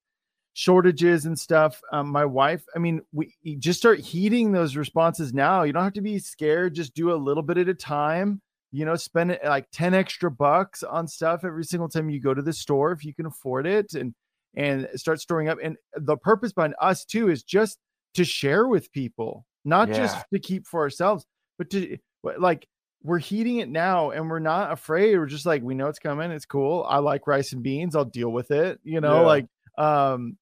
shortages 0.53 1.25
and 1.25 1.37
stuff. 1.37 1.81
Um, 1.91 2.07
my 2.09 2.25
wife, 2.25 2.63
I 2.75 2.79
mean, 2.79 3.01
we 3.11 3.33
just 3.57 3.79
start 3.79 3.99
heeding 3.99 4.51
those 4.51 4.75
responses 4.77 5.33
now. 5.33 5.63
You 5.63 5.73
don't 5.73 5.83
have 5.83 5.93
to 5.93 6.01
be 6.01 6.19
scared. 6.19 6.73
Just 6.75 6.93
do 6.93 7.11
a 7.11 7.15
little 7.15 7.43
bit 7.43 7.57
at 7.57 7.67
a 7.69 7.73
time. 7.73 8.41
You 8.71 8.85
know, 8.85 8.95
spend 8.95 9.31
it 9.31 9.41
like 9.43 9.67
10 9.71 9.93
extra 9.93 10.31
bucks 10.31 10.81
on 10.83 11.07
stuff 11.07 11.43
every 11.43 11.65
single 11.65 11.89
time 11.89 12.09
you 12.09 12.19
go 12.21 12.33
to 12.33 12.41
the 12.41 12.53
store 12.53 12.91
if 12.91 13.03
you 13.03 13.13
can 13.13 13.25
afford 13.25 13.67
it 13.67 13.93
and 13.93 14.13
and 14.55 14.87
start 14.95 15.19
storing 15.21 15.49
up. 15.49 15.57
And 15.63 15.77
the 15.95 16.17
purpose 16.17 16.51
behind 16.53 16.75
us 16.81 17.05
too 17.05 17.29
is 17.29 17.43
just 17.43 17.79
to 18.15 18.23
share 18.25 18.67
with 18.67 18.91
people, 18.91 19.45
not 19.65 19.89
just 19.89 20.17
to 20.33 20.39
keep 20.39 20.67
for 20.67 20.81
ourselves, 20.81 21.25
but 21.57 21.69
to 21.71 21.97
like 22.37 22.67
we're 23.03 23.17
heating 23.19 23.57
it 23.57 23.69
now 23.69 24.11
and 24.11 24.29
we're 24.29 24.39
not 24.39 24.71
afraid. 24.71 25.17
We're 25.17 25.25
just 25.25 25.45
like, 25.45 25.63
we 25.63 25.73
know 25.73 25.87
it's 25.87 25.99
coming. 25.99 26.29
It's 26.31 26.45
cool. 26.45 26.85
I 26.87 26.97
like 26.99 27.25
rice 27.27 27.51
and 27.51 27.63
beans. 27.63 27.95
I'll 27.95 28.05
deal 28.05 28.29
with 28.31 28.51
it. 28.51 28.79
You 28.83 29.01
know, 29.01 29.21
Yeah. 29.21 29.25
like, 29.25 29.45
um, 29.77 30.37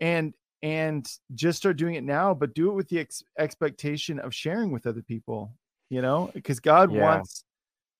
and, 0.00 0.34
and 0.62 1.06
just 1.34 1.58
start 1.58 1.76
doing 1.76 1.94
it 1.94 2.02
now, 2.04 2.34
but 2.34 2.54
do 2.54 2.70
it 2.70 2.74
with 2.74 2.88
the 2.88 2.98
ex- 2.98 3.22
expectation 3.38 4.18
of 4.18 4.34
sharing 4.34 4.72
with 4.72 4.86
other 4.86 5.02
people, 5.02 5.52
you 5.90 6.02
know, 6.02 6.30
because 6.34 6.58
God 6.58 6.92
Yeah. 6.92 7.02
wants 7.02 7.44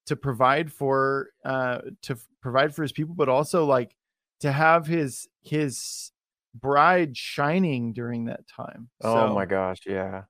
to 0.06 0.16
provide 0.16 0.72
for, 0.72 1.30
uh, 1.44 1.78
to 2.02 2.16
provide 2.40 2.74
for 2.74 2.82
his 2.82 2.92
people, 2.92 3.14
but 3.14 3.28
also 3.28 3.64
like 3.64 3.94
to 4.40 4.50
have 4.52 4.86
his, 4.86 5.28
his 5.42 6.12
bride 6.54 7.16
shining 7.16 7.92
during 7.92 8.26
that 8.26 8.46
time. 8.48 8.88
Oh 9.02 9.34
my 9.34 9.46
gosh. 9.46 9.78
Yeah. 9.86 10.24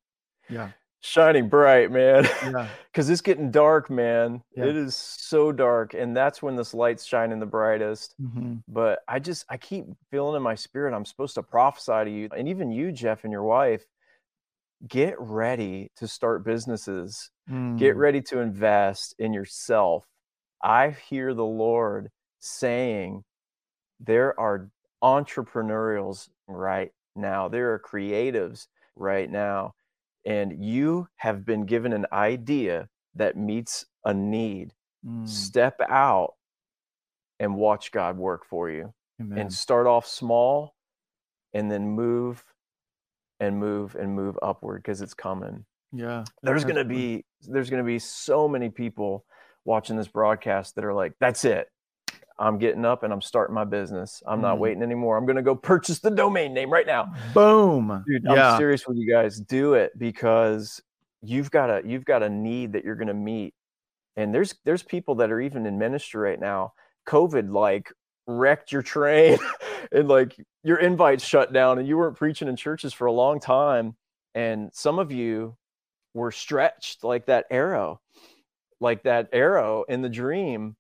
Yeah. 0.49 0.71
Shining 1.01 1.49
bright, 1.49 1.91
man. 1.91 2.25
Yeah. 2.45 2.69
because 2.93 3.11
it's 3.11 3.23
getting 3.23 3.51
dark, 3.51 3.91
man. 3.91 4.41
Yeah. 4.57 4.67
It 4.67 4.77
is 4.77 4.95
so 4.95 5.51
dark, 5.51 5.95
and 5.95 6.17
that's 6.17 6.43
when 6.43 6.55
this 6.55 6.75
light's 6.75 7.05
shining 7.05 7.41
the 7.41 7.47
brightest. 7.47 8.15
Mhm. 8.23 8.63
But 8.69 9.01
I 9.09 9.19
just 9.19 9.45
I 9.49 9.57
keep 9.57 9.87
feeling 10.13 10.37
in 10.37 10.43
my 10.43 10.55
spirit 10.55 10.95
I'm 10.95 11.05
supposed 11.05 11.35
to 11.35 11.43
prophesy 11.43 12.05
to 12.05 12.11
you, 12.11 12.29
and 12.37 12.49
even 12.49 12.71
you, 12.71 12.93
Jeff, 12.93 13.25
and 13.25 13.33
your 13.33 13.43
wife. 13.43 13.85
Get 14.87 15.15
ready 15.21 15.91
to 15.97 16.09
start 16.09 16.45
businesses. 16.45 17.31
Get 17.49 17.55
Mm. 17.55 17.97
ready 17.97 18.23
to 18.23 18.41
invest 18.41 19.15
in 19.19 19.33
yourself. 19.33 20.07
I 20.63 20.91
hear 20.91 21.35
the 21.35 21.45
Lord 21.45 22.11
saying 22.41 23.25
there 24.01 24.39
are 24.39 24.71
entrepreneurials 25.03 26.29
right 26.47 26.93
now. 27.15 27.49
There 27.49 27.73
are 27.73 27.79
creatives 27.79 28.67
right 28.97 29.31
now. 29.31 29.75
And 30.25 30.65
you 30.65 31.09
have 31.17 31.45
been 31.45 31.67
given 31.67 31.93
an 31.93 32.07
idea 32.13 32.89
that 33.15 33.37
meets 33.37 33.87
a 34.05 34.15
need. 34.15 34.73
Mm. 35.05 35.29
Step 35.29 35.81
out 35.89 36.35
and 37.41 37.57
watch 37.57 37.91
God 37.91 38.17
work 38.17 38.45
for 38.47 38.71
you. 38.71 38.95
Amen. 39.21 39.39
And 39.39 39.53
start 39.53 39.87
off 39.87 40.07
small 40.07 40.75
and 41.53 41.71
then 41.71 41.89
move 41.89 42.45
and 43.43 43.59
move 43.59 43.95
and 43.97 44.15
move 44.15 44.39
upward 44.43 44.83
because 44.83 45.03
it's 45.03 45.15
coming 45.15 45.65
Yeah. 45.93 46.25
there's 46.43 46.65
going 46.65 46.77
to 46.77 46.85
be 46.85 47.25
there's 47.43 47.69
going 47.71 47.83
to 47.83 47.87
be 47.87 47.99
so 47.99 48.47
many 48.49 48.71
people 48.71 49.25
watching 49.65 49.97
this 49.97 50.09
broadcast 50.09 50.77
that 50.77 50.85
are 50.85 50.95
like 50.95 51.13
that's 51.21 51.45
it 51.45 51.67
i'm 52.39 52.57
getting 52.59 52.85
up 52.85 53.03
and 53.03 53.13
i'm 53.13 53.21
starting 53.21 53.55
my 53.55 53.65
business 53.65 54.23
i'm 54.27 54.41
not 54.41 54.57
Mm. 54.57 54.61
waiting 54.61 54.83
anymore 54.83 55.17
i'm 55.17 55.27
going 55.27 55.37
to 55.37 55.43
go 55.43 55.55
purchase 55.57 55.99
the 55.99 56.11
domain 56.11 56.55
name 56.55 56.71
right 56.73 56.87
now 56.87 57.13
Boom. 57.35 58.05
dude 58.07 58.23
yeah. 58.25 58.53
i'm 58.53 58.59
serious 58.59 58.87
with 58.87 58.97
you 58.97 59.11
guys 59.13 59.39
do 59.41 59.75
it 59.75 59.91
because 59.99 60.81
you've 61.21 61.51
got 61.51 61.69
a 61.69 61.83
you've 61.85 62.05
got 62.05 62.23
a 62.23 62.29
need 62.31 62.73
that 62.75 62.85
you're 62.85 62.97
going 62.97 63.09
to 63.09 63.15
meet 63.15 63.55
and 64.17 64.33
there's 64.35 64.55
there's 64.65 64.83
people 64.85 65.17
that 65.17 65.31
are 65.33 65.41
even 65.41 65.67
in 65.67 65.79
ministry 65.79 66.21
right 66.21 66.41
now 66.41 66.73
covid 67.09 67.53
like 67.53 67.93
wrecked 68.39 68.73
your 68.73 68.83
train 68.83 69.39
and 69.93 70.09
like 70.09 70.37
your 70.63 70.79
invites 70.79 71.25
shut 71.25 71.53
down 71.53 71.79
and 71.79 71.89
you 71.89 71.97
weren't 71.97 72.17
preaching 72.17 72.49
in 72.49 72.57
churches 72.57 72.93
for 72.93 73.07
a 73.07 73.13
long 73.13 73.41
time 73.41 73.97
and 74.35 74.71
some 74.73 74.99
of 74.99 75.13
you 75.13 75.57
were 76.15 76.31
stretched 76.31 77.05
like 77.05 77.27
that 77.27 77.47
arrow 77.51 78.01
like 78.81 79.03
that 79.05 79.29
arrow 79.33 79.85
in 79.89 80.03
the 80.03 80.09
dream 80.09 80.77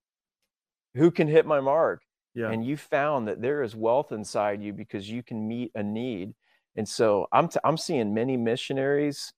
who 0.94 1.11
can 1.11 1.28
hit 1.28 1.46
my 1.46 1.61
mark? 1.61 2.03
Yeah. 2.34 2.50
and 2.50 2.64
you 2.64 2.78
found 2.78 3.28
that 3.28 3.42
there 3.42 3.62
is 3.62 3.76
wealth 3.76 4.11
inside 4.11 4.62
you 4.62 4.72
because 4.72 5.09
you 5.09 5.22
can 5.22 5.46
meet 5.46 5.70
a 5.74 5.82
need. 5.82 6.34
And 6.76 6.88
so 6.88 7.26
i'm 7.30 7.48
t- 7.48 7.61
i'm 7.64 7.76
seeing 7.76 8.14
many 8.14 8.38
missionaries 8.38 9.34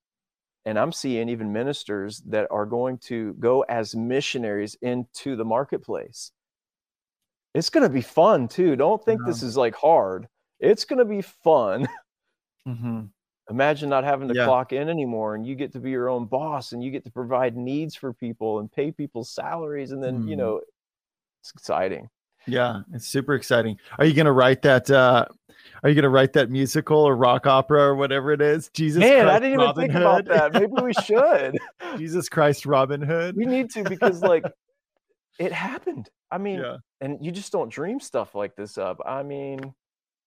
and 0.65 0.79
i'm 0.79 0.93
seeing 0.93 1.27
even 1.27 1.51
ministers 1.51 2.21
that 2.27 2.47
are 2.49 2.65
going 2.65 2.97
to 2.99 3.33
go 3.33 3.61
as 3.63 3.95
missionaries 3.95 4.77
into 4.81 5.35
the 5.35 5.43
marketplace 5.43 6.31
it's 7.55 7.69
going 7.69 7.81
to 7.83 7.89
be 7.89 8.01
fun 8.01 8.47
too 8.47 8.75
don't 8.75 9.03
think 9.03 9.25
this 9.25 9.41
is 9.41 9.55
like 9.57 9.73
hard 9.75 10.27
it's 10.59 10.85
going 10.85 10.99
to 10.99 11.05
be 11.05 11.21
fun 11.21 11.87
hmm 12.67 13.01
imagine 13.49 13.89
not 13.89 14.03
having 14.03 14.27
to 14.27 14.33
Yeah. 14.33 14.45
clock 14.45 14.73
in 14.73 14.89
anymore 14.89 15.35
and 15.35 15.45
you 15.45 15.55
get 15.55 15.71
to 15.71 15.79
be 15.79 15.91
your 15.91 16.09
own 16.09 16.25
boss 16.25 16.71
and 16.71 16.83
you 16.83 16.89
get 16.91 17.03
to 17.05 17.11
provide 17.11 17.55
needs 17.55 17.95
for 17.95 18.11
people 18.13 18.59
and 18.59 18.71
pay 18.71 18.91
people's 18.91 19.29
salaries 19.29 19.91
and 19.91 20.03
then 20.03 20.27
you 20.27 20.35
Mhm. 20.35 20.39
know 20.39 20.61
it's 21.41 21.51
exciting 21.51 22.09
Yeah. 22.47 22.81
It's 22.93 23.07
super 23.07 23.33
exciting. 23.33 23.79
Are 23.97 24.05
you 24.05 24.13
gonna 24.13 24.31
write 24.31 24.61
that? 24.63 24.89
uh 24.91 25.25
Are 25.83 25.89
you 25.89 25.95
gonna 25.95 26.09
write 26.09 26.33
that 26.33 26.49
musical 26.49 26.97
or 26.99 27.15
rock 27.15 27.47
opera 27.47 27.81
or 27.81 27.95
whatever 27.95 28.31
it 28.33 28.41
is? 28.41 28.69
Jesus 28.69 28.99
man 29.01 29.27
i 29.27 29.33
didn't 29.39 29.53
even 29.53 29.59
Robin 29.67 29.81
think 29.83 29.93
Hood. 29.93 30.01
about 30.01 30.25
that 30.25 30.53
maybe 30.53 30.73
we 30.81 30.93
should 30.93 31.57
Jesus 31.97 32.27
Christ, 32.29 32.65
Robin 32.65 33.01
Hood. 33.11 33.35
we 33.37 33.45
need 33.45 33.69
to 33.71 33.83
because 33.83 34.21
like 34.21 34.43
it 35.39 35.51
happened 35.51 36.09
i 36.31 36.37
mean 36.37 36.59
Yeah. 36.59 36.77
and 37.01 37.23
you 37.23 37.31
just 37.31 37.51
don't 37.51 37.69
dream 37.71 37.99
stuff 37.99 38.35
like 38.35 38.55
this 38.55 38.77
up 38.77 38.97
i 39.05 39.23
mean 39.23 39.73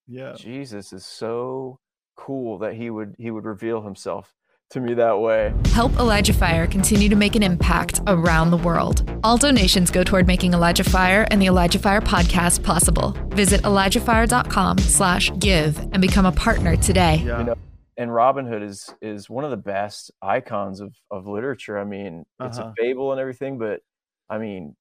Yeah. 0.07 0.35
jesus 0.37 0.93
is 0.93 1.05
so 1.07 1.79
cool 2.17 2.59
that 2.59 2.75
he 2.75 2.91
would 2.91 3.15
he 3.19 3.31
would 3.31 3.45
reveal 3.45 3.83
himself 3.83 4.35
to 4.71 4.81
me 4.81 4.93
that 4.93 5.19
way. 5.19 5.55
Help 5.73 5.93
Elijah 5.95 6.35
Fire 6.35 6.67
continue 6.67 7.09
to 7.09 7.17
make 7.17 7.35
an 7.35 7.43
impact 7.43 8.01
around 8.07 8.51
the 8.51 8.59
world. 8.59 9.11
All 9.25 9.39
donations 9.39 9.91
go 9.91 10.05
toward 10.05 10.27
making 10.27 10.53
Elijah 10.53 10.85
Fire 10.85 11.27
and 11.31 11.41
the 11.41 11.47
Elijah 11.47 11.79
Fire 11.79 12.03
podcast 12.03 12.63
possible. 12.63 13.17
Visit 13.31 13.63
ElijahFire.com 13.63 14.77
slash 14.77 15.31
give 15.39 15.79
and 15.79 16.03
become 16.03 16.27
a 16.27 16.33
partner 16.33 16.77
today. 16.77 17.23
Yeah. 17.25 17.39
You 17.39 17.45
know, 17.47 17.55
and 17.97 18.13
Robin 18.13 18.45
Hood 18.45 18.63
is 18.63 18.95
is 19.01 19.31
one 19.31 19.45
of 19.45 19.51
the 19.51 19.57
best 19.57 20.11
icons 20.21 20.81
of 20.81 20.95
of 21.11 21.27
literature. 21.27 21.79
I 21.79 21.85
mean, 21.85 22.27
it's 22.39 22.59
Uh-huh. 22.59 22.69
a 22.69 22.75
fable 22.77 23.13
and 23.13 23.21
everything, 23.23 23.57
but 23.57 23.81
I 24.29 24.37
mean, 24.37 24.77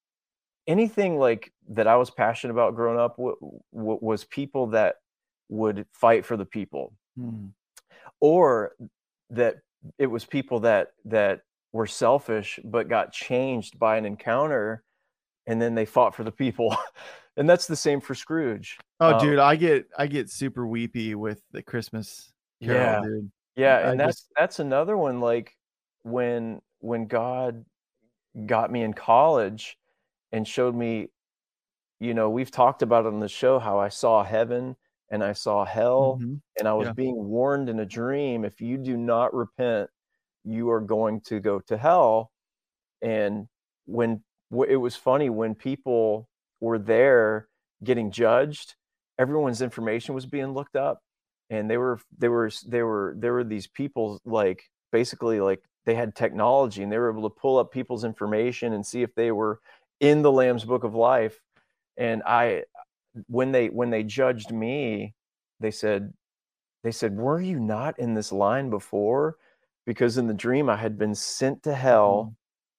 anything 0.68 1.18
like 1.18 1.52
that 1.70 1.88
I 1.88 1.96
was 1.96 2.10
passionate 2.10 2.52
about 2.52 2.76
growing 2.76 2.98
up 3.00 3.16
w- 3.16 3.36
w- 3.74 3.98
was 4.00 4.24
people 4.24 4.68
that 4.68 4.96
would 5.48 5.86
fight 5.92 6.24
for 6.24 6.36
the 6.36 6.44
people, 6.44 6.92
Hmm. 7.16 7.46
or 8.20 8.76
that 9.30 9.56
it 9.98 10.06
was 10.06 10.24
people 10.24 10.60
that 10.60 10.88
that 11.06 11.40
were 11.72 11.86
selfish 11.86 12.60
but 12.64 12.88
got 12.88 13.12
changed 13.12 13.78
by 13.78 13.96
an 13.96 14.04
encounter, 14.04 14.84
and 15.46 15.60
then 15.60 15.74
they 15.74 15.86
fought 15.86 16.14
for 16.14 16.24
the 16.24 16.32
people, 16.32 16.76
and 17.36 17.48
that's 17.48 17.66
the 17.66 17.76
same 17.76 18.00
for 18.00 18.14
Scrooge. 18.14 18.78
Oh, 19.00 19.14
Um, 19.14 19.20
dude, 19.20 19.38
I 19.38 19.56
get 19.56 19.86
I 19.96 20.06
get 20.06 20.30
super 20.30 20.66
weepy 20.66 21.14
with 21.14 21.40
the 21.52 21.62
Christmas 21.62 22.30
Carol, 22.62 22.80
Yeah. 22.80 23.00
dude. 23.08 23.30
Yeah, 23.56 23.76
I 23.76 23.90
and 23.90 24.00
that's 24.00 24.28
that's 24.36 24.58
another 24.60 24.96
one. 24.98 25.20
Like 25.20 25.56
when 26.02 26.60
when 26.80 27.06
God 27.06 27.64
got 28.46 28.70
me 28.70 28.82
in 28.82 28.92
college 28.92 29.77
and 30.32 30.46
showed 30.46 30.74
me, 30.74 31.08
you 32.00 32.14
know, 32.14 32.30
we've 32.30 32.50
talked 32.50 32.82
about 32.82 33.06
on 33.06 33.20
the 33.20 33.28
show 33.28 33.58
how 33.58 33.78
I 33.78 33.88
saw 33.88 34.24
heaven 34.24 34.76
and 35.10 35.24
I 35.24 35.32
saw 35.32 35.64
hell, 35.64 36.20
Mhm. 36.20 36.40
and 36.58 36.68
I 36.68 36.74
was 36.74 36.88
yeah. 36.88 36.92
being 36.92 37.16
warned 37.28 37.68
in 37.70 37.80
a 37.80 37.86
dream 37.86 38.44
if 38.44 38.60
you 38.60 38.78
do 38.78 38.96
not 38.96 39.34
repent, 39.34 39.90
you 40.44 40.70
are 40.70 40.80
going 40.80 41.20
to 41.22 41.40
go 41.40 41.60
to 41.60 41.76
hell. 41.78 42.32
And 43.02 43.48
when 43.86 44.24
wh- 44.52 44.68
it 44.68 44.76
was 44.76 44.96
funny 44.96 45.30
when 45.30 45.54
people 45.54 46.28
were 46.60 46.78
there 46.78 47.48
getting 47.84 48.10
judged, 48.10 48.76
everyone's 49.18 49.62
information 49.62 50.14
was 50.14 50.26
being 50.26 50.48
looked 50.54 50.76
up 50.76 51.00
and 51.50 51.70
they 51.70 51.76
were 51.78 52.00
they 52.16 52.28
were 52.28 52.50
they 52.66 52.82
were 52.82 53.14
there 53.18 53.32
were 53.32 53.44
these 53.44 53.66
people 53.66 54.20
like 54.24 54.64
basically 54.92 55.40
like 55.40 55.62
they 55.86 55.94
had 55.94 56.14
technology 56.14 56.82
and 56.82 56.92
they 56.92 56.98
were 56.98 57.10
able 57.10 57.28
to 57.28 57.34
pull 57.34 57.58
up 57.58 57.72
people's 57.72 58.04
information 58.04 58.72
and 58.74 58.84
see 58.86 59.02
if 59.02 59.14
they 59.14 59.32
were 59.32 59.60
in 60.00 60.22
the 60.22 60.32
lamb's 60.32 60.64
book 60.64 60.84
of 60.84 60.94
life 60.94 61.40
and 61.96 62.22
i 62.24 62.62
when 63.26 63.52
they 63.52 63.68
when 63.68 63.90
they 63.90 64.02
judged 64.02 64.52
me 64.52 65.14
they 65.60 65.70
said 65.70 66.12
they 66.84 66.92
said 66.92 67.16
were 67.16 67.40
you 67.40 67.58
not 67.58 67.98
in 67.98 68.14
this 68.14 68.32
line 68.32 68.70
before? 68.70 69.36
Because 69.86 70.18
in 70.18 70.26
the 70.26 70.34
dream 70.34 70.68
i 70.68 70.76
had 70.76 70.98
been 70.98 71.14
sent 71.14 71.62
to 71.64 71.74
hell 71.74 72.34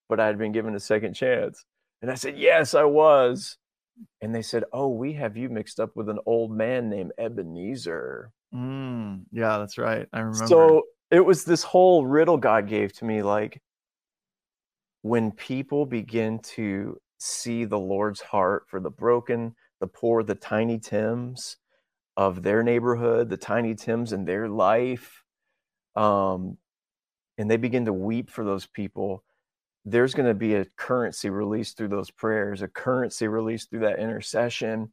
but 0.07 0.19
i 0.19 0.25
had 0.25 0.37
been 0.37 0.51
given 0.51 0.75
a 0.75 0.79
second 0.79 1.13
chance. 1.13 1.65
And 2.01 2.09
i 2.09 2.15
said 2.15 2.37
yes 2.37 2.73
i 2.73 2.83
was. 2.83 3.57
And 4.21 4.33
they 4.33 4.41
said 4.41 4.63
oh 4.71 4.87
we 4.89 5.13
have 5.13 5.35
you 5.35 5.49
mixed 5.49 5.79
up 5.79 5.95
with 5.95 6.09
an 6.09 6.19
old 6.25 6.51
man 6.51 6.89
named 6.89 7.11
ebenezer. 7.17 8.31
Mm, 8.53 9.23
yeah, 9.31 9.57
that's 9.59 9.77
right. 9.77 10.07
I 10.13 10.19
remember. 10.19 10.47
so 10.47 10.83
it 11.11 11.23
was 11.23 11.43
this 11.43 11.63
whole 11.63 12.05
riddle 12.05 12.37
God 12.37 12.67
gave 12.67 12.93
to 12.93 13.05
me 13.05 13.21
like 13.21 13.61
when 15.01 15.31
people 15.31 15.85
begin 15.85 16.39
to 16.39 16.97
see 17.19 17.65
the 17.65 17.79
Lord's 17.79 18.21
heart 18.21 18.63
for 18.67 18.79
the 18.79 18.89
broken, 18.89 19.55
the 19.79 19.87
poor, 19.87 20.23
the 20.23 20.35
tiny 20.35 20.79
Tims 20.79 21.57
of 22.17 22.43
their 22.43 22.63
neighborhood, 22.63 23.29
the 23.29 23.37
tiny 23.37 23.75
Tims 23.75 24.13
in 24.13 24.25
their 24.25 24.47
life, 24.47 25.23
um, 25.95 26.57
and 27.37 27.49
they 27.49 27.57
begin 27.57 27.85
to 27.85 27.93
weep 27.93 28.29
for 28.29 28.43
those 28.43 28.65
people, 28.65 29.23
there's 29.85 30.13
going 30.13 30.27
to 30.27 30.33
be 30.33 30.55
a 30.55 30.65
currency 30.75 31.29
released 31.29 31.77
through 31.77 31.87
those 31.87 32.11
prayers, 32.11 32.61
a 32.61 32.67
currency 32.67 33.27
released 33.27 33.69
through 33.69 33.79
that 33.79 33.99
intercession. 33.99 34.91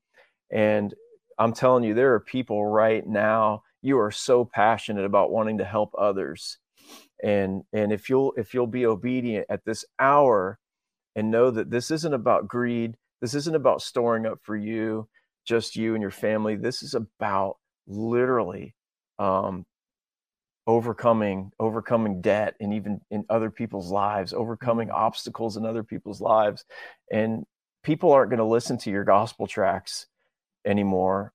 And 0.51 0.95
I'm 1.39 1.53
telling 1.53 1.85
you, 1.85 1.95
there 1.95 2.15
are 2.15 2.21
people 2.21 2.65
right 2.65 3.07
now, 3.07 3.63
you 3.83 3.99
are 3.99 4.11
so 4.11 4.45
passionate 4.45 5.05
about 5.05 5.31
wanting 5.31 5.59
to 5.59 5.65
help 5.65 5.95
others. 5.99 6.59
And 7.23 7.63
and 7.73 7.93
if 7.93 8.09
you'll 8.09 8.33
if 8.37 8.53
you'll 8.55 8.67
be 8.67 8.87
obedient 8.87 9.47
at 9.49 9.65
this 9.65 9.85
hour 9.99 10.59
and 11.17 11.31
know 11.31 11.51
that 11.51 11.71
this 11.71 11.91
isn't 11.91 12.15
about 12.15 12.47
greed, 12.47 12.97
this 13.21 13.35
isn't 13.35 13.57
about 13.57 13.83
storing 13.83 14.27
up 14.27 14.39
for 14.43 14.55
you, 14.55 15.09
just 15.45 15.75
you 15.75 15.95
and 15.95 16.03
your 16.03 16.13
family. 16.13 16.55
This 16.55 16.83
is 16.83 16.95
about 16.95 17.57
literally 17.89 18.75
um, 19.19 19.65
overcoming 20.67 21.53
overcoming 21.61 22.21
debt 22.21 22.55
and 22.61 22.75
even 22.75 23.01
in 23.11 23.25
other 23.31 23.51
people's 23.51 23.91
lives 23.91 24.33
overcoming 24.33 24.91
obstacles 24.91 25.57
in 25.57 25.65
other 25.65 25.85
people's 25.85 26.21
lives 26.21 26.65
and 27.13 27.45
people 27.85 28.11
aren't 28.11 28.31
going 28.31 28.39
to 28.39 28.45
listen 28.45 28.77
to 28.77 28.91
your 28.91 29.05
gospel 29.05 29.47
tracks 29.47 30.07
anymore 30.67 31.33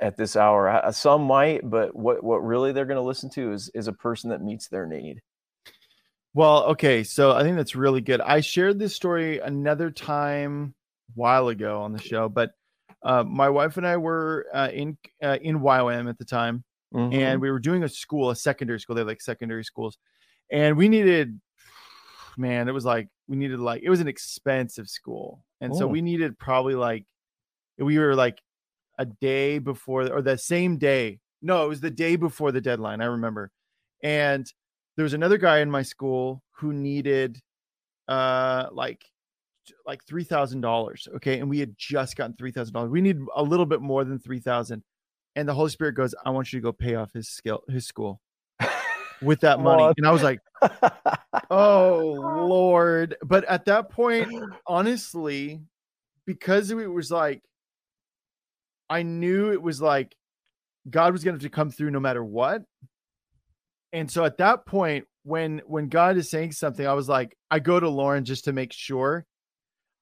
at 0.00 0.16
this 0.16 0.34
hour 0.34 0.82
some 0.92 1.22
might 1.24 1.60
but 1.68 1.94
what 1.94 2.24
what 2.24 2.42
really 2.42 2.72
they're 2.72 2.86
going 2.86 2.96
to 2.96 3.02
listen 3.02 3.28
to 3.28 3.52
is 3.52 3.70
is 3.74 3.86
a 3.86 3.92
person 3.92 4.30
that 4.30 4.42
meets 4.42 4.68
their 4.68 4.86
need 4.86 5.20
Well, 6.34 6.64
okay, 6.66 7.02
so 7.02 7.32
I 7.32 7.42
think 7.42 7.56
that's 7.56 7.74
really 7.74 8.00
good. 8.00 8.20
I 8.20 8.40
shared 8.40 8.78
this 8.78 8.94
story 8.94 9.40
another 9.40 9.90
time 9.90 10.74
a 11.08 11.12
while 11.14 11.48
ago 11.48 11.82
on 11.82 11.92
the 11.92 11.98
show, 12.00 12.28
but 12.28 12.52
uh, 13.02 13.24
my 13.24 13.48
wife 13.48 13.76
and 13.76 13.86
I 13.86 13.96
were 13.96 14.46
uh, 14.54 14.68
in 14.72 14.96
uh, 15.22 15.38
in 15.42 15.58
YWAM 15.60 16.08
at 16.08 16.18
the 16.18 16.24
time, 16.24 16.64
Mhm. 16.92 17.12
and 17.12 17.40
we 17.40 17.50
were 17.50 17.58
doing 17.58 17.82
a 17.82 17.88
school, 17.88 18.30
a 18.30 18.36
secondary 18.36 18.78
school. 18.78 18.94
They 18.94 19.00
have 19.00 19.08
like 19.08 19.20
secondary 19.20 19.64
schools, 19.64 19.98
and 20.50 20.76
we 20.76 20.88
needed, 20.88 21.40
man, 22.36 22.68
it 22.68 22.72
was 22.72 22.84
like 22.84 23.08
we 23.28 23.36
needed 23.36 23.60
like 23.60 23.82
it 23.82 23.90
was 23.90 24.00
an 24.00 24.08
expensive 24.08 24.88
school, 24.88 25.44
and 25.60 25.74
so 25.74 25.86
Oh. 25.86 25.88
we 25.88 26.02
needed 26.02 26.38
probably 26.38 26.74
like 26.74 27.06
we 27.78 27.98
were 27.98 28.14
like 28.16 28.40
a 28.98 29.06
day 29.06 29.58
before 29.60 30.12
or 30.12 30.22
the 30.22 30.38
same 30.38 30.78
day. 30.78 31.20
No, 31.42 31.64
it 31.66 31.68
was 31.68 31.80
the 31.82 31.90
day 31.90 32.16
before 32.16 32.52
the 32.52 32.60
deadline. 32.62 33.00
I 33.02 33.06
remember, 33.06 33.52
and 34.02 34.52
there 35.00 35.04
was 35.04 35.14
another 35.14 35.38
guy 35.38 35.60
in 35.60 35.70
my 35.70 35.80
school 35.80 36.42
who 36.58 36.74
needed 36.74 37.40
uh 38.06 38.66
like 38.70 39.02
like 39.86 40.04
three 40.04 40.24
thousand 40.24 40.60
dollars. 40.60 41.08
Okay, 41.16 41.38
and 41.38 41.48
we 41.48 41.58
had 41.58 41.74
just 41.78 42.16
gotten 42.16 42.36
three 42.36 42.52
thousand 42.52 42.74
dollars. 42.74 42.90
We 42.90 43.00
need 43.00 43.16
a 43.34 43.42
little 43.42 43.64
bit 43.64 43.80
more 43.80 44.04
than 44.04 44.18
three 44.18 44.40
thousand. 44.40 44.82
And 45.36 45.48
the 45.48 45.54
Holy 45.54 45.70
Spirit 45.70 45.94
goes, 45.94 46.14
I 46.26 46.28
want 46.28 46.52
you 46.52 46.60
to 46.60 46.62
go 46.62 46.72
pay 46.72 46.96
off 46.96 47.14
his 47.14 47.30
skill 47.30 47.62
his 47.66 47.86
school 47.86 48.20
with 49.22 49.40
that 49.40 49.60
money. 49.62 49.90
And 49.96 50.06
I 50.06 50.10
was 50.10 50.22
like, 50.22 50.40
oh 51.50 52.12
Lord. 52.46 53.16
But 53.22 53.44
at 53.44 53.64
that 53.64 53.88
point, 53.88 54.28
honestly, 54.66 55.62
because 56.26 56.70
it 56.70 56.92
was 56.92 57.10
like 57.10 57.40
I 58.90 59.02
knew 59.02 59.50
it 59.50 59.62
was 59.62 59.80
like 59.80 60.14
God 60.90 61.14
was 61.14 61.24
going 61.24 61.38
to 61.38 61.42
have 61.42 61.50
to 61.50 61.56
come 61.56 61.70
through 61.70 61.90
no 61.90 62.00
matter 62.00 62.22
what. 62.22 62.64
And 63.92 64.10
so 64.10 64.24
at 64.24 64.38
that 64.38 64.66
point, 64.66 65.06
when 65.22 65.60
when 65.66 65.88
God 65.88 66.16
is 66.16 66.30
saying 66.30 66.52
something, 66.52 66.86
I 66.86 66.94
was 66.94 67.08
like, 67.08 67.36
I 67.50 67.58
go 67.58 67.78
to 67.78 67.88
Lauren 67.88 68.24
just 68.24 68.44
to 68.44 68.52
make 68.52 68.72
sure. 68.72 69.26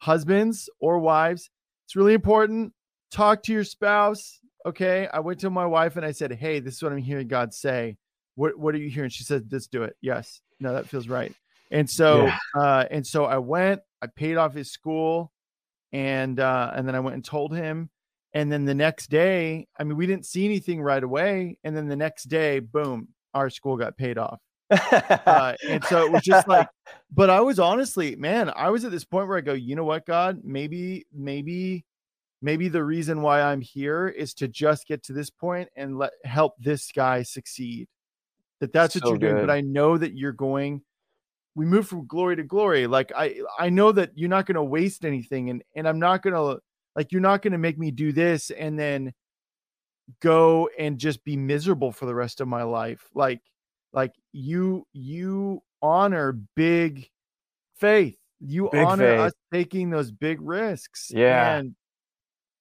Husbands 0.01 0.69
or 0.81 0.99
wives, 1.01 1.51
it's 1.87 1.97
really 1.97 2.15
important. 2.15 2.73
Talk 3.11 3.43
to 3.45 3.53
your 3.53 3.65
spouse. 3.65 4.39
Okay. 4.65 5.09
I 5.13 5.21
went 5.21 5.41
to 5.41 5.51
my 5.51 5.67
wife 5.67 5.97
and 5.97 6.07
I 6.07 6.13
said, 6.13 6.33
Hey, 6.33 6.61
this 6.61 6.77
is 6.77 6.83
what 6.83 6.93
I'm 6.93 6.99
hearing 6.99 7.27
God 7.27 7.53
say. 7.53 7.97
What 8.37 8.57
what 8.59 8.75
are 8.75 8.79
you 8.79 8.91
hearing? 8.91 9.11
She 9.11 9.25
said, 9.25 9.49
Let's 9.51 9.67
do 9.67 9.83
it. 9.83 9.97
Yes. 10.01 10.41
No, 10.61 10.75
that 10.75 10.87
feels 10.89 11.09
right. 11.09 11.33
And 11.71 11.89
so 11.91 12.27
Yeah. 12.27 12.39
uh 12.57 12.85
and 12.91 13.07
so 13.07 13.25
I 13.25 13.39
went, 13.39 13.81
I 14.01 14.07
paid 14.07 14.37
off 14.37 14.55
his 14.55 14.71
school, 14.71 15.33
and 15.93 16.39
uh 16.39 16.71
and 16.75 16.87
then 16.87 16.95
I 16.95 17.01
went 17.01 17.15
and 17.15 17.25
told 17.25 17.55
him. 17.57 17.91
And 18.35 18.53
then 18.53 18.67
the 18.67 18.75
next 18.75 19.09
day, 19.09 19.67
I 19.79 19.85
mean, 19.85 19.97
we 19.97 20.07
didn't 20.07 20.27
see 20.27 20.45
anything 20.45 20.83
right 20.83 21.03
away. 21.03 21.59
And 21.65 21.75
then 21.77 21.89
the 21.89 21.97
next 21.97 22.25
day, 22.25 22.61
boom, 22.61 23.09
our 23.39 23.51
school 23.51 23.77
got 23.77 23.97
paid 23.97 24.19
off. 24.19 24.41
Uh, 24.71 25.55
and 25.69 25.83
so 25.85 26.05
it 26.05 26.13
was 26.13 26.23
just 26.23 26.47
like, 26.49 26.69
but 27.13 27.31
I 27.31 27.41
was 27.41 27.59
honestly, 27.59 28.17
man, 28.17 28.53
I 28.55 28.71
was 28.71 28.85
at 28.85 28.91
this 28.91 29.05
point 29.05 29.29
where 29.29 29.39
I 29.39 29.43
go, 29.43 29.55
you 29.55 29.77
know 29.77 29.85
what, 29.85 30.07
God, 30.07 30.41
maybe, 30.45 31.07
maybe, 31.13 31.85
maybe 32.43 32.69
the 32.69 32.85
reason 32.85 33.23
why 33.23 33.43
I'm 33.43 33.61
here 33.61 34.09
is 34.09 34.35
to 34.35 34.49
just 34.49 34.87
get 34.87 35.03
to 35.05 35.13
this 35.13 35.31
point 35.31 35.69
and 35.77 35.99
let 35.99 36.13
help 36.25 36.55
this 36.59 36.91
guy 36.93 37.23
succeed. 37.23 37.89
That 38.61 38.73
that's 38.73 38.95
what 38.97 39.05
you're 39.05 39.19
doing. 39.19 39.47
But 39.47 39.51
I 39.51 39.61
know 39.61 39.97
that 39.97 40.15
you're 40.15 40.33
going. 40.33 40.83
We 41.55 41.65
move 41.65 41.89
from 41.89 42.07
glory 42.07 42.37
to 42.37 42.43
glory. 42.43 42.87
Like 42.87 43.13
I, 43.17 43.41
I 43.59 43.69
know 43.69 43.93
that 43.93 44.11
you're 44.17 44.29
not 44.29 44.47
going 44.47 44.57
to 44.57 44.65
waste 44.65 45.05
anything, 45.05 45.51
and 45.51 45.63
and 45.77 45.87
I'm 45.87 46.01
not 46.01 46.23
going 46.23 46.35
to 46.35 46.61
like 46.97 47.13
you're 47.13 47.21
not 47.21 47.43
going 47.43 47.53
to 47.53 47.59
make 47.59 47.79
me 47.79 47.93
do 47.93 48.11
this 48.11 48.51
and 48.51 48.77
then 48.77 49.13
go 50.21 50.69
and 50.79 50.99
just 50.99 51.25
be 51.25 51.37
miserable 51.37 51.93
for 51.93 52.07
the 52.07 52.15
rest 52.15 52.41
of 52.41 52.49
my 52.49 52.63
life. 52.63 53.09
Like 53.15 53.41
like 53.93 54.13
you 54.33 54.87
you 54.93 55.63
honor 55.83 56.33
big 56.57 57.09
faith 57.77 58.19
you 58.41 58.69
Big 58.73 58.85
honor 58.85 59.05
faith. 59.07 59.21
us 59.21 59.33
taking 59.53 59.91
those 59.91 60.11
big 60.11 60.41
risks 60.41 61.11
Yeah. 61.15 61.57
and 61.57 61.75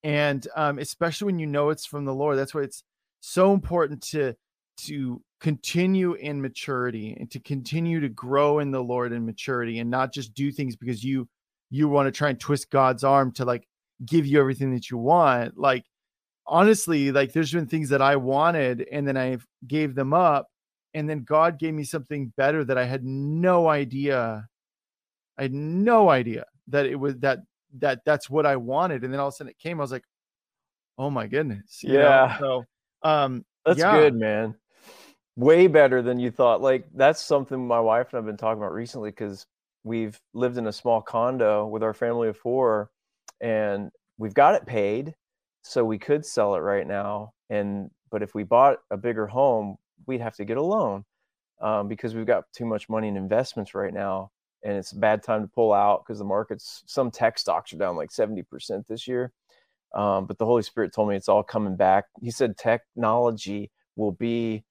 and 0.03 0.47
um 0.55 0.77
especially 0.79 1.25
when 1.25 1.39
you 1.39 1.47
know 1.47 1.69
it's 1.69 1.85
from 1.85 2.05
the 2.05 2.13
lord 2.13 2.37
that's 2.37 2.53
why 2.53 2.61
it's 2.61 2.83
so 3.19 3.53
important 3.53 4.01
to 4.01 4.35
to 4.77 5.21
continue 5.41 6.13
in 6.13 6.41
maturity 6.41 7.15
and 7.19 7.29
to 7.31 7.39
continue 7.39 7.99
to 7.99 8.09
grow 8.09 8.59
in 8.59 8.71
the 8.71 8.81
Lord 8.83 9.11
in 9.11 9.25
maturity 9.25 9.79
and 9.79 9.89
not 9.89 10.13
just 10.13 10.33
do 10.33 10.51
things 10.51 10.75
because 10.75 11.03
you 11.03 11.27
you 11.69 11.87
want 11.89 12.07
to 12.07 12.11
try 12.11 12.29
and 12.29 12.39
twist 12.39 12.69
God's 12.69 13.03
arm 13.03 13.31
to 13.33 13.45
like 13.45 13.67
give 14.05 14.25
you 14.25 14.39
everything 14.39 14.73
that 14.73 14.89
you 14.89 14.97
want. 14.97 15.57
Like 15.57 15.85
honestly, 16.47 17.11
like 17.11 17.33
there's 17.33 17.51
been 17.51 17.67
things 17.67 17.89
that 17.89 18.01
I 18.01 18.15
wanted 18.15 18.87
and 18.91 19.07
then 19.07 19.17
I 19.17 19.37
gave 19.67 19.95
them 19.95 20.13
up 20.13 20.47
and 20.93 21.09
then 21.09 21.23
God 21.23 21.59
gave 21.59 21.73
me 21.73 21.83
something 21.83 22.31
better 22.37 22.63
that 22.63 22.77
I 22.77 22.85
had 22.85 23.03
no 23.03 23.67
idea. 23.67 24.47
I 25.37 25.41
had 25.43 25.53
no 25.53 26.09
idea 26.09 26.45
that 26.67 26.85
it 26.85 26.95
was 26.95 27.17
that 27.17 27.39
that 27.79 27.99
that's 28.05 28.29
what 28.29 28.45
I 28.45 28.55
wanted 28.55 29.03
and 29.03 29.13
then 29.13 29.19
all 29.19 29.27
of 29.27 29.33
a 29.33 29.37
sudden 29.37 29.51
it 29.51 29.59
came 29.59 29.79
I 29.79 29.83
was 29.83 29.91
like, 29.91 30.05
"Oh 30.97 31.09
my 31.09 31.27
goodness." 31.27 31.81
yeah. 31.83 32.37
Know? 32.39 32.63
So 33.03 33.09
um 33.09 33.45
that's 33.65 33.79
yeah. 33.79 33.99
good, 33.99 34.15
man. 34.15 34.55
Way 35.35 35.67
better 35.67 36.01
than 36.01 36.19
you 36.19 36.31
thought. 36.31 36.61
Like 36.61 36.87
that's 36.95 37.21
something 37.21 37.67
my 37.67 37.79
wife 37.79 38.07
and 38.11 38.19
I've 38.19 38.25
been 38.25 38.37
talking 38.37 38.61
about 38.61 38.73
recently 38.73 39.11
because 39.11 39.45
we've 39.83 40.19
lived 40.33 40.57
in 40.57 40.67
a 40.67 40.73
small 40.73 41.01
condo 41.01 41.67
with 41.67 41.83
our 41.83 41.93
family 41.93 42.29
of 42.29 42.37
four 42.37 42.89
and 43.39 43.91
we've 44.17 44.33
got 44.33 44.55
it 44.55 44.65
paid 44.65 45.13
so 45.61 45.83
we 45.83 45.97
could 45.97 46.25
sell 46.25 46.55
it 46.55 46.59
right 46.59 46.87
now 46.87 47.31
and 47.49 47.89
but 48.11 48.23
if 48.23 48.33
we 48.33 48.43
bought 48.43 48.77
a 48.91 48.97
bigger 48.97 49.27
home 49.27 49.75
we'd 50.05 50.21
have 50.21 50.35
to 50.35 50.45
get 50.45 50.57
a 50.57 50.61
loan 50.61 51.03
um, 51.61 51.87
because 51.87 52.15
we've 52.15 52.25
got 52.25 52.43
too 52.55 52.65
much 52.65 52.89
money 52.89 53.07
in 53.07 53.17
investments 53.17 53.73
right 53.73 53.93
now 53.93 54.29
and 54.63 54.75
it's 54.77 54.91
a 54.91 54.97
bad 54.97 55.23
time 55.23 55.41
to 55.41 55.47
pull 55.53 55.73
out 55.73 56.03
because 56.05 56.19
the 56.19 56.25
markets 56.25 56.83
some 56.85 57.11
tech 57.11 57.37
stocks 57.37 57.73
are 57.73 57.77
down 57.77 57.95
like 57.95 58.09
70% 58.11 58.43
this 58.87 59.07
year 59.07 59.31
um, 59.93 60.25
but 60.25 60.37
the 60.37 60.45
holy 60.45 60.63
spirit 60.63 60.93
told 60.93 61.09
me 61.09 61.15
it's 61.15 61.29
all 61.29 61.43
coming 61.43 61.75
back. 61.75 62.05
He 62.21 62.31
said 62.31 62.57
technology 62.57 63.71
will 63.95 64.11
be 64.11 64.63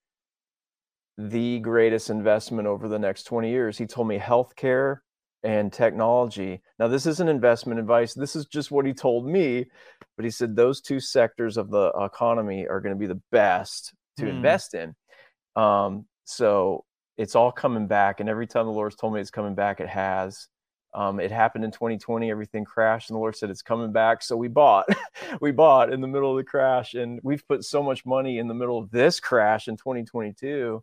the 1.18 1.58
greatest 1.60 2.10
investment 2.10 2.68
over 2.68 2.88
the 2.88 2.98
next 2.98 3.24
20 3.24 3.50
years. 3.50 3.78
He 3.78 3.86
told 3.86 4.08
me 4.08 4.18
healthcare 4.18 4.98
and 5.46 5.72
technology. 5.72 6.60
Now, 6.80 6.88
this 6.88 7.06
isn't 7.06 7.28
investment 7.28 7.78
advice. 7.78 8.14
This 8.14 8.34
is 8.34 8.46
just 8.46 8.72
what 8.72 8.84
he 8.84 8.92
told 8.92 9.28
me. 9.28 9.66
But 10.16 10.24
he 10.24 10.30
said 10.30 10.56
those 10.56 10.80
two 10.80 10.98
sectors 10.98 11.56
of 11.56 11.70
the 11.70 11.92
economy 12.00 12.66
are 12.66 12.80
going 12.80 12.94
to 12.94 12.98
be 12.98 13.06
the 13.06 13.22
best 13.30 13.94
to 14.16 14.24
mm. 14.24 14.30
invest 14.30 14.74
in. 14.74 14.96
Um, 15.54 16.06
so 16.24 16.84
it's 17.16 17.36
all 17.36 17.52
coming 17.52 17.86
back. 17.86 18.18
And 18.18 18.28
every 18.28 18.48
time 18.48 18.66
the 18.66 18.72
Lord's 18.72 18.96
told 18.96 19.14
me 19.14 19.20
it's 19.20 19.30
coming 19.30 19.54
back, 19.54 19.78
it 19.78 19.88
has. 19.88 20.48
Um, 20.92 21.20
it 21.20 21.30
happened 21.30 21.64
in 21.64 21.70
2020. 21.70 22.28
Everything 22.28 22.64
crashed, 22.64 23.10
and 23.10 23.14
the 23.14 23.20
Lord 23.20 23.36
said 23.36 23.48
it's 23.48 23.62
coming 23.62 23.92
back. 23.92 24.24
So 24.24 24.36
we 24.36 24.48
bought. 24.48 24.88
we 25.40 25.52
bought 25.52 25.92
in 25.92 26.00
the 26.00 26.08
middle 26.08 26.32
of 26.32 26.38
the 26.38 26.50
crash, 26.50 26.94
and 26.94 27.20
we've 27.22 27.46
put 27.46 27.64
so 27.64 27.84
much 27.84 28.04
money 28.04 28.38
in 28.38 28.48
the 28.48 28.54
middle 28.54 28.78
of 28.78 28.90
this 28.90 29.20
crash 29.20 29.68
in 29.68 29.76
2022. 29.76 30.82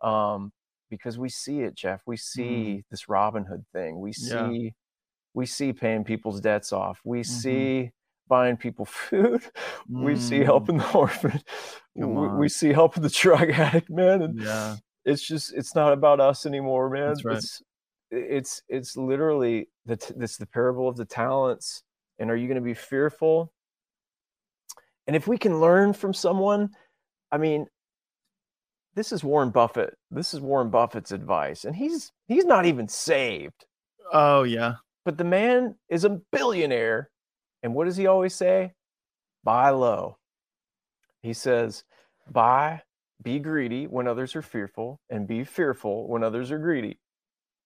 Um, 0.00 0.52
because 0.90 1.18
we 1.18 1.28
see 1.28 1.60
it, 1.60 1.74
Jeff. 1.74 2.02
We 2.06 2.16
see 2.16 2.42
mm. 2.42 2.84
this 2.90 3.04
Robinhood 3.06 3.64
thing. 3.72 4.00
We 4.00 4.12
see 4.12 4.30
yeah. 4.34 4.70
we 5.34 5.46
see 5.46 5.72
paying 5.72 6.04
people's 6.04 6.40
debts 6.40 6.72
off. 6.72 7.00
We 7.04 7.20
mm-hmm. 7.20 7.30
see 7.30 7.90
buying 8.28 8.56
people 8.56 8.84
food. 8.86 9.42
Mm. 9.90 10.04
We 10.04 10.16
see 10.16 10.40
mm. 10.40 10.44
helping 10.44 10.78
the 10.78 10.90
orphan. 10.94 11.40
We, 11.94 12.06
we, 12.06 12.48
see 12.48 12.72
helping 12.72 13.02
the 13.02 13.08
drug 13.22 13.50
addict, 13.50 13.90
man. 13.90 14.22
And 14.22 14.40
yeah. 14.40 14.76
it's 15.04 15.26
just 15.26 15.54
it's 15.54 15.74
not 15.74 15.92
about 15.92 16.20
us 16.20 16.46
anymore, 16.46 16.90
man. 16.90 17.14
Right. 17.24 17.38
It's 17.38 17.62
it's 18.10 18.62
it's 18.68 18.96
literally 18.96 19.68
the 19.84 19.98
this 20.16 20.36
the 20.36 20.46
parable 20.46 20.88
of 20.88 20.96
the 20.96 21.04
talents. 21.04 21.82
And 22.18 22.30
are 22.30 22.36
you 22.36 22.46
going 22.48 22.56
to 22.56 22.62
be 22.62 22.74
fearful? 22.74 23.52
And 25.06 25.14
if 25.14 25.26
we 25.26 25.38
can 25.38 25.60
learn 25.60 25.92
from 25.92 26.14
someone, 26.14 26.70
I 27.30 27.38
mean, 27.38 27.66
this 28.96 29.12
is 29.12 29.22
Warren 29.22 29.50
Buffett. 29.50 29.94
This 30.10 30.34
is 30.34 30.40
Warren 30.40 30.70
Buffett's 30.70 31.12
advice, 31.12 31.64
and 31.64 31.76
he's 31.76 32.10
he's 32.26 32.46
not 32.46 32.66
even 32.66 32.88
saved. 32.88 33.66
Oh 34.12 34.42
yeah. 34.42 34.76
But 35.04 35.18
the 35.18 35.24
man 35.24 35.76
is 35.88 36.04
a 36.04 36.18
billionaire, 36.32 37.10
and 37.62 37.74
what 37.74 37.84
does 37.84 37.96
he 37.96 38.08
always 38.08 38.34
say? 38.34 38.72
Buy 39.44 39.70
low. 39.70 40.18
He 41.22 41.32
says, 41.32 41.84
buy, 42.28 42.82
be 43.22 43.38
greedy 43.38 43.86
when 43.86 44.08
others 44.08 44.34
are 44.34 44.42
fearful, 44.42 45.00
and 45.10 45.28
be 45.28 45.44
fearful 45.44 46.08
when 46.08 46.24
others 46.24 46.50
are 46.50 46.58
greedy. 46.58 46.98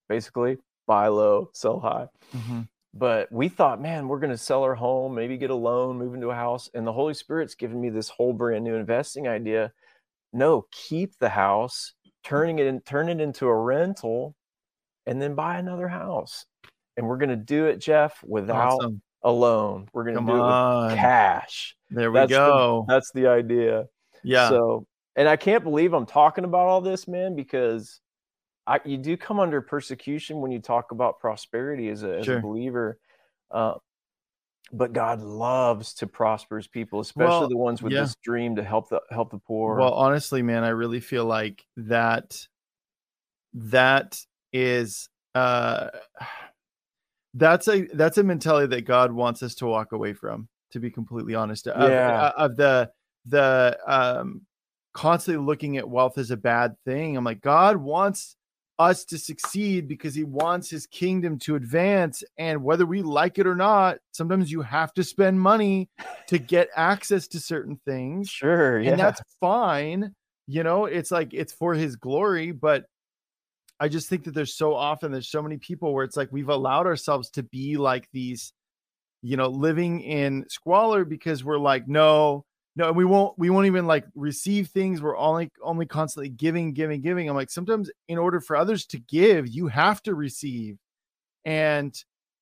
Basically, 0.09 0.59
buy 0.87 1.07
low, 1.09 1.51
sell 1.55 1.81
high. 1.81 2.09
Mm-hmm. 2.37 2.63
But 2.93 3.31
we 3.31 3.49
thought, 3.49 3.81
man, 3.81 4.09
we're 4.09 4.19
going 4.19 4.31
to 4.33 4.37
sell 4.37 4.65
our 4.65 4.75
home, 4.75 5.15
maybe 5.15 5.39
get 5.39 5.51
a 5.51 5.55
loan, 5.55 5.97
move 5.97 6.15
into 6.15 6.31
a 6.31 6.35
house. 6.35 6.69
And 6.75 6.87
the 6.87 6.93
Holy 6.93 7.15
Spirit's 7.15 7.55
given 7.55 7.81
me 7.81 7.89
this 7.89 8.09
whole 8.09 8.33
brand 8.33 8.65
new 8.65 8.75
investing 8.75 9.29
idea 9.29 9.73
no, 10.33 10.67
keep 10.71 11.19
the 11.19 11.29
house, 11.29 11.95
turning 12.25 12.59
it 12.59 12.67
in, 12.67 12.81
turn 12.81 13.09
it 13.09 13.21
into 13.21 13.47
a 13.47 13.57
rental, 13.57 14.35
and 15.07 15.21
then 15.21 15.35
buy 15.35 15.59
another 15.59 15.89
house. 15.89 16.47
And 16.97 17.09
we're 17.09 17.17
going 17.17 17.31
to 17.31 17.37
do 17.37 17.67
it, 17.67 17.79
Jeff, 17.79 18.23
without 18.25 18.75
awesome. 18.75 19.03
a 19.23 19.31
loan. 19.31 19.89
We're 19.93 20.05
going 20.05 20.17
to 20.17 20.33
do 20.33 20.37
it 20.37 20.87
with 20.89 20.97
cash. 20.97 21.75
There 21.91 22.11
we 22.11 22.19
that's 22.21 22.31
go. 22.31 22.85
The, 22.87 22.95
that's 22.95 23.11
the 23.13 23.27
idea. 23.29 23.87
Yeah. 24.23 24.49
So, 24.51 24.87
and 25.17 25.29
I 25.29 25.37
can't 25.37 25.65
believe 25.65 25.93
I'm 25.95 26.07
talking 26.07 26.45
about 26.45 26.67
all 26.67 26.81
this, 26.81 27.09
man, 27.09 27.35
because 27.35 28.01
I, 28.67 28.81
you 28.85 28.99
do 28.99 29.17
come 29.17 29.41
under 29.41 29.61
persecution 29.63 30.41
when 30.41 30.53
you 30.53 30.61
talk 30.61 30.93
about 30.93 31.19
prosperity 31.19 31.89
as 31.89 32.03
a, 32.03 32.19
as 32.19 32.29
a 32.29 32.39
believer. 32.41 32.99
Uh, 33.51 33.75
but 34.73 34.93
God 34.93 35.21
loves 35.21 35.95
to 35.95 36.07
prosper 36.07 36.57
his 36.57 36.69
people, 36.69 37.01
especially 37.01 37.41
well, 37.41 37.49
the 37.49 37.57
ones 37.57 37.83
with 37.83 37.93
yeah. 37.93 38.03
this 38.03 38.15
dream 38.23 38.57
to 38.57 38.63
help 38.63 38.89
the 38.89 39.01
help 39.11 39.31
the 39.31 39.39
poor. 39.39 39.77
Well, 39.77 39.93
honestly, 39.93 40.43
man, 40.43 40.65
I 40.65 40.69
really 40.71 41.01
feel 41.01 41.25
like 41.25 41.65
that 41.77 42.47
that 43.55 44.21
is 44.53 45.09
uh 45.35 45.89
that's 47.35 47.69
a 47.69 47.87
that's 47.95 48.19
a 48.19 48.23
mentality 48.23 48.67
that 48.69 48.83
God 48.87 49.13
wants 49.13 49.43
us 49.43 49.55
to 49.57 49.67
walk 49.67 49.93
away 49.93 50.13
from, 50.13 50.49
to 50.73 50.81
be 50.81 50.91
completely 50.91 51.35
honest. 51.35 51.67
Yeah. 51.67 52.33
Of, 52.37 52.53
of 52.53 52.57
the 52.57 52.91
the 53.27 53.79
um 53.87 54.43
constantly 54.93 55.45
looking 55.45 55.77
at 55.77 55.89
wealth 55.89 56.19
as 56.19 56.31
a 56.31 56.37
bad 56.37 56.75
thing. 56.85 57.17
I'm 57.17 57.25
like, 57.25 57.41
God 57.41 57.77
wants 57.77 58.37
us 58.81 59.05
to 59.05 59.19
succeed 59.19 59.87
because 59.87 60.15
he 60.15 60.25
wants 60.25 60.71
his 60.71 60.87
kingdom 60.87 61.39
to 61.39 61.55
advance. 61.55 62.25
And 62.39 62.65
whether 62.65 62.87
we 62.87 63.03
like 63.03 63.39
it 63.39 63.47
or 63.47 63.55
not, 63.55 63.99
sometimes 64.13 64.51
you 64.51 64.63
have 64.63 64.95
to 64.95 65.05
spend 65.05 65.39
money 65.39 65.91
to 66.29 66.39
get 66.39 66.71
access 66.75 67.29
to 67.29 67.41
certain 67.41 67.79
things. 67.85 68.31
Sure. 68.31 68.81
Yeah. 68.81 68.93
And 68.93 69.01
that's 69.01 69.21
fine. 69.39 70.15
You 70.47 70.63
know, 70.63 70.87
it's 70.87 71.11
like 71.11 71.35
it's 71.35 71.53
for 71.53 71.75
his 71.75 71.97
glory. 71.97 72.53
But 72.53 72.87
I 73.79 73.89
just 73.89 74.09
think 74.09 74.25
that 74.25 74.35
there's 74.35 74.57
so 74.57 74.75
often, 74.75 75.13
there's 75.13 75.31
so 75.31 75.43
many 75.43 75.59
people 75.59 75.93
where 75.93 76.05
it's 76.05 76.17
like 76.17 76.33
we've 76.33 76.49
allowed 76.49 76.87
ourselves 76.87 77.29
to 77.33 77.43
be 77.43 77.77
like 77.77 78.09
these, 78.15 78.55
you 79.21 79.37
know, 79.37 79.49
living 79.49 80.01
in 80.01 80.47
squalor 80.49 81.05
because 81.05 81.45
we're 81.45 81.59
like, 81.59 81.87
no, 81.87 82.47
no 82.77 82.93
we 82.93 83.05
won't 83.05 83.39
we 83.39 83.51
won't 83.51 83.67
even 83.67 83.87
like 83.87 84.05
receive 84.15 84.69
things. 84.69 85.03
We're 85.03 85.17
only 85.17 85.51
only 85.63 85.87
constantly 85.87 86.29
giving 86.29 86.73
giving 86.73 87.01
giving. 87.01 87.29
I'm 87.29 87.37
like 87.37 87.51
sometimes 87.51 87.91
in 88.09 88.19
order 88.19 88.41
for 88.41 88.57
others 88.57 88.87
to 88.87 88.99
give 88.99 89.49
you 89.49 89.69
have 89.69 90.03
to 90.03 90.15
receive. 90.15 90.79
And 91.45 91.95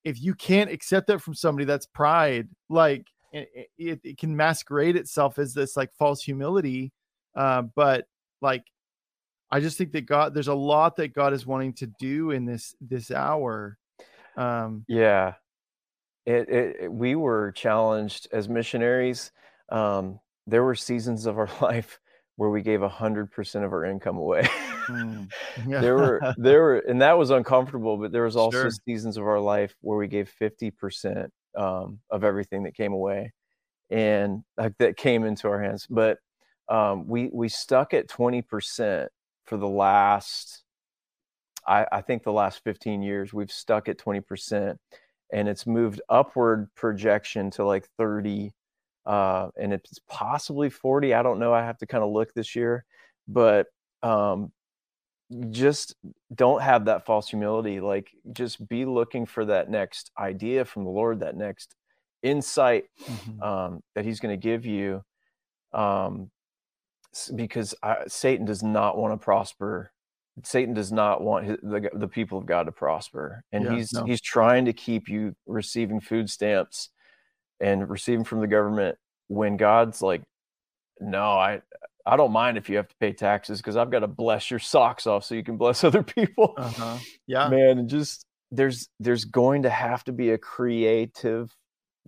if 0.03 0.21
you 0.21 0.33
can't 0.33 0.71
accept 0.71 1.07
that 1.07 1.21
from 1.21 1.33
somebody 1.33 1.65
that's 1.65 1.85
pride. 1.85 2.47
Like 2.69 3.07
it, 3.31 3.69
it, 3.77 3.99
it 4.03 4.17
can 4.17 4.35
masquerade 4.35 4.95
itself 4.95 5.37
as 5.37 5.53
this 5.53 5.77
like 5.77 5.93
false 5.93 6.23
humility 6.23 6.91
uh, 7.35 7.61
but 7.61 8.05
like 8.41 8.63
i 9.51 9.59
just 9.59 9.77
think 9.77 9.91
that 9.91 10.05
god 10.05 10.33
there's 10.33 10.47
a 10.47 10.53
lot 10.53 10.95
that 10.95 11.13
god 11.13 11.33
is 11.33 11.45
wanting 11.45 11.73
to 11.73 11.87
do 11.99 12.31
in 12.31 12.45
this 12.45 12.75
this 12.81 13.11
hour 13.11 13.77
um 14.37 14.83
yeah. 14.87 15.33
It, 16.25 16.49
it 16.49 16.91
we 16.91 17.15
were 17.15 17.51
challenged 17.53 18.27
as 18.31 18.47
missionaries 18.47 19.31
um, 19.71 20.19
there 20.47 20.63
were 20.63 20.75
seasons 20.75 21.25
of 21.25 21.37
our 21.37 21.49
life 21.61 21.99
where 22.35 22.49
we 22.49 22.61
gave 22.61 22.81
a 22.81 22.89
hundred 22.89 23.31
percent 23.31 23.65
of 23.65 23.73
our 23.73 23.83
income 23.83 24.17
away. 24.17 24.43
mm. 24.87 25.29
yeah. 25.67 25.81
There 25.81 25.95
were 25.95 26.21
there 26.37 26.61
were 26.61 26.77
and 26.77 27.01
that 27.01 27.17
was 27.17 27.29
uncomfortable, 27.29 27.97
but 27.97 28.11
there 28.11 28.23
was 28.23 28.35
also 28.35 28.61
sure. 28.61 28.71
seasons 28.71 29.17
of 29.17 29.25
our 29.25 29.39
life 29.39 29.75
where 29.81 29.97
we 29.97 30.07
gave 30.07 30.29
fifty 30.29 30.71
percent 30.71 31.31
um, 31.57 31.99
of 32.09 32.23
everything 32.23 32.63
that 32.63 32.75
came 32.75 32.93
away, 32.93 33.33
and 33.89 34.43
like 34.57 34.77
that 34.79 34.97
came 34.97 35.25
into 35.25 35.47
our 35.49 35.61
hands. 35.61 35.85
But 35.89 36.17
um, 36.69 37.07
we 37.07 37.29
we 37.31 37.49
stuck 37.49 37.93
at 37.93 38.07
twenty 38.07 38.41
percent 38.41 39.11
for 39.45 39.57
the 39.57 39.67
last. 39.67 40.63
I, 41.67 41.85
I 41.91 42.01
think 42.01 42.23
the 42.23 42.31
last 42.31 42.63
15 42.63 43.03
years 43.03 43.31
we've 43.31 43.51
stuck 43.51 43.89
at 43.89 43.99
20% 43.99 44.77
and 45.31 45.47
it's 45.47 45.67
moved 45.67 46.01
upward 46.09 46.73
projection 46.73 47.51
to 47.51 47.65
like 47.65 47.87
30 47.97 48.53
uh, 49.09 49.49
and 49.57 49.73
it's 49.73 49.97
possibly 50.07 50.69
40. 50.69 51.15
I 51.15 51.23
don't 51.23 51.39
know. 51.39 51.51
I 51.51 51.63
have 51.63 51.79
to 51.79 51.87
kind 51.87 52.03
of 52.03 52.11
look 52.11 52.31
this 52.35 52.55
year, 52.55 52.85
but 53.27 53.65
um, 54.03 54.51
just 55.49 55.95
don't 56.33 56.61
have 56.61 56.85
that 56.85 57.07
false 57.07 57.27
humility. 57.27 57.79
Like, 57.79 58.11
just 58.31 58.67
be 58.69 58.85
looking 58.85 59.25
for 59.25 59.45
that 59.45 59.67
next 59.67 60.11
idea 60.17 60.63
from 60.63 60.83
the 60.83 60.91
Lord, 60.91 61.21
that 61.21 61.35
next 61.35 61.73
insight 62.21 62.85
mm-hmm. 63.03 63.41
um, 63.41 63.83
that 63.95 64.05
He's 64.05 64.19
going 64.19 64.39
to 64.39 64.47
give 64.47 64.67
you. 64.67 65.03
Um, 65.73 66.29
because 67.33 67.73
I, 67.81 68.03
Satan 68.07 68.45
does 68.45 68.61
not 68.61 68.95
want 68.95 69.19
to 69.19 69.23
prosper. 69.23 69.91
Satan 70.43 70.75
does 70.75 70.91
not 70.91 71.21
want 71.21 71.47
his, 71.47 71.57
the 71.63 71.89
the 71.93 72.07
people 72.07 72.37
of 72.37 72.45
God 72.45 72.67
to 72.67 72.71
prosper, 72.71 73.43
and 73.51 73.65
Yeah, 73.65 73.75
he's 73.75 73.91
no. 73.91 74.05
he's 74.05 74.21
trying 74.21 74.65
to 74.65 74.73
keep 74.73 75.09
you 75.09 75.35
receiving 75.47 75.99
food 75.99 76.29
stamps 76.29 76.89
and 77.59 77.89
receiving 77.89 78.23
from 78.23 78.39
the 78.41 78.47
government 78.47 78.97
when 79.27 79.57
God's 79.57 80.01
like, 80.01 80.21
no, 80.99 81.23
I 81.23 81.61
I 82.05 82.17
don't 82.17 82.31
mind 82.31 82.57
if 82.57 82.69
you 82.69 82.77
have 82.77 82.87
to 82.87 82.95
pay 82.99 83.13
taxes 83.13 83.59
because 83.59 83.77
I've 83.77 83.91
got 83.91 83.99
to 83.99 84.07
bless 84.07 84.49
your 84.49 84.59
socks 84.59 85.05
off 85.05 85.25
so 85.25 85.35
you 85.35 85.43
can 85.43 85.57
bless 85.57 85.83
other 85.83 86.03
people. 86.03 86.55
Uh-huh. 86.57 86.97
Yeah. 87.27 87.49
Man, 87.49 87.79
and 87.79 87.89
just 87.89 88.25
there's 88.51 88.89
there's 88.99 89.25
going 89.25 89.63
to 89.63 89.69
have 89.69 90.03
to 90.05 90.11
be 90.11 90.31
a 90.31 90.37
creative 90.37 91.55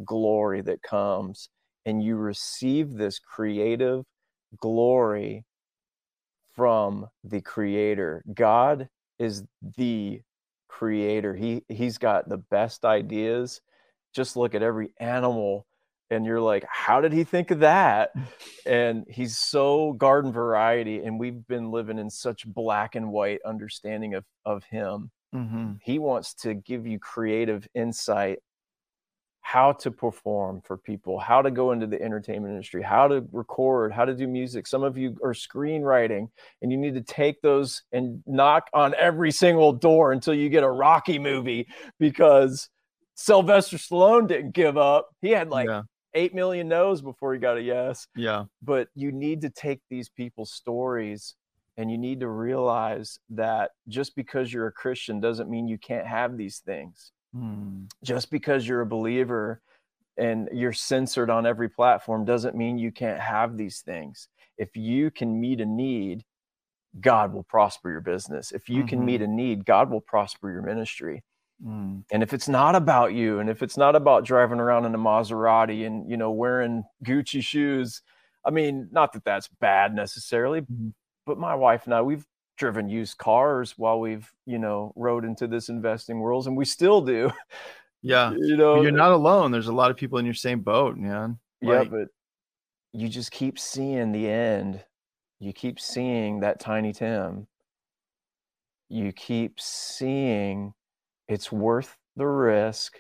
glory 0.04 0.62
that 0.62 0.82
comes, 0.82 1.50
and 1.86 2.04
you 2.04 2.16
receive 2.16 2.94
this 2.94 3.20
creative 3.20 4.04
glory 4.60 5.46
from 6.56 7.08
the 7.24 7.42
creator. 7.42 8.24
God 8.34 8.90
is 9.20 9.44
the 9.78 10.22
creator. 10.68 11.36
He 11.36 11.64
he's 11.70 11.98
got 11.98 12.28
the 12.28 12.38
best 12.38 12.86
ideas. 12.86 13.62
Just 14.14 14.36
look 14.36 14.56
at 14.56 14.64
every 14.64 14.94
animal 15.00 15.66
and 16.10 16.26
you're 16.26 16.42
like, 16.42 16.66
how 16.70 17.00
did 17.00 17.14
he 17.14 17.24
think 17.24 17.52
of 17.52 17.60
that? 17.60 18.12
And 18.64 19.06
he's 19.10 19.40
so 19.40 19.94
garden 19.94 20.32
variety 20.32 21.00
and 21.00 21.20
we've 21.20 21.48
been 21.48 21.72
living 21.72 21.98
in 21.98 22.12
such 22.12 22.46
black 22.46 22.94
and 22.94 23.12
white 23.12 23.40
understanding 23.44 24.14
of 24.14 24.24
of 24.46 24.64
him. 24.66 25.10
Mm-hmm. 25.34 25.74
He 25.82 25.98
wants 25.98 26.36
to 26.36 26.54
give 26.54 26.86
you 26.86 27.00
creative 27.00 27.68
insight 27.74 28.38
how 29.42 29.74
to 29.74 29.92
perform 29.92 30.62
for 30.62 30.78
people, 30.78 31.20
how 31.20 31.42
to 31.42 31.50
go 31.50 31.72
into 31.72 31.88
the 31.88 32.02
entertainment 32.02 32.52
industry, 32.52 32.82
how 32.82 33.08
to 33.08 33.26
record, 33.32 33.92
how 33.92 34.06
to 34.06 34.14
do 34.14 34.28
music. 34.28 34.68
Some 34.68 34.84
of 34.84 34.98
you 34.98 35.18
are 35.24 35.34
screenwriting 35.34 36.30
and 36.62 36.72
you 36.72 36.78
need 36.78 36.94
to 36.94 37.02
take 37.02 37.42
those 37.42 37.82
and 37.92 38.24
knock 38.28 38.68
on 38.74 38.94
every 38.94 39.32
single 39.32 39.74
door 39.74 40.12
until 40.12 40.34
you 40.34 40.50
get 40.50 40.64
a 40.64 40.70
Rocky 40.70 41.18
movie 41.18 41.68
because 42.00 42.70
Sylvester 43.16 43.78
Stallone 43.78 44.28
didn't 44.28 44.52
give 44.52 44.78
up. 44.78 45.10
He 45.22 45.30
had 45.30 45.50
like 45.50 45.68
yeah. 45.68 45.84
8 46.14 46.34
million 46.34 46.68
no's 46.68 47.02
before 47.02 47.34
he 47.34 47.40
got 47.40 47.58
a 47.58 47.62
yes. 47.62 48.08
Yeah. 48.16 48.46
But 48.62 48.90
you 48.96 49.12
need 49.12 49.42
to 49.42 49.50
take 49.50 49.82
these 49.90 50.10
people's 50.10 50.52
stories 50.52 51.36
and 51.78 51.90
you 51.92 51.98
need 51.98 52.20
to 52.20 52.28
realize 52.28 53.20
that 53.30 53.72
just 53.88 54.16
because 54.16 54.52
you're 54.52 54.68
a 54.68 54.72
Christian 54.72 55.20
doesn't 55.20 55.50
mean 55.50 55.68
you 55.68 55.78
can't 55.78 56.08
have 56.08 56.38
these 56.38 56.60
things 56.60 57.12
Hmm. 57.34 57.84
just 58.04 58.30
because 58.30 58.68
you're 58.68 58.82
a 58.82 58.86
believer 58.86 59.62
and 60.18 60.50
you're 60.52 60.74
censored 60.74 61.30
on 61.30 61.46
every 61.46 61.70
platform 61.70 62.26
doesn't 62.26 62.58
mean 62.58 62.78
you 62.78 62.92
can't 62.92 63.22
have 63.22 63.56
these 63.56 63.80
things. 63.80 64.28
If 64.58 64.76
you 64.76 65.12
can 65.12 65.40
meet 65.40 65.62
a 65.62 65.66
need, 65.66 66.26
God 67.00 67.32
will 67.32 67.44
prosper 67.44 67.90
your 67.90 68.02
business. 68.02 68.52
If 68.52 68.68
you 68.68 68.84
can 68.84 69.06
meet 69.06 69.22
a 69.22 69.28
need, 69.28 69.66
God 69.66 69.90
will 69.90 70.02
prosper 70.02 70.52
your 70.52 70.62
ministry. 70.62 71.24
Mm. 71.66 72.04
And 72.12 72.24
if 72.24 72.34
it's 72.34 72.48
not 72.50 72.76
about 72.76 73.14
you, 73.14 73.40
and 73.40 73.50
if 73.50 73.62
it's 73.62 73.78
not 73.78 73.96
about 73.96 74.26
driving 74.26 74.60
around 74.60 74.86
in 74.86 74.96
a 74.96 74.98
Maserati 74.98 75.86
and 75.86 76.10
you 76.10 76.18
know 76.18 76.32
wearing 76.32 76.84
Gucci 77.06 77.44
shoes, 77.44 78.02
I 78.46 78.50
mean, 78.50 78.90
not 78.92 79.14
that 79.14 79.24
that's 79.24 79.48
bad 79.60 79.94
necessarily, 79.94 80.62
Mhm. 80.62 80.94
but 81.26 81.38
my 81.38 81.54
wife 81.54 81.86
and 81.86 81.94
I, 81.94 82.02
we've 82.02 82.26
driven 82.58 82.90
used 82.90 83.18
cars 83.18 83.78
while 83.78 84.00
we've 84.00 84.32
you 84.46 84.58
know 84.60 84.92
rode 84.96 85.24
into 85.26 85.48
this 85.48 85.70
investing 85.70 86.20
world, 86.20 86.48
and 86.48 86.58
we 86.58 86.66
still 86.66 87.02
do. 87.02 87.32
Yeah. 88.02 88.32
you 88.38 88.58
know, 88.58 88.82
You're 88.82 88.92
not 88.92 89.12
alone. 89.12 89.52
There's 89.52 89.68
a 89.68 89.74
lot 89.74 89.92
of 89.92 89.98
people 89.98 90.18
in 90.18 90.26
your 90.26 90.34
same 90.34 90.62
boat, 90.62 90.98
man. 90.98 91.38
yeah, 91.62 91.84
but 91.84 92.08
you 92.94 93.08
just 93.08 93.32
keep 93.32 93.60
seeing 93.60 94.12
the 94.12 94.28
end. 94.28 94.84
You 95.40 95.54
keep 95.54 95.80
seeing 95.80 96.40
that 96.40 96.60
tiny 96.60 96.92
Tim. 96.94 97.48
You 98.90 99.12
keep 99.14 99.60
seeing 99.60 100.74
it's 101.32 101.50
worth 101.52 101.96
the 102.18 102.28
risk 102.28 102.98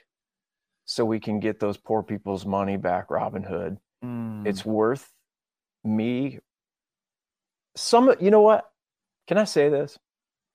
so 0.85 1.03
we 1.03 1.19
can 1.19 1.39
get 1.41 1.59
those 1.59 1.75
poor 1.77 2.01
people's 2.01 2.45
money 2.45 2.77
back, 2.77 3.11
Robin 3.11 3.43
Hood. 3.43 3.77
mm, 4.03 4.47
It's 4.47 4.65
worth 4.65 5.11
me. 5.83 6.39
Some, 7.75 8.13
you 8.21 8.31
know 8.31 8.41
what? 8.41 8.65
Can 9.27 9.37
I 9.37 9.43
say 9.43 9.67
this? 9.69 9.97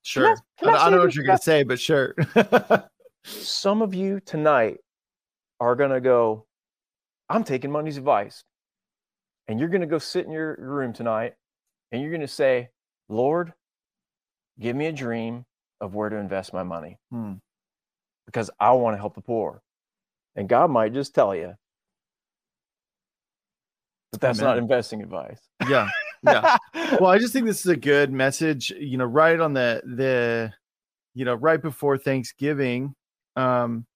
sure. 0.03 0.27
I, 0.29 0.35
can 0.59 0.69
I 0.71 0.73
I 0.79 0.85
say 0.85 0.91
know 0.91 0.99
what 1.03 1.15
you're 1.15 1.25
going 1.27 1.37
to 1.39 1.43
say, 1.45 1.63
but 1.65 1.79
sure. 1.81 2.15
Some 3.25 3.83
of 3.83 3.93
you 3.95 4.21
tonight 4.21 4.79
are 5.61 5.75
going 5.75 5.91
to 5.91 6.01
go, 6.01 6.47
I'm 7.29 7.45
taking 7.45 7.71
Munday's 7.73 7.97
advice. 7.99 8.43
And 9.49 9.59
you're 9.61 9.69
going 9.69 9.81
to 9.83 9.87
go 9.87 9.99
sit 9.99 10.25
in 10.27 10.33
your 10.33 10.57
room 10.59 10.93
tonight 10.93 11.35
and 11.93 12.01
you're 12.01 12.11
going 12.11 12.21
to 12.23 12.29
say, 12.29 12.71
Lord, 13.09 13.53
give 14.59 14.75
me 14.77 14.87
a 14.87 14.93
dream 14.93 15.45
of 15.81 15.95
where 15.95 16.09
to 16.09 16.17
invest 16.17 16.53
my 16.55 16.63
money 16.63 16.99
Hmm. 17.11 17.35
Because 18.27 18.51
I 18.61 18.73
want 18.73 18.95
to 18.95 18.99
help 19.01 19.15
the 19.15 19.21
poor. 19.21 19.63
And 20.35 20.49
God 20.49 20.71
might 20.71 20.93
just 20.93 21.15
tell 21.15 21.35
you, 21.35 21.55
but 24.13 24.21
that's 24.21 24.41
not 24.41 24.59
investing 24.59 25.03
advice. 25.03 25.41
yeah. 25.69 25.89
Yeah. 26.23 26.57
well 27.01 27.07
i 27.07 27.19
just 27.19 27.33
think 27.33 27.45
this 27.47 27.61
is 27.61 27.67
a 27.71 27.77
good 27.77 28.11
message 28.11 28.71
you 28.71 28.97
know 28.97 29.05
right 29.05 29.39
on 29.39 29.53
the 29.53 29.83
the 29.85 30.53
you 31.15 31.25
know 31.25 31.35
right 31.35 31.61
before 31.61 31.99
thanksgiving 31.99 32.95
um 33.37 33.87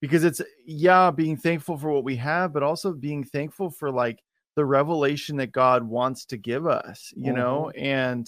because 0.00 0.24
it's 0.24 0.40
yeah 0.66 1.10
being 1.10 1.36
thankful 1.36 1.76
for 1.76 1.90
what 1.90 2.04
we 2.04 2.16
have 2.16 2.52
but 2.52 2.62
also 2.62 2.92
being 2.92 3.22
thankful 3.22 3.70
for 3.70 3.90
like 3.90 4.18
the 4.56 4.64
revelation 4.64 5.36
that 5.36 5.52
god 5.52 5.84
wants 5.84 6.24
to 6.24 6.36
give 6.38 6.66
us 6.66 7.12
you 7.16 7.32
know 7.32 7.70
and 7.70 8.26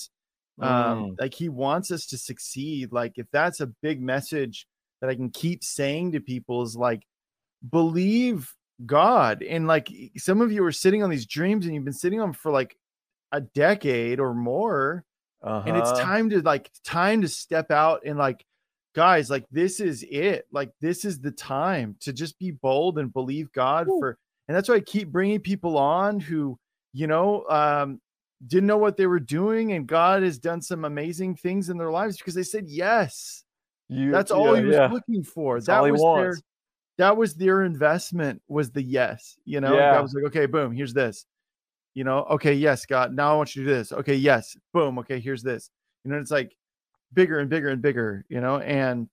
um 0.60 1.06
Mm. 1.16 1.16
like 1.18 1.34
he 1.34 1.48
wants 1.48 1.90
us 1.90 2.06
to 2.06 2.18
succeed 2.18 2.92
like 2.92 3.12
if 3.16 3.26
that's 3.32 3.60
a 3.60 3.66
big 3.82 4.00
message 4.00 4.68
that 5.00 5.10
i 5.10 5.14
can 5.14 5.30
keep 5.30 5.64
saying 5.64 6.12
to 6.12 6.20
people 6.20 6.62
is 6.62 6.76
like 6.76 7.06
believe 7.70 8.54
god 8.86 9.42
and 9.42 9.66
like 9.66 9.88
some 10.16 10.40
of 10.40 10.50
you 10.52 10.64
are 10.64 10.72
sitting 10.72 11.02
on 11.02 11.10
these 11.10 11.26
dreams 11.26 11.64
and 11.64 11.74
you've 11.74 11.84
been 11.84 11.92
sitting 11.92 12.20
on 12.20 12.32
for 12.32 12.50
like 12.52 12.76
a 13.32 13.40
decade 13.40 14.20
or 14.20 14.34
more 14.34 15.04
and 15.66 15.76
it's 15.76 15.92
Uh-huh. 15.92 16.04
time 16.04 16.30
to 16.30 16.42
like 16.42 16.70
time 16.84 17.22
to 17.22 17.28
step 17.28 17.70
out 17.70 18.02
and 18.04 18.18
like 18.18 18.44
guys 18.94 19.30
like 19.30 19.44
this 19.50 19.80
is 19.80 20.04
it 20.10 20.46
like 20.52 20.70
this 20.80 21.04
is 21.04 21.20
the 21.20 21.30
time 21.32 21.96
to 22.00 22.12
just 22.12 22.38
be 22.38 22.50
bold 22.50 22.98
and 22.98 23.12
believe 23.12 23.50
god 23.52 23.86
Woo. 23.88 23.98
for 24.00 24.18
and 24.48 24.56
that's 24.56 24.68
why 24.68 24.76
i 24.76 24.80
keep 24.80 25.08
bringing 25.10 25.40
people 25.40 25.78
on 25.78 26.20
who 26.20 26.58
you 26.92 27.06
know 27.06 27.44
um 27.48 28.00
didn't 28.46 28.66
know 28.66 28.78
what 28.78 28.96
they 28.96 29.06
were 29.06 29.20
doing 29.20 29.72
and 29.72 29.86
god 29.86 30.22
has 30.22 30.38
done 30.38 30.60
some 30.60 30.84
amazing 30.84 31.34
things 31.36 31.70
in 31.70 31.78
their 31.78 31.90
lives 31.90 32.16
because 32.18 32.34
they 32.34 32.42
said 32.42 32.66
yes 32.68 33.43
You- 33.88 34.10
that's 34.12 34.30
all 34.30 34.54
yeah, 34.54 34.60
he 34.60 34.66
was 34.66 34.76
yeah. 34.76 34.86
looking 34.90 35.22
for 35.22 35.56
That's 35.56 35.66
that 35.66 35.78
all 35.78 35.84
he 35.84 35.92
was 35.92 36.00
their 36.02 36.36
that 36.96 37.16
was 37.16 37.34
their 37.34 37.64
investment 37.64 38.40
was 38.48 38.70
the 38.70 38.82
yes 38.82 39.36
you 39.44 39.60
know 39.60 39.74
Yeah. 39.76 39.94
god 39.94 40.02
was 40.02 40.14
like 40.14 40.24
okay 40.26 40.46
boom 40.46 40.72
here's 40.72 40.94
this 40.94 41.26
you 41.94 42.04
know 42.04 42.20
okay 42.30 42.54
yes 42.54 42.86
god 42.86 43.12
now 43.12 43.32
i 43.32 43.36
want 43.36 43.54
you 43.54 43.62
to 43.64 43.68
do 43.68 43.74
this 43.74 43.92
okay 43.92 44.14
yes 44.14 44.56
boom 44.72 44.98
okay 45.00 45.20
here's 45.20 45.42
this 45.42 45.70
you 46.04 46.10
know 46.10 46.18
it's 46.18 46.30
like 46.30 46.56
bigger 47.12 47.40
and 47.40 47.50
bigger 47.50 47.68
and 47.68 47.82
bigger 47.82 48.24
you 48.28 48.40
know 48.40 48.58
and 48.58 49.08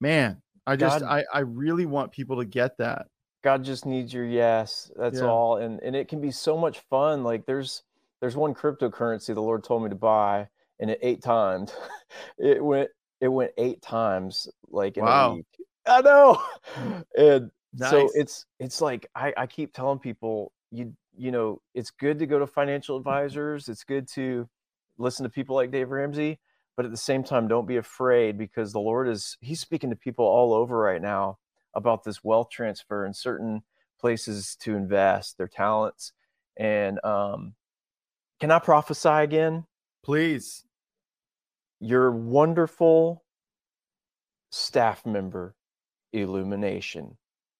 man 0.00 0.40
i 0.66 0.74
just 0.76 1.00
God- 1.00 1.08
i 1.08 1.24
i 1.36 1.40
really 1.40 1.86
want 1.86 2.12
people 2.12 2.36
to 2.38 2.44
get 2.44 2.76
that 2.78 3.06
God 3.42 3.62
just 3.62 3.86
needs 3.86 4.12
your 4.12 4.24
yes. 4.26 4.90
That's 4.96 5.20
Yeah. 5.20 5.26
all. 5.26 5.58
And 5.58 5.78
and 5.80 5.94
it 5.94 6.08
can 6.08 6.20
be 6.20 6.32
so 6.32 6.58
much 6.58 6.80
fun. 6.90 7.22
Like 7.22 7.46
there's 7.46 7.84
there's 8.20 8.34
one 8.34 8.52
cryptocurrency 8.54 9.34
the 9.34 9.40
Lord 9.42 9.62
told 9.62 9.84
me 9.84 9.88
to 9.88 9.94
buy 9.94 10.48
and 10.80 10.90
it 10.90 10.98
eight 11.00 11.22
times. 11.22 11.72
it 12.38 12.64
went 12.64 12.90
it 13.20 13.28
went 13.28 13.52
eight 13.58 13.82
times 13.82 14.48
like 14.68 14.96
in 14.96 15.04
Wow. 15.04 15.30
a 15.32 15.34
week. 15.36 15.46
I 15.86 16.00
know. 16.02 16.42
And 17.18 17.50
so 17.78 18.10
it's 18.14 18.46
it's 18.58 18.80
like 18.80 19.06
I, 19.14 19.32
I 19.36 19.46
keep 19.46 19.72
telling 19.74 19.98
people 19.98 20.52
you 20.70 20.94
you 21.16 21.30
know 21.30 21.60
it's 21.74 21.90
good 21.90 22.18
to 22.18 22.26
go 22.26 22.38
to 22.38 22.46
financial 22.46 22.96
advisors. 22.96 23.68
It's 23.68 23.84
good 23.84 24.08
to 24.14 24.48
listen 24.98 25.24
to 25.24 25.30
people 25.30 25.56
like 25.56 25.70
Dave 25.70 25.90
Ramsey, 25.90 26.38
but 26.76 26.84
at 26.84 26.90
the 26.90 26.96
same 26.96 27.22
time, 27.22 27.48
don't 27.48 27.66
be 27.66 27.76
afraid 27.76 28.38
because 28.38 28.72
the 28.72 28.80
Lord 28.80 29.08
is 29.08 29.36
He's 29.40 29.60
speaking 29.60 29.90
to 29.90 29.96
people 29.96 30.24
all 30.24 30.52
over 30.54 30.76
right 30.76 31.00
now 31.02 31.38
about 31.74 32.04
this 32.04 32.24
wealth 32.24 32.48
transfer 32.50 33.04
and 33.04 33.14
certain 33.14 33.62
places 34.00 34.56
to 34.60 34.74
invest 34.76 35.38
their 35.38 35.48
talents. 35.48 36.12
And 36.56 36.98
um, 37.04 37.54
can 38.40 38.50
I 38.50 38.58
prophesy 38.58 39.08
again? 39.08 39.64
please 40.02 40.65
Your 41.80 42.10
wonderful 42.10 43.24
staff 44.50 45.04
member, 45.04 45.54
Illumination, 46.12 47.16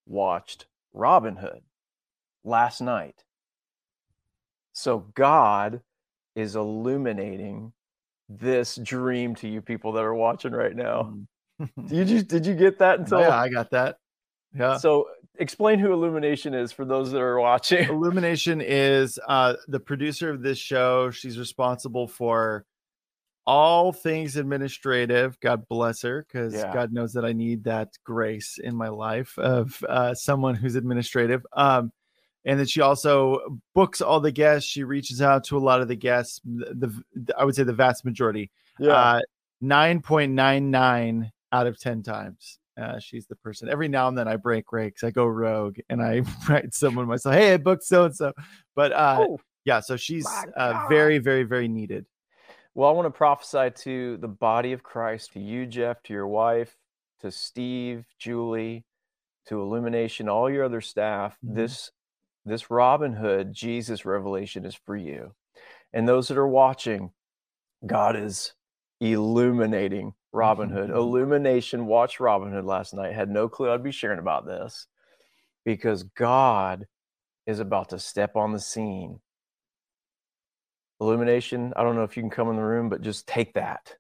watched 0.07 0.67
Robin 0.93 1.37
Hood 1.37 1.63
last 2.45 2.81
night. 2.81 3.25
So 4.73 5.07
God 5.15 5.81
is 6.35 6.57
illuminating 6.57 7.73
this 8.29 8.77
dream 8.77 9.35
to 9.37 9.49
you 9.49 9.61
people 9.61 9.93
that 9.93 10.05
are 10.05 10.15
watching 10.15 10.53
right 10.53 10.75
now. 10.75 11.15
Mm. 11.61 11.89
Did 11.89 12.11
you 12.11 12.23
did 12.35 12.47
you 12.47 12.55
get 12.55 12.79
that 12.79 12.99
Oh, 12.99 13.03
until 13.03 13.21
yeah 13.21 13.39
i 13.39 13.49
got 13.49 13.71
that 13.71 13.97
Yeah. 14.55 14.77
So 14.77 15.07
explain 15.39 15.79
who 15.79 15.93
Illumination 15.93 16.55
is 16.55 16.73
for 16.73 16.85
those 16.85 17.11
that 17.13 17.21
are 17.21 17.41
watching. 17.41 17.89
Illumination 17.89 18.61
is 18.61 19.19
uh, 19.29 19.55
the 19.69 19.81
producer 19.81 20.31
of 20.31 20.43
this 20.43 20.59
show. 20.59 21.11
She's 21.11 21.39
responsible 21.39 22.09
for 22.09 22.65
all 23.47 23.93
things 23.93 24.37
administrative. 24.37 25.39
God 25.41 25.69
bless 25.69 26.03
her, 26.03 26.27
because 26.27 26.55
Yeah. 26.55 26.73
God 26.73 26.93
knows 26.93 27.13
that 27.13 27.25
I 27.25 27.33
need 27.33 27.65
that 27.65 27.91
grace 28.05 28.59
in 28.63 28.75
my 28.75 28.89
life 28.89 29.39
of 29.39 29.83
uh, 29.89 30.15
someone 30.15 30.55
who's 30.55 30.75
administrative. 30.75 31.47
Um, 31.53 31.93
and 32.45 32.59
then 32.59 32.67
she 32.67 32.81
also 32.81 33.59
books 33.75 34.01
all 34.01 34.21
the 34.21 34.31
guests. 34.31 34.69
She 34.69 34.85
reaches 34.85 35.21
out 35.21 35.45
to 35.45 35.57
a 35.57 35.61
lot 35.61 35.81
of 35.81 35.89
the 35.89 35.97
guests. 35.97 36.41
The, 36.45 37.03
the 37.15 37.35
I 37.37 37.45
would 37.45 37.55
say 37.57 37.65
the 37.65 37.73
vast 37.73 38.05
majority. 38.05 38.51
Uh, 38.81 39.21
point 40.03 40.33
nine 40.33 40.71
nine 40.71 41.33
out 41.53 41.67
of 41.67 41.79
ten 41.81 42.03
times. 42.03 42.59
Uh, 42.81 42.99
she's 42.99 43.27
the 43.27 43.37
person. 43.37 43.69
Every 43.69 43.89
now 43.89 44.07
and 44.07 44.17
then 44.19 44.29
I 44.29 44.37
break 44.37 44.71
ranks. 44.71 45.03
I 45.03 45.11
go 45.11 45.25
rogue 45.27 45.79
and 45.89 46.03
I 46.03 46.23
write 46.49 46.75
someone 46.75 47.07
myself. 47.07 47.35
Hey, 47.35 47.55
I 47.55 47.57
booked 47.57 47.85
so 47.85 48.05
and 48.05 48.15
so. 48.15 48.33
But 48.75 48.93
uh, 48.93 49.17
Oh, 49.21 49.41
yeah, 49.65 49.81
so 49.81 49.97
she's 49.97 50.29
uh, 50.57 50.87
very, 50.89 51.19
very, 51.19 51.43
very 51.43 51.69
needed. 51.69 52.07
Well, 52.77 52.91
I 52.91 52.93
want 52.93 53.07
to 53.07 53.11
prophesy 53.11 53.71
to 53.85 54.19
the 54.19 54.29
body 54.29 54.75
of 54.75 54.83
Christ, 54.83 55.33
to 55.33 55.41
you, 55.41 55.65
Jeff, 55.65 56.03
to 56.03 56.13
your 56.13 56.27
wife, 56.29 56.77
to 57.21 57.31
Steve, 57.31 58.05
Julie, 58.19 58.85
to 59.47 59.63
Illumination, 59.63 60.29
all 60.29 60.51
your 60.51 60.63
other 60.63 60.83
staff. 60.83 61.39
Mhm. 61.43 61.55
This 61.55 61.91
this 62.45 62.71
Robin 62.71 63.15
Hood 63.15 63.55
Jesus 63.55 64.05
revelation 64.05 64.67
is 64.67 64.75
for 64.75 64.95
you. 64.95 65.35
And 65.95 66.07
those 66.07 66.29
that 66.29 66.37
are 66.37 66.47
watching, 66.47 67.13
God 67.87 68.15
is 68.15 68.53
illuminating 69.01 70.13
Robin 70.31 70.69
Hood. 70.69 70.91
Mhm. 70.91 70.97
Illumination 70.97 71.87
watched 71.87 72.21
Robin 72.21 72.53
Hood 72.53 72.67
last 72.67 72.93
night. 72.93 73.15
Had 73.15 73.31
no 73.31 73.49
clue 73.49 73.71
I'd 73.71 73.83
be 73.83 73.91
sharing 73.91 74.19
about 74.19 74.45
this 74.45 74.87
because 75.65 76.03
God 76.03 76.87
is 77.47 77.59
about 77.59 77.89
to 77.89 77.99
step 77.99 78.37
on 78.37 78.53
the 78.53 78.61
scene. 78.61 79.23
Illumination, 81.01 81.73
I 81.77 81.83
don't 81.83 81.95
know 81.97 82.05
if 82.05 82.17
you 82.17 82.23
can 82.23 82.31
come 82.31 82.49
in 82.49 82.57
the 82.57 82.63
room, 82.65 82.89
but 82.89 83.03
just 83.03 83.27
take 83.27 83.55
that 83.55 83.95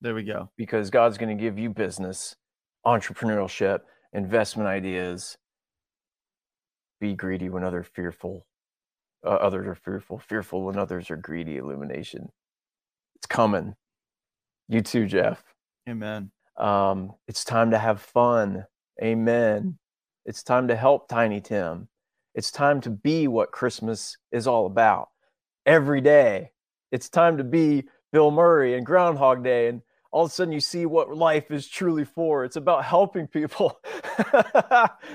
There 0.00 0.14
we 0.14 0.22
go. 0.24 0.50
because 0.56 0.90
God's 0.90 1.16
going 1.18 1.36
to 1.36 1.42
give 1.42 1.58
you 1.58 1.70
business, 1.70 2.36
entrepreneurship, 2.86 3.80
investment 4.12 4.68
ideas. 4.68 5.36
Be 7.00 7.14
greedy 7.14 7.48
when 7.48 7.64
others 7.64 7.86
fearful. 7.94 8.46
Uh, 9.24 9.30
others 9.30 9.66
are 9.66 9.74
fearful. 9.74 10.18
Fearful 10.18 10.64
when 10.64 10.78
others 10.78 11.10
are 11.10 11.16
greedy. 11.16 11.56
Illumination. 11.56 12.28
It's 13.16 13.26
coming. 13.26 13.74
You 14.68 14.82
too, 14.82 15.06
Jeff. 15.06 15.42
Amen. 15.88 16.30
Um, 16.56 17.12
it's 17.26 17.44
time 17.44 17.70
to 17.72 17.78
have 17.78 18.00
fun. 18.00 18.64
Amen. 19.02 19.78
It's 20.26 20.42
time 20.42 20.68
to 20.68 20.76
help 20.76 21.08
Tiny 21.08 21.40
Tim. 21.40 21.88
It's 22.34 22.50
time 22.50 22.80
to 22.82 22.90
be 22.90 23.28
what 23.28 23.50
Christmas 23.52 24.16
is 24.30 24.46
all 24.46 24.66
about 24.66 25.08
every 25.66 26.00
day. 26.00 26.50
It's 26.92 27.08
time 27.08 27.38
to 27.38 27.44
be 27.44 27.84
Bill 28.12 28.30
Murray 28.30 28.76
and 28.76 28.86
Groundhog 28.86 29.42
Day. 29.42 29.68
And 29.68 29.82
all 30.12 30.24
of 30.24 30.30
a 30.30 30.34
sudden, 30.34 30.52
you 30.52 30.60
see 30.60 30.86
what 30.86 31.16
life 31.16 31.50
is 31.50 31.68
truly 31.68 32.04
for. 32.04 32.44
It's 32.44 32.56
about 32.56 32.84
helping 32.84 33.26
people. 33.26 33.78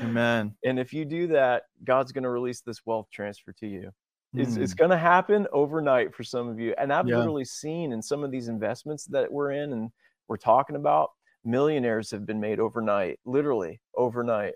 Amen. 0.03 0.55
and 0.65 0.79
if 0.79 0.91
you 0.93 1.05
do 1.05 1.27
that, 1.27 1.63
God's 1.83 2.11
going 2.11 2.23
to 2.25 2.29
release 2.29 2.61
this 2.61 2.85
wealth 2.85 3.07
transfer 3.11 3.53
to 3.53 3.67
you. 3.67 3.91
It's, 4.35 4.57
it's 4.57 4.73
Mm. 4.73 4.77
going 4.77 4.91
to 4.91 4.97
happen 4.97 5.47
overnight 5.53 6.13
for 6.13 6.23
some 6.23 6.49
of 6.49 6.59
you. 6.59 6.75
And 6.77 6.91
I've 6.93 7.07
Yeah. 7.07 7.17
literally 7.17 7.45
seen 7.45 7.91
in 7.93 8.01
some 8.01 8.23
of 8.23 8.31
these 8.31 8.47
investments 8.47 9.05
that 9.05 9.31
we're 9.31 9.51
in 9.51 9.73
and 9.73 9.91
we're 10.27 10.37
talking 10.37 10.75
about, 10.75 11.11
millionaires 11.43 12.11
have 12.11 12.25
been 12.25 12.39
made 12.39 12.59
overnight, 12.59 13.19
literally 13.25 13.79
overnight. 13.95 14.53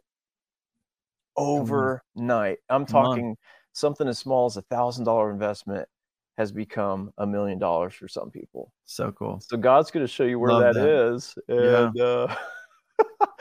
Overnight. 1.35 2.59
I'm 2.69 2.85
talking 2.85 3.35
something 3.73 4.07
as 4.07 4.17
small 4.19 4.45
as 4.45 4.57
a 4.57 4.61
thousand 4.63 5.05
dollar 5.05 5.31
investment 5.31 5.87
has 6.37 6.51
become 6.51 7.11
a 7.17 7.27
million 7.27 7.59
dollars 7.59 7.93
for 7.93 8.07
some 8.07 8.31
people. 8.31 8.71
So 8.85 9.11
cool. 9.11 9.39
So 9.41 9.57
God's 9.57 9.91
going 9.91 10.03
to 10.05 10.11
show 10.11 10.23
you 10.23 10.39
where 10.39 10.51
Love 10.51 10.73
that 10.73 10.81
that. 10.81 11.13
is, 11.13 11.35
And 11.47 11.99
uh, 11.99 12.35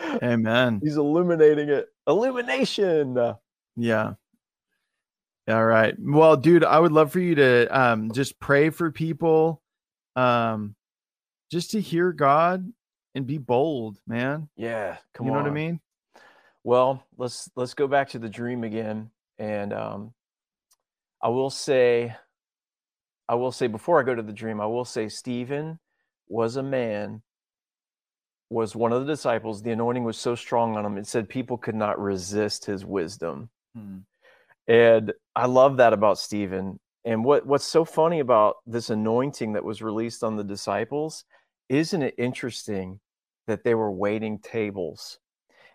Amen. 0.23 0.81
he's 0.83 0.97
illuminating 0.97 1.69
it. 1.69 1.89
Illumination. 2.07 3.35
Yeah. 3.77 4.13
All 5.49 5.65
right. 5.65 5.95
Well, 5.99 6.37
dude, 6.37 6.65
I 6.65 6.79
would 6.79 6.93
love 6.93 7.13
for 7.13 7.21
you 7.21 7.35
to 7.37 7.67
um 7.79 8.13
just 8.13 8.39
pray 8.39 8.71
for 8.71 8.91
people 8.91 9.63
um 10.15 10.75
just 11.51 11.73
to 11.73 11.81
hear 11.81 12.13
God 12.13 12.71
and 13.15 13.27
be 13.27 13.39
bold, 13.39 13.99
man. 14.07 14.49
Yeah. 14.57 14.99
Come 15.15 15.27
you 15.27 15.33
know 15.33 15.39
on. 15.39 15.45
what 15.45 15.51
I 15.51 15.55
mean? 15.55 15.81
Well, 16.65 17.05
let's 17.17 17.51
let's 17.57 17.75
go 17.75 17.89
back 17.89 18.11
to 18.11 18.19
the 18.19 18.29
dream 18.29 18.63
again, 18.65 19.11
and 19.39 19.73
um, 19.73 20.15
I 21.23 21.29
will 21.29 21.51
say, 21.51 22.15
I 23.29 23.35
will 23.37 23.53
say 23.53 23.67
before 23.67 24.01
I 24.01 24.03
go 24.03 24.15
to 24.15 24.23
the 24.23 24.33
dream, 24.33 24.61
I 24.61 24.67
will 24.67 24.85
say 24.85 25.09
Stephen 25.09 25.79
was 26.29 26.57
a 26.57 26.63
man, 26.63 27.23
was 28.51 28.75
one 28.77 28.93
of 28.93 29.07
the 29.07 29.13
disciples. 29.13 29.63
The 29.63 29.71
anointing 29.71 30.05
was 30.05 30.19
so 30.19 30.35
strong 30.35 30.77
on 30.77 30.85
him; 30.85 30.99
it 30.99 31.07
said 31.07 31.29
people 31.29 31.57
could 31.59 31.75
not 31.75 32.01
resist 32.01 32.65
his 32.65 32.85
wisdom, 32.85 33.51
Hmm. 33.75 33.99
and 34.69 35.13
I 35.37 35.47
love 35.47 35.77
that 35.79 35.93
about 35.93 36.19
Stephen. 36.19 36.79
And 37.05 37.25
what 37.25 37.47
what's 37.47 37.65
so 37.65 37.85
funny 37.85 38.21
about 38.21 38.57
this 38.67 38.91
anointing 38.91 39.55
that 39.55 39.65
was 39.65 39.83
released 39.83 40.23
on 40.25 40.37
the 40.37 40.45
disciples? 40.45 41.25
Isn't 41.69 42.03
it 42.03 42.15
interesting 42.19 43.01
that 43.47 43.65
they 43.65 43.75
were 43.75 43.91
waiting 43.93 44.39
tables? 44.39 45.19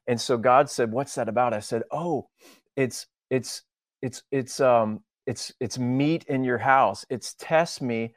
and 0.08 0.20
so 0.20 0.38
god 0.38 0.70
said 0.70 0.92
what's 0.92 1.16
that 1.16 1.30
about 1.30 1.54
i 1.54 1.60
said 1.60 1.84
oh 1.92 2.28
it's 2.76 3.08
it's 3.30 3.64
it's 4.02 4.24
it's 4.32 4.60
um 4.60 5.04
it's 5.28 5.54
it's 5.60 5.78
meat 5.78 6.24
in 6.28 6.44
your 6.44 6.58
house 6.58 7.06
it's 7.10 7.36
test 7.38 7.82
me 7.82 8.14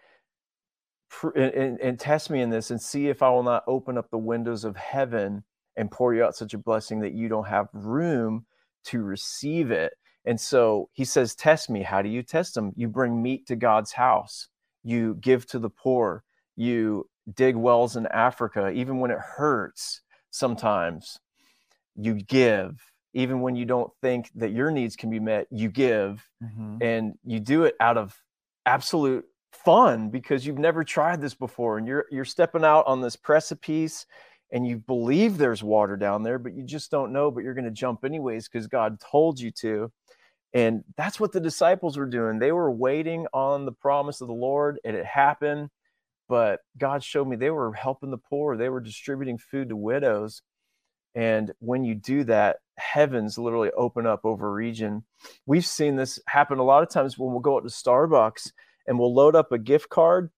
and, 1.34 1.78
and, 1.80 1.98
test 1.98 2.30
me 2.30 2.40
in 2.40 2.50
this 2.50 2.70
and 2.70 2.80
see 2.80 3.08
if 3.08 3.20
i 3.22 3.28
will 3.28 3.42
not 3.42 3.64
open 3.66 3.98
up 3.98 4.08
the 4.10 4.18
windows 4.18 4.64
of 4.64 4.76
heaven 4.76 5.42
and 5.76 5.90
pour 5.90 6.14
you 6.14 6.24
out 6.24 6.36
such 6.36 6.54
a 6.54 6.58
blessing 6.58 7.00
that 7.00 7.14
you 7.14 7.28
don't 7.28 7.48
have 7.48 7.68
room 7.72 8.44
to 8.84 9.02
receive 9.02 9.70
it. 9.70 9.94
And 10.24 10.40
so 10.40 10.88
he 10.92 11.04
says 11.04 11.34
test 11.34 11.70
me. 11.70 11.82
How 11.82 12.02
do 12.02 12.08
you 12.08 12.22
test 12.22 12.54
them? 12.54 12.72
You 12.76 12.88
bring 12.88 13.22
meat 13.22 13.46
to 13.46 13.56
god's 13.56 13.92
house. 13.92 14.48
You 14.82 15.16
give 15.20 15.46
to 15.46 15.58
the 15.58 15.70
poor. 15.70 16.24
You 16.56 17.08
dig 17.32 17.56
wells 17.56 17.96
in 17.96 18.06
africa. 18.08 18.70
Even 18.70 18.98
when 18.98 19.10
it 19.10 19.18
hurts 19.18 20.02
sometimes 20.30 21.18
you 21.96 22.14
give 22.14 22.89
even 23.14 23.40
when 23.40 23.56
you 23.56 23.64
don't 23.64 23.92
think 24.02 24.30
that 24.34 24.52
your 24.52 24.70
needs 24.70 24.96
can 24.96 25.10
be 25.10 25.20
met 25.20 25.46
you 25.50 25.68
give 25.70 26.28
Mhm. 26.42 26.78
and 26.82 27.14
you 27.24 27.40
do 27.40 27.64
it 27.64 27.74
out 27.80 27.96
of 27.96 28.16
absolute 28.66 29.24
fun 29.52 30.10
because 30.10 30.46
you've 30.46 30.58
never 30.58 30.84
tried 30.84 31.20
this 31.20 31.34
before 31.34 31.78
and 31.78 31.86
you're 31.86 32.06
you're 32.10 32.24
stepping 32.24 32.64
out 32.64 32.86
on 32.86 33.00
this 33.00 33.16
precipice 33.16 34.06
and 34.52 34.66
you 34.66 34.78
believe 34.78 35.38
there's 35.38 35.62
water 35.62 35.96
down 35.96 36.22
there 36.22 36.38
but 36.38 36.54
you 36.54 36.62
just 36.62 36.90
don't 36.90 37.12
know 37.12 37.30
but 37.30 37.42
you're 37.44 37.54
going 37.54 37.64
to 37.64 37.70
jump 37.70 38.04
anyways 38.04 38.48
because 38.48 38.66
God 38.66 39.00
told 39.00 39.38
you 39.40 39.50
to. 39.52 39.92
And 40.52 40.82
that's 40.96 41.20
what 41.20 41.32
the 41.32 41.40
disciples 41.40 41.96
were 41.96 42.06
doing. 42.06 42.38
They 42.40 42.52
were 42.52 42.70
waiting 42.72 43.26
on 43.32 43.66
the 43.66 43.72
promise 43.72 44.20
of 44.20 44.28
the 44.28 44.34
Lord 44.34 44.78
and 44.84 44.96
it 44.96 45.06
happened 45.06 45.70
but 46.28 46.60
God 46.78 47.02
showed 47.02 47.26
me 47.26 47.36
they 47.36 47.50
were 47.50 47.72
helping 47.72 48.10
the 48.12 48.18
poor. 48.18 48.56
They 48.56 48.68
were 48.68 48.80
distributing 48.80 49.36
food 49.38 49.68
to 49.70 49.76
widows 49.76 50.42
and 51.14 51.52
when 51.58 51.84
you 51.84 51.94
do 51.94 52.24
that, 52.24 52.58
heavens 52.76 53.38
literally 53.38 53.70
open 53.76 54.06
up 54.06 54.20
over 54.24 54.48
a 54.48 54.52
region. 54.52 55.04
We've 55.46 55.66
seen 55.66 55.96
this 55.96 56.18
happen 56.26 56.58
a 56.58 56.64
lot 56.64 56.82
of 56.82 56.90
times 56.90 57.18
when 57.18 57.30
we'll 57.30 57.40
go 57.40 57.56
out 57.56 57.64
to 57.64 57.68
Starbucks 57.68 58.52
and 58.86 58.98
we'll 58.98 59.14
load 59.14 59.34
up 59.36 59.52
a 59.52 59.58
gift 59.58 59.88
card 59.90 60.30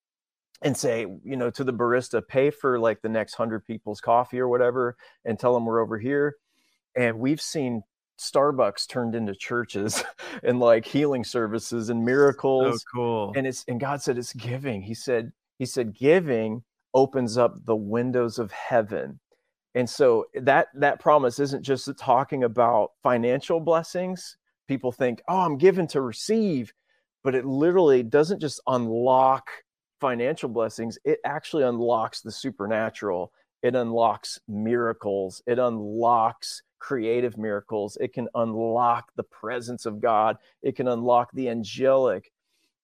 and 0.63 0.77
say, 0.77 1.07
you 1.25 1.37
know, 1.37 1.51
to 1.51 1.65
the 1.65 1.73
barista, 1.73 2.27
pay 2.27 2.51
for 2.51 2.79
like 2.79 3.03
the 3.03 3.09
next 3.09 3.35
hundred 3.35 3.65
people's 3.65 4.01
coffee 4.01 4.39
or 4.41 4.49
whatever, 4.49 4.97
and 5.25 5.39
tell 5.39 5.55
them 5.55 5.67
we're 5.67 5.81
over 5.81 5.99
here. 5.99 6.37
And 6.97 7.19
we've 7.19 7.41
seen 7.41 7.83
Starbucks 8.21 8.87
turned 8.89 9.15
into 9.15 9.35
churches 9.35 10.05
and 10.43 10.61
like 10.61 10.87
healing 10.87 11.25
services 11.25 11.89
and 11.89 12.01
So 12.01 12.05
miracles 12.05 12.85
cool. 12.95 13.33
and 13.35 13.47
it's 13.47 13.65
and 13.69 13.81
God 13.81 14.03
said 14.03 14.19
it's 14.19 14.33
giving. 14.33 14.83
He 14.83 14.95
said 14.95 15.33
he 15.59 15.67
said 15.67 15.95
giving 15.95 16.63
opens 16.95 17.39
up 17.39 17.65
the 17.65 17.77
windows 17.77 18.39
of 18.39 18.53
heaven. 18.53 19.19
And 19.75 19.89
so 19.89 20.27
that 20.35 20.69
that 20.75 21.01
promise 21.01 21.39
isn't 21.39 21.63
just 21.63 21.89
talking 21.99 22.45
about 22.45 22.93
financial 23.03 23.61
blessings. 23.61 24.37
People 24.69 24.93
think, 24.93 25.23
"Oh, 25.29 25.41
I'm 25.41 25.57
given 25.59 25.87
to 25.89 26.01
receive," 26.01 26.73
but 27.25 27.35
it 27.35 27.45
literally 27.45 28.03
doesn't 28.03 28.41
just 28.41 28.61
unlock 28.67 29.51
financial 30.03 30.49
blessings, 30.49 30.99
it 31.05 31.21
actually 31.25 31.63
unlocks 31.63 32.21
the 32.23 32.33
supernatural. 32.33 33.33
It 33.63 33.77
unlocks 33.77 34.41
miracles. 34.49 35.41
It 35.47 35.61
unlocks 35.61 36.65
creative 36.81 37.39
miracles. 37.39 37.97
It 38.01 38.13
can 38.13 38.29
unlock 38.35 39.13
the 39.15 39.23
presence 39.23 39.87
of 39.87 40.01
God. 40.01 40.39
It 40.61 40.75
can 40.75 40.89
unlock 40.89 41.31
the 41.33 41.49
angelic 41.49 42.33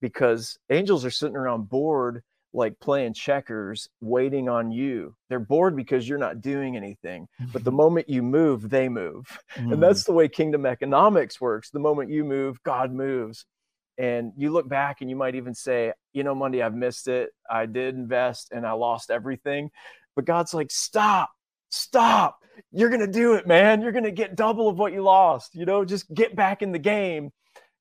because 0.01 0.61
angels 0.71 1.05
are 1.05 1.11
sitting 1.11 1.35
around 1.35 1.69
bored 1.69 2.23
like 2.55 2.81
playing 2.81 3.15
checkers, 3.15 3.89
waiting 4.01 4.49
on 4.49 4.71
you. 4.73 5.15
They're 5.29 5.39
bored 5.39 5.77
because 5.77 6.09
you're 6.09 6.19
not 6.19 6.41
doing 6.41 6.77
anything. 6.77 7.29
But 7.53 7.65
the 7.65 7.71
Mm-hmm. 7.71 7.77
moment 7.77 8.09
you 8.09 8.23
move, 8.23 8.71
they 8.71 8.89
move. 8.89 9.27
Mm. 9.57 9.73
And 9.75 9.83
that's 9.83 10.05
the 10.05 10.13
way 10.13 10.29
kingdom 10.29 10.65
economics 10.67 11.41
works. 11.41 11.71
The 11.71 11.79
moment 11.79 12.11
you 12.11 12.25
move, 12.25 12.63
God 12.63 12.93
moves. 12.93 13.45
And 13.99 14.33
you 14.37 14.51
look 14.51 14.69
back 14.69 15.01
and 15.01 15.11
you 15.11 15.17
might 15.17 15.35
even 15.35 15.55
say, 15.55 15.93
you 16.13 16.23
know, 16.23 16.35
Munday, 16.35 16.63
I've 16.63 16.75
missed 16.75 17.09
it. 17.09 17.31
I 17.51 17.67
did 17.67 17.97
invest 17.97 18.51
and 18.53 18.65
I 18.67 18.73
lost 18.73 19.11
everything. 19.11 19.71
But 20.15 20.25
God's 20.25 20.55
like, 20.55 20.71
stop, 20.71 21.31
stop. 21.71 22.39
You're 22.73 22.91
going 22.91 23.01
to 23.05 23.07
do 23.13 23.35
it, 23.35 23.47
man. 23.47 23.83
You're 23.83 23.93
going 23.93 24.05
to 24.05 24.11
get 24.13 24.37
double 24.37 24.69
of 24.69 24.79
what 24.79 24.93
you 24.93 25.03
lost. 25.03 25.55
You 25.55 25.67
know, 25.67 25.85
just 25.85 26.13
get 26.15 26.35
back 26.37 26.63
in 26.63 26.73
the 26.73 26.79
game. 26.79 27.31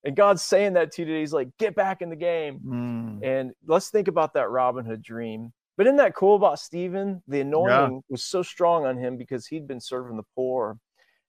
And 0.07 0.15
God's 0.15 0.41
saying 0.41 0.73
that 0.73 0.93
to 0.93 1.01
you 1.01 1.05
today. 1.05 1.19
He's 1.19 1.33
like, 1.33 1.49
get 1.59 1.75
back 1.75 2.01
in 2.01 2.09
the 2.09 2.15
game. 2.15 2.61
Mm. 2.65 3.25
And 3.27 3.51
let's 3.65 3.89
think 3.89 4.07
about 4.07 4.35
that 4.35 4.49
Robin 4.49 4.85
Hood 4.85 5.01
dream. 5.01 5.51
But 5.75 5.85
isn't 5.85 5.97
that 5.97 6.15
cool 6.15 6.37
about 6.37 6.59
Stephen? 6.59 7.21
The 7.27 7.41
anointing 7.41 8.03
was 8.07 8.23
so 8.23 8.41
strong 8.41 8.85
on 8.85 8.97
him 8.97 9.17
because 9.17 9.45
he'd 9.47 9.67
been 9.67 9.81
serving 9.81 10.15
the 10.15 10.23
poor. 10.33 10.77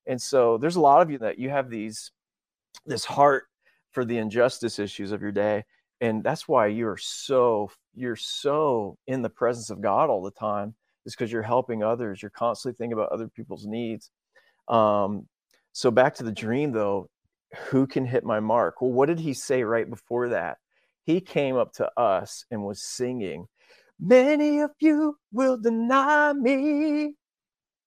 And 0.07 0.23
so 0.23 0.59
there's 0.59 0.77
a 0.77 0.81
lot 0.81 1.03
of 1.03 1.11
you 1.11 1.19
that 1.19 1.41
you 1.41 1.51
have 1.51 1.69
these 1.69 2.13
this 2.87 3.05
heart 3.05 3.47
for 3.91 4.05
the 4.05 4.17
injustice 4.17 4.79
issues 4.79 5.11
of 5.11 5.23
your 5.23 5.33
day. 5.33 5.65
And 6.01 6.23
that's 6.23 6.47
why 6.47 6.69
you're 6.69 6.99
so 6.99 7.73
you're 7.97 8.15
so 8.15 8.97
in 9.09 9.23
the 9.23 9.29
presence 9.29 9.71
of 9.71 9.81
God 9.81 10.09
all 10.09 10.23
the 10.23 10.31
time, 10.31 10.77
is 11.05 11.17
because 11.17 11.33
you're 11.33 11.43
helping 11.43 11.83
others. 11.83 12.23
You're 12.23 12.31
constantly 12.31 12.77
thinking 12.79 12.93
about 12.93 13.11
other 13.11 13.27
people's 13.27 13.67
needs. 13.67 14.13
Um, 14.69 15.27
so 15.73 15.91
back 15.91 16.15
to 16.15 16.23
the 16.23 16.31
dream 16.31 16.71
though, 16.71 17.11
who 17.55 17.87
can 17.87 18.05
hit 18.05 18.25
my 18.25 18.41
mark? 18.41 18.81
Well, 18.81 18.93
what 18.93 19.07
did 19.07 19.21
he 19.21 19.35
say 19.35 19.63
right 19.63 19.89
before 19.89 20.31
that? 20.31 20.59
He 21.05 21.21
came 21.21 21.57
up 21.57 21.73
to 21.75 21.91
us 21.99 22.45
and 22.51 22.63
was 22.63 22.83
singing, 22.83 23.47
Many 24.01 24.61
of 24.61 24.71
you 24.79 25.17
will 25.33 25.57
deny 25.57 26.33
me. 26.33 27.15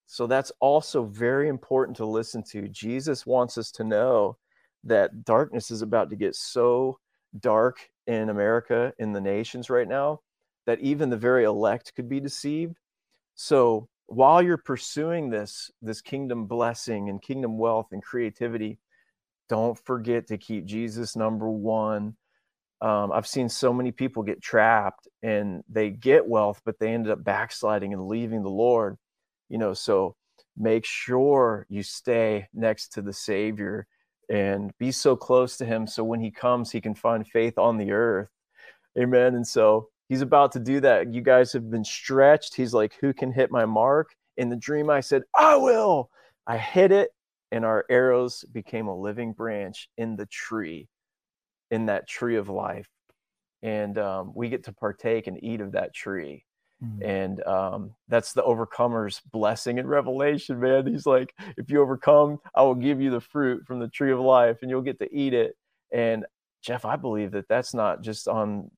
So 0.08 0.28
that's 0.28 0.52
also 0.60 1.06
very 1.06 1.48
important 1.48 1.96
to 1.98 2.06
listen 2.06 2.44
to. 2.52 2.68
Jesus 2.68 3.26
wants 3.26 3.58
us 3.58 3.72
to 3.72 3.86
know 3.86 4.38
that 4.84 5.24
darkness 5.24 5.72
is 5.72 5.82
about 5.82 6.10
to 6.10 6.18
get 6.18 6.36
so 6.36 7.00
dark 7.40 7.90
in 8.08 8.30
America, 8.30 8.92
in 9.00 9.14
the 9.14 9.22
nations 9.22 9.70
right 9.70 9.88
now, 9.88 10.20
that 10.66 10.82
even 10.82 11.10
the 11.10 11.18
very 11.18 11.46
elect 11.46 11.94
could 11.96 12.10
be 12.10 12.20
deceived. 12.20 12.78
So 13.36 13.88
while 14.08 14.42
you're 14.42 14.58
pursuing 14.58 15.30
this, 15.30 15.72
this 15.82 16.02
kingdom 16.02 16.46
blessing 16.46 17.08
and 17.08 17.22
kingdom 17.22 17.58
wealth 17.58 17.88
and 17.92 18.04
creativity, 18.04 18.80
don't 19.50 19.78
forget 19.86 20.28
to 20.28 20.38
keep 20.38 20.66
Jesus 20.66 21.16
number 21.16 21.50
one. 21.50 22.16
Um, 22.82 23.12
I've 23.12 23.28
seen 23.28 23.48
so 23.48 23.72
many 23.72 23.92
people 23.92 24.24
get 24.24 24.42
trapped 24.42 25.08
and 25.22 25.64
they 25.70 25.92
get 25.92 26.28
wealth, 26.28 26.62
but 26.66 26.80
they 26.80 26.94
ended 26.94 27.12
up 27.12 27.24
backsliding 27.24 27.94
and 27.94 28.08
leaving 28.08 28.42
the 28.42 28.50
Lord. 28.50 28.98
You 29.50 29.58
know, 29.60 29.74
so 29.74 30.16
make 30.58 30.86
sure 30.86 31.66
you 31.70 31.84
stay 31.84 32.48
next 32.54 32.94
to 32.94 33.02
the 33.02 33.14
Savior 33.14 33.86
and 34.30 34.72
be 34.80 34.92
so 34.92 35.16
close 35.16 35.58
to 35.58 35.66
Him 35.66 35.86
so 35.86 36.04
when 36.04 36.22
He 36.22 36.32
comes, 36.32 36.72
He 36.72 36.82
can 36.82 36.96
find 36.96 37.28
faith 37.28 37.58
on 37.58 37.78
the 37.78 37.92
earth. 37.92 38.30
Amen. 38.98 39.36
And 39.36 39.46
so 39.46 39.90
He's 40.10 40.22
about 40.22 40.52
to 40.54 40.60
do 40.60 40.80
that. 40.82 41.14
You 41.14 41.22
guys 41.22 41.54
have 41.54 41.70
been 41.70 41.86
stretched. 41.86 42.56
He's 42.56 42.74
like, 42.74 42.96
Who 43.00 43.14
can 43.14 43.32
hit 43.32 43.52
my 43.52 43.66
mark? 43.66 44.16
In 44.38 44.50
the 44.50 44.56
dream, 44.56 44.90
I 44.90 45.02
said, 45.02 45.24
I 45.38 45.56
will. 45.56 46.10
I 46.48 46.58
hit 46.58 46.92
it, 46.92 47.12
and 47.52 47.66
our 47.66 47.86
arrows 47.90 48.46
became 48.52 48.88
a 48.88 48.98
living 48.98 49.34
branch 49.34 49.90
in 49.98 50.16
the 50.16 50.26
tree, 50.26 50.88
in 51.70 51.88
that 51.88 52.08
tree 52.08 52.38
of 52.38 52.50
life. 52.50 52.88
And 53.62 53.98
um, 53.98 54.32
we 54.34 54.50
get 54.50 54.64
to 54.66 54.74
partake 54.74 55.28
and 55.28 55.44
eat 55.44 55.62
of 55.62 55.74
that 55.74 55.94
tree. 55.94 56.46
Mm. 56.84 57.06
And 57.06 57.44
um, 57.48 57.96
that's 58.08 58.34
the 58.34 58.42
overcomer's 58.42 59.22
blessing 59.32 59.78
and 59.78 59.88
revelation, 59.88 60.60
man. 60.60 60.88
He's 60.88 61.06
like, 61.06 61.34
if 61.58 61.70
you 61.70 61.82
overcome, 61.82 62.40
I 62.56 62.64
will 62.64 62.76
give 62.76 63.02
you 63.02 63.12
the 63.12 63.22
fruit 63.22 63.66
from 63.68 63.80
the 63.80 63.88
tree 63.88 64.12
of 64.12 64.20
life 64.20 64.60
and 64.62 64.72
you'll 64.72 64.82
get 64.82 65.00
to 65.00 65.16
eat 65.16 65.34
it. 65.34 65.56
And 65.92 66.26
Jeff, 66.64 66.86
I 66.86 66.96
believe 66.96 67.32
that 67.32 67.48
that's 67.48 67.74
not 67.74 68.02
just 68.02 68.28
on 68.28 68.72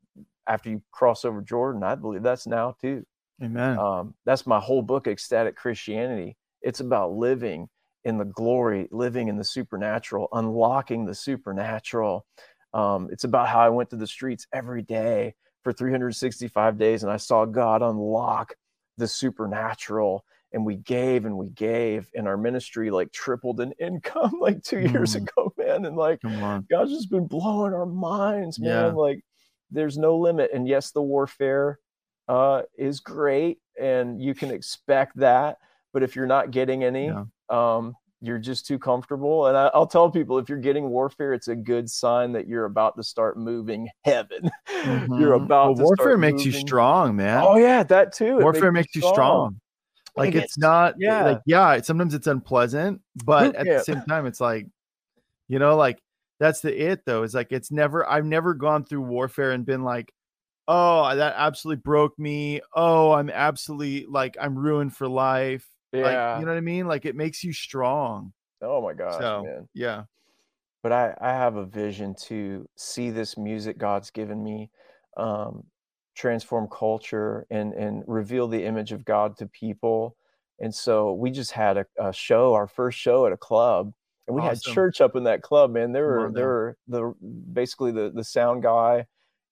after 0.47 0.69
you 0.69 0.82
cross 0.91 1.24
over 1.24 1.41
Jordan. 1.41 1.84
I 1.84 1.95
believe 1.95 2.24
that's 2.24 2.47
now 2.47 2.76
too. 2.82 3.05
Amen. 3.41 3.78
Um, 3.78 4.15
that's 4.26 4.45
my 4.45 4.59
whole 4.59 4.82
book, 4.82 5.07
Ecstatic 5.07 5.55
Christianity. 5.55 6.36
It's 6.61 6.80
about 6.80 7.13
living 7.13 7.69
in 8.06 8.18
the 8.18 8.26
glory, 8.26 8.88
living 8.91 9.28
in 9.28 9.38
the 9.38 9.43
supernatural, 9.43 10.28
unlocking 10.34 11.06
the 11.06 11.16
supernatural. 11.16 12.26
Um, 12.74 13.10
it's 13.12 13.24
about 13.24 13.47
how 13.49 13.60
I 13.60 13.70
went 13.70 13.89
to 13.91 13.95
the 13.95 14.08
streets 14.08 14.47
every 14.54 14.82
day 14.82 15.36
for 15.64 15.72
365 15.74 16.78
days 16.78 17.04
and 17.04 17.12
I 17.12 17.18
saw 17.18 17.45
God 17.45 17.82
unlock 17.82 18.56
the 18.97 19.08
supernatural. 19.08 20.26
And 20.51 20.66
we 20.66 20.76
gave 20.76 21.26
and 21.26 21.36
we 21.36 21.49
gave, 21.49 22.12
and 22.14 22.28
our 22.28 22.38
ministry 22.38 22.91
like 22.91 23.12
tripled 23.12 23.60
in 23.60 23.72
income 23.80 24.34
like 24.39 24.62
two 24.64 24.82
years 24.82 25.16
Mm. 25.16 25.24
ago, 25.28 25.51
man. 25.58 25.86
And 25.86 25.95
like, 25.97 26.22
God's 26.70 26.91
just 26.91 27.10
been 27.10 27.26
blowing 27.26 27.74
our 27.74 27.88
minds, 27.88 28.60
man. 28.60 28.70
Yeah. 28.70 28.91
Like 28.91 29.24
there's 29.72 29.97
no 29.97 30.16
limit. 30.18 30.51
And 30.54 30.68
yes, 30.68 30.91
the 30.91 31.01
warfare 31.01 31.80
uh, 32.28 32.62
is 32.78 32.99
great, 32.99 33.58
and 33.82 34.22
you 34.22 34.36
can 34.36 34.51
expect 34.51 35.18
that. 35.18 35.58
But 35.93 36.03
if 36.03 36.15
you're 36.15 36.25
not 36.25 36.51
getting 36.51 36.83
any, 36.83 37.07
Yeah. 37.07 37.23
um, 37.49 37.95
you're 38.21 38.39
just 38.39 38.65
too 38.65 38.79
comfortable. 38.79 39.47
And 39.47 39.57
I, 39.57 39.69
I'll 39.73 39.85
tell 39.87 40.09
people 40.09 40.39
if 40.39 40.49
you're 40.49 40.57
getting 40.57 40.89
warfare, 40.89 41.33
it's 41.33 41.49
a 41.49 41.55
good 41.55 41.89
sign 41.89 42.31
that 42.33 42.47
you're 42.47 42.65
about 42.65 42.95
to 42.97 43.03
start 43.03 43.37
moving 43.37 43.89
heaven. 44.05 44.49
you're 44.85 45.33
Mhm. 45.33 45.45
about 45.45 45.65
Well, 45.65 45.75
to 45.75 45.83
warfare 45.83 46.05
start 46.07 46.19
makes 46.19 46.45
you 46.45 46.51
strong, 46.51 47.15
man. 47.15 47.43
Oh 47.45 47.57
yeah, 47.57 47.83
that 47.83 48.13
too. 48.13 48.39
It 48.39 48.43
warfare 48.43 48.71
makes 48.71 48.95
you 48.95 49.01
strong. 49.01 49.59
Like 50.15 50.33
Like, 50.35 50.43
it's 50.43 50.57
not 50.57 50.95
yeah. 50.99 51.23
like 51.23 51.41
yeah, 51.45 51.81
sometimes 51.81 52.13
it's 52.13 52.27
unpleasant, 52.27 53.01
but 53.25 53.55
at 53.55 53.65
the 53.67 53.79
same 53.79 54.01
time 54.03 54.25
it's 54.25 54.39
like 54.41 54.67
you 55.49 55.59
know 55.59 55.75
like 55.75 55.99
that's 56.39 56.61
the 56.61 56.91
it 56.91 57.01
though. 57.05 57.23
It's 57.23 57.33
like 57.33 57.51
it's 57.51 57.71
never 57.71 58.07
I've 58.09 58.25
never 58.25 58.53
gone 58.53 58.85
through 58.85 59.01
warfare 59.01 59.51
and 59.51 59.65
been 59.65 59.83
like 59.83 60.11
oh 60.67 61.15
that 61.15 61.33
absolutely 61.37 61.81
broke 61.81 62.17
me. 62.17 62.61
Oh, 62.75 63.11
I'm 63.11 63.29
absolutely 63.29 64.05
like 64.07 64.37
I'm 64.39 64.57
ruined 64.57 64.95
for 64.95 65.07
life. 65.07 65.67
Yeah. 65.93 66.01
Like 66.01 66.39
you 66.39 66.45
know 66.45 66.51
what 66.51 66.57
I 66.57 66.61
mean? 66.61 66.87
Like 66.87 67.05
it 67.05 67.15
makes 67.15 67.43
you 67.43 67.53
strong. 67.53 68.33
oh 68.61 68.81
my 68.81 68.93
gosh, 68.93 69.19
so 69.19 69.43
man. 69.43 69.67
yeah. 69.73 70.03
but 70.81 70.91
I, 70.91 71.15
I 71.21 71.29
have 71.29 71.55
a 71.55 71.65
vision 71.65 72.15
to 72.23 72.67
see 72.75 73.11
this 73.11 73.37
music 73.37 73.77
God's 73.77 74.09
given 74.09 74.43
me 74.43 74.71
um, 75.17 75.63
transform 76.15 76.67
culture 76.67 77.45
and 77.51 77.73
and 77.73 78.03
reveal 78.07 78.47
the 78.47 78.65
image 78.65 78.91
of 78.91 79.05
God 79.05 79.37
to 79.37 79.45
people. 79.47 80.15
And 80.59 80.73
so 80.73 81.13
we 81.13 81.31
just 81.31 81.51
had 81.51 81.77
a, 81.77 81.85
a 81.99 82.13
show, 82.13 82.53
our 82.53 82.67
first 82.67 82.97
show 82.97 83.25
at 83.25 83.33
a 83.33 83.37
club, 83.37 83.91
and 84.27 84.35
we 84.35 84.41
had 84.41 84.61
church 84.61 85.01
up 85.01 85.15
in 85.15 85.23
that 85.25 85.41
club. 85.41 85.71
Man, 85.71 85.91
there 85.91 86.05
were 86.05 86.31
there 86.31 86.47
were 86.47 86.77
the 86.87 87.13
basically 87.51 87.91
the 87.91 88.11
the 88.13 88.23
sound 88.23 88.63
guy 88.63 89.05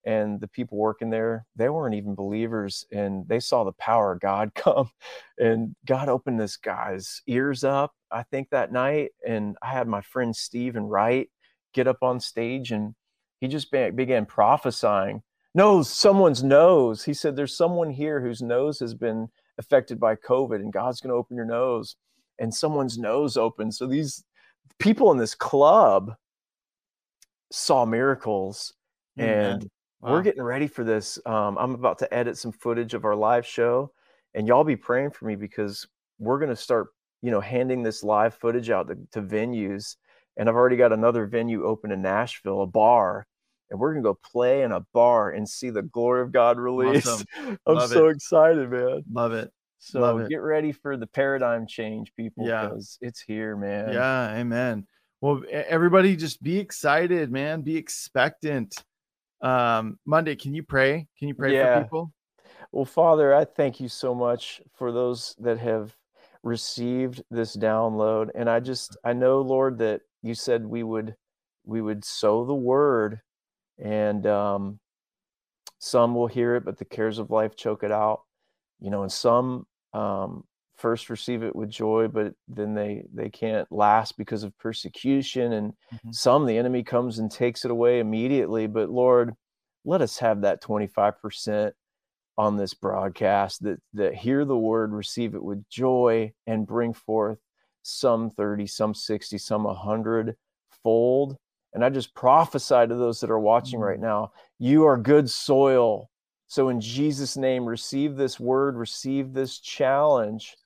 and 0.04 0.40
the 0.40 0.48
people 0.48 0.78
working 0.78 1.10
there. 1.10 1.46
They 1.56 1.68
weren't 1.68 1.94
even 1.94 2.14
believers, 2.14 2.84
and 2.92 3.26
they 3.28 3.40
saw 3.40 3.64
the 3.64 3.72
power 3.72 4.12
of 4.12 4.20
God 4.20 4.52
come, 4.54 4.90
and 5.38 5.74
God 5.86 6.08
opened 6.08 6.40
this 6.40 6.56
guy's 6.56 7.22
ears 7.26 7.64
up. 7.64 7.94
I 8.10 8.22
think 8.24 8.50
that 8.50 8.72
night, 8.72 9.12
and 9.26 9.56
I 9.62 9.72
had 9.72 9.88
my 9.88 10.00
friend 10.00 10.34
Stephen 10.34 10.84
Wright 10.84 11.28
get 11.72 11.88
up 11.88 12.02
on 12.02 12.20
stage 12.20 12.70
and 12.70 12.94
he 13.40 13.48
just 13.48 13.70
be- 13.70 13.90
began 13.90 14.26
prophesying 14.26 15.22
no 15.54 15.82
someone's 15.82 16.42
nose 16.42 17.04
he 17.04 17.14
said 17.14 17.34
there's 17.34 17.56
someone 17.56 17.90
here 17.90 18.20
whose 18.20 18.42
nose 18.42 18.78
has 18.78 18.94
been 18.94 19.28
affected 19.58 19.98
by 19.98 20.14
covid 20.14 20.56
and 20.56 20.72
god's 20.72 21.00
going 21.00 21.10
to 21.10 21.16
open 21.16 21.36
your 21.36 21.46
nose 21.46 21.96
and 22.38 22.54
someone's 22.54 22.98
nose 22.98 23.36
opened 23.36 23.74
so 23.74 23.86
these 23.86 24.24
people 24.78 25.10
in 25.10 25.18
this 25.18 25.34
club 25.34 26.14
saw 27.50 27.84
miracles 27.84 28.72
Amen. 29.18 29.52
and 29.52 29.70
Wow. 30.02 30.10
we're 30.12 30.22
getting 30.22 30.42
ready 30.42 30.66
for 30.66 30.82
this 30.84 31.18
um, 31.26 31.56
i'm 31.58 31.74
about 31.74 31.98
to 32.00 32.12
edit 32.12 32.36
some 32.36 32.50
footage 32.52 32.92
of 32.94 33.04
our 33.04 33.14
live 33.14 33.46
show 33.46 33.92
and 34.34 34.48
y'all 34.48 34.64
be 34.64 34.76
praying 34.76 35.10
for 35.12 35.26
me 35.26 35.36
because 35.36 35.86
we're 36.18 36.38
going 36.38 36.50
to 36.50 36.56
start 36.56 36.88
you 37.22 37.30
know 37.30 37.40
handing 37.40 37.82
this 37.84 38.02
live 38.02 38.34
footage 38.34 38.68
out 38.70 38.88
to, 38.88 38.96
to 39.12 39.22
venues 39.22 39.96
and 40.36 40.48
i've 40.48 40.56
already 40.56 40.76
got 40.76 40.92
another 40.92 41.26
venue 41.26 41.64
open 41.64 41.92
in 41.92 42.02
nashville 42.02 42.62
a 42.62 42.66
bar 42.66 43.26
and 43.70 43.78
we're 43.78 43.92
going 43.92 44.02
to 44.02 44.08
go 44.08 44.18
play 44.24 44.62
in 44.62 44.72
a 44.72 44.80
bar 44.92 45.30
and 45.30 45.48
see 45.48 45.70
the 45.70 45.82
glory 45.82 46.20
of 46.22 46.32
god 46.32 46.58
released 46.58 47.06
Awesome. 47.06 47.26
i'm 47.66 47.76
Love 47.76 47.90
so 47.90 48.08
it. 48.08 48.16
excited 48.16 48.70
man 48.70 49.04
Love 49.12 49.32
it. 49.32 49.52
so 49.78 50.00
Love 50.00 50.20
it. 50.22 50.28
get 50.28 50.42
ready 50.42 50.72
for 50.72 50.96
the 50.96 51.06
paradigm 51.06 51.64
change 51.66 52.12
people 52.16 52.44
Yeah. 52.46 52.64
because 52.68 52.98
it's 53.00 53.20
here 53.20 53.56
man 53.56 53.92
Yeah, 53.92 54.34
amen. 54.36 54.86
Well, 55.20 55.42
everybody 55.52 56.16
just 56.16 56.42
be 56.42 56.58
excited, 56.58 57.30
man. 57.30 57.60
Be 57.62 57.76
expectant. 57.76 58.82
Um, 59.42 59.98
Munday, 60.06 60.36
can 60.36 60.54
you 60.54 60.62
pray? 60.62 61.06
Can 61.18 61.28
you 61.28 61.34
pray 61.34 61.52
Yeah. 61.52 61.74
for 61.76 61.82
people? 61.82 62.12
Well, 62.70 62.84
Father, 62.84 63.34
I 63.34 63.44
thank 63.44 63.80
you 63.80 63.88
so 63.88 64.14
much 64.14 64.62
for 64.74 64.92
those 64.92 65.34
that 65.40 65.58
have 65.58 65.94
received 66.42 67.22
this 67.30 67.56
download. 67.56 68.30
And 68.34 68.48
I 68.48 68.60
just 68.60 68.96
I 69.04 69.12
know, 69.12 69.40
Lord, 69.40 69.78
that 69.78 70.02
you 70.22 70.34
said 70.34 70.64
we 70.64 70.82
would 70.82 71.16
we 71.64 71.80
would 71.80 72.04
sow 72.04 72.44
the 72.44 72.54
word 72.54 73.20
and 73.78 74.26
um 74.26 74.78
some 75.78 76.14
will 76.14 76.26
hear 76.26 76.56
it 76.56 76.64
but 76.64 76.78
the 76.78 76.84
cares 76.84 77.18
of 77.18 77.30
life 77.30 77.56
choke 77.56 77.82
it 77.82 77.90
out 77.90 78.22
you 78.80 78.90
know 78.90 79.02
and 79.02 79.10
some 79.12 79.66
um, 79.94 80.44
first 80.82 81.08
receive 81.08 81.44
it 81.44 81.54
with 81.54 81.70
joy 81.70 82.08
but 82.08 82.34
then 82.48 82.74
they 82.74 83.04
they 83.14 83.30
can't 83.30 83.70
last 83.70 84.18
because 84.18 84.42
of 84.42 84.58
persecution 84.58 85.52
and 85.52 85.72
mm-hmm. 85.72 86.10
some 86.10 86.44
the 86.44 86.58
enemy 86.58 86.82
comes 86.82 87.20
and 87.20 87.30
takes 87.30 87.64
it 87.64 87.70
away 87.70 88.00
immediately 88.00 88.66
but 88.66 88.90
lord 88.90 89.32
let 89.84 90.02
us 90.02 90.18
have 90.18 90.42
that 90.42 90.62
25% 90.62 91.72
on 92.36 92.56
this 92.56 92.74
broadcast 92.74 93.62
that 93.62 93.80
that 93.92 94.14
hear 94.14 94.44
the 94.44 94.56
word 94.56 94.92
receive 94.92 95.36
it 95.36 95.42
with 95.42 95.64
joy 95.68 96.32
and 96.48 96.66
bring 96.66 96.92
forth 96.92 97.38
some 97.82 98.28
30 98.30 98.66
some 98.66 98.92
60 98.92 99.38
some 99.38 99.62
100 99.62 100.34
fold 100.82 101.36
and 101.74 101.84
i 101.84 101.88
just 101.88 102.12
prophesy 102.14 102.86
to 102.88 102.96
those 102.96 103.20
that 103.20 103.30
are 103.30 103.38
watching 103.38 103.78
right 103.78 103.98
mm. 103.98 104.02
now 104.02 104.32
you 104.58 104.84
are 104.84 104.96
good 104.96 105.30
soil 105.30 106.10
so 106.48 106.70
in 106.70 106.80
jesus 106.80 107.36
name 107.36 107.64
receive 107.64 108.16
this 108.16 108.40
word 108.40 108.76
receive 108.76 109.32
this 109.32 109.60
challenge 109.60 110.56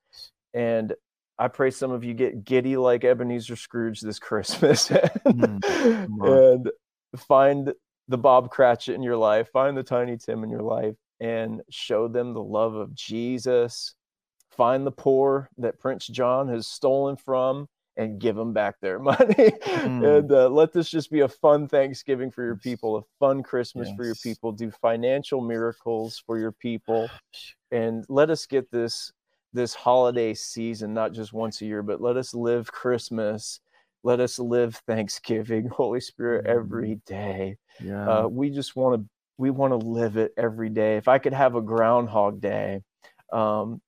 and 0.56 0.92
i 1.38 1.46
pray 1.46 1.70
some 1.70 1.92
of 1.92 2.02
you 2.02 2.14
get 2.14 2.44
giddy 2.44 2.76
like 2.76 3.04
ebenezer 3.04 3.54
scrooge 3.54 4.00
this 4.00 4.18
christmas 4.18 4.90
and, 5.24 5.62
mm. 5.62 6.54
and 6.54 6.70
find 7.16 7.72
the 8.08 8.18
bob 8.18 8.50
cratchit 8.50 8.94
in 8.94 9.02
your 9.02 9.16
life 9.16 9.48
find 9.52 9.76
the 9.76 9.82
tiny 9.82 10.16
tim 10.16 10.42
in 10.42 10.50
your 10.50 10.62
life 10.62 10.96
and 11.20 11.62
show 11.70 12.08
them 12.08 12.34
the 12.34 12.42
love 12.42 12.74
of 12.74 12.94
Jesus. 12.94 13.94
Find 14.50 14.86
the 14.86 14.92
poor 14.92 15.48
that 15.58 15.78
Prince 15.78 16.06
John 16.06 16.48
has 16.48 16.66
stolen 16.66 17.16
from 17.16 17.68
and 17.96 18.20
give 18.20 18.36
them 18.36 18.52
back 18.52 18.76
their 18.80 18.98
money. 19.00 19.16
Mm. 19.16 20.18
and 20.18 20.32
uh, 20.32 20.48
let 20.48 20.72
this 20.72 20.90
just 20.90 21.10
be 21.10 21.20
a 21.20 21.28
fun 21.28 21.68
Thanksgiving 21.68 22.30
for 22.30 22.44
your 22.44 22.56
people, 22.56 22.96
a 22.98 23.02
fun 23.18 23.42
Christmas 23.42 23.88
yes. 23.88 23.96
for 23.96 24.04
your 24.04 24.14
people. 24.16 24.52
Do 24.52 24.70
financial 24.70 25.40
miracles 25.40 26.22
for 26.26 26.38
your 26.38 26.52
people, 26.52 27.08
and 27.70 28.04
let 28.08 28.30
us 28.30 28.46
get 28.46 28.70
this 28.70 29.12
this 29.56 29.74
holiday 29.74 30.34
season 30.34 30.94
not 30.94 31.12
just 31.12 31.32
once 31.32 31.62
a 31.62 31.66
year, 31.66 31.82
but 31.82 32.00
let 32.00 32.16
us 32.16 32.34
live 32.34 32.70
Christmas. 32.70 33.60
Let 34.04 34.20
us 34.20 34.38
live 34.38 34.76
Thanksgiving, 34.86 35.66
Holy 35.72 36.00
Spirit, 36.00 36.44
mm. 36.44 36.50
every 36.50 37.00
day. 37.06 37.56
Yeah. 37.82 38.08
Uh, 38.08 38.28
we 38.28 38.50
just 38.50 38.76
want 38.76 39.00
to 39.00 39.08
we 39.38 39.50
want 39.50 39.72
to 39.72 39.86
live 39.88 40.16
it 40.16 40.32
every 40.36 40.68
day. 40.68 40.96
If 40.96 41.08
I 41.08 41.18
could 41.18 41.32
have 41.32 41.56
a 41.56 41.62
groundhog 41.62 42.40
day, 42.40 42.82
um, 43.32 43.80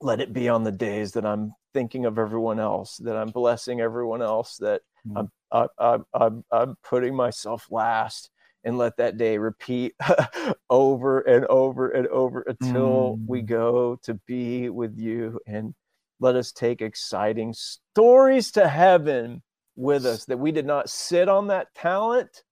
let 0.00 0.20
it 0.20 0.32
be 0.32 0.48
on 0.48 0.64
the 0.64 0.72
days 0.72 1.12
that 1.12 1.26
I'm 1.26 1.52
thinking 1.74 2.06
of 2.06 2.18
everyone 2.18 2.60
else, 2.60 2.96
that 2.98 3.16
I'm 3.16 3.30
blessing 3.30 3.80
everyone 3.80 4.22
else, 4.22 4.56
that 4.58 4.82
mm-hmm. 5.06 5.18
I'm, 5.18 5.30
I, 5.52 5.66
I, 5.78 5.98
I'm, 6.14 6.44
I'm 6.50 6.76
putting 6.82 7.14
myself 7.14 7.66
last, 7.70 8.30
and 8.64 8.78
let 8.78 8.96
that 8.96 9.16
day 9.16 9.38
repeat 9.38 9.94
over 10.70 11.20
and 11.20 11.46
over 11.46 11.90
and 11.90 12.06
over 12.08 12.42
until 12.42 13.16
mm. 13.16 13.26
we 13.26 13.42
go 13.42 13.98
to 14.02 14.14
be 14.26 14.68
with 14.68 14.98
you. 14.98 15.40
And 15.46 15.74
let 16.20 16.34
us 16.34 16.52
take 16.52 16.82
exciting 16.82 17.54
stories 17.54 18.50
to 18.52 18.68
heaven 18.68 19.42
with 19.76 20.04
us 20.04 20.24
that 20.24 20.38
we 20.38 20.50
did 20.50 20.66
not 20.66 20.90
sit 20.90 21.28
on 21.28 21.46
that 21.46 21.72
talent, 21.74 22.42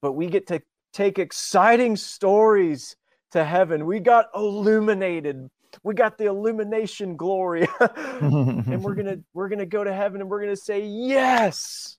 but 0.00 0.12
we 0.12 0.26
get 0.26 0.46
to 0.46 0.62
take 0.92 1.18
exciting 1.18 1.96
stories 1.96 2.96
to 3.32 3.44
heaven. 3.44 3.86
We 3.86 4.00
got 4.00 4.26
illuminated. 4.34 5.48
We 5.82 5.94
got 5.94 6.16
the 6.16 6.24
illumination 6.24 7.16
glory. 7.16 7.68
and 7.80 8.82
we're 8.82 8.94
going 8.94 9.06
to 9.16 9.22
we're 9.34 9.48
going 9.48 9.58
to 9.58 9.66
go 9.66 9.84
to 9.84 9.92
heaven 9.92 10.20
and 10.20 10.30
we're 10.30 10.40
going 10.40 10.54
to 10.54 10.60
say 10.60 10.84
yes. 10.84 11.98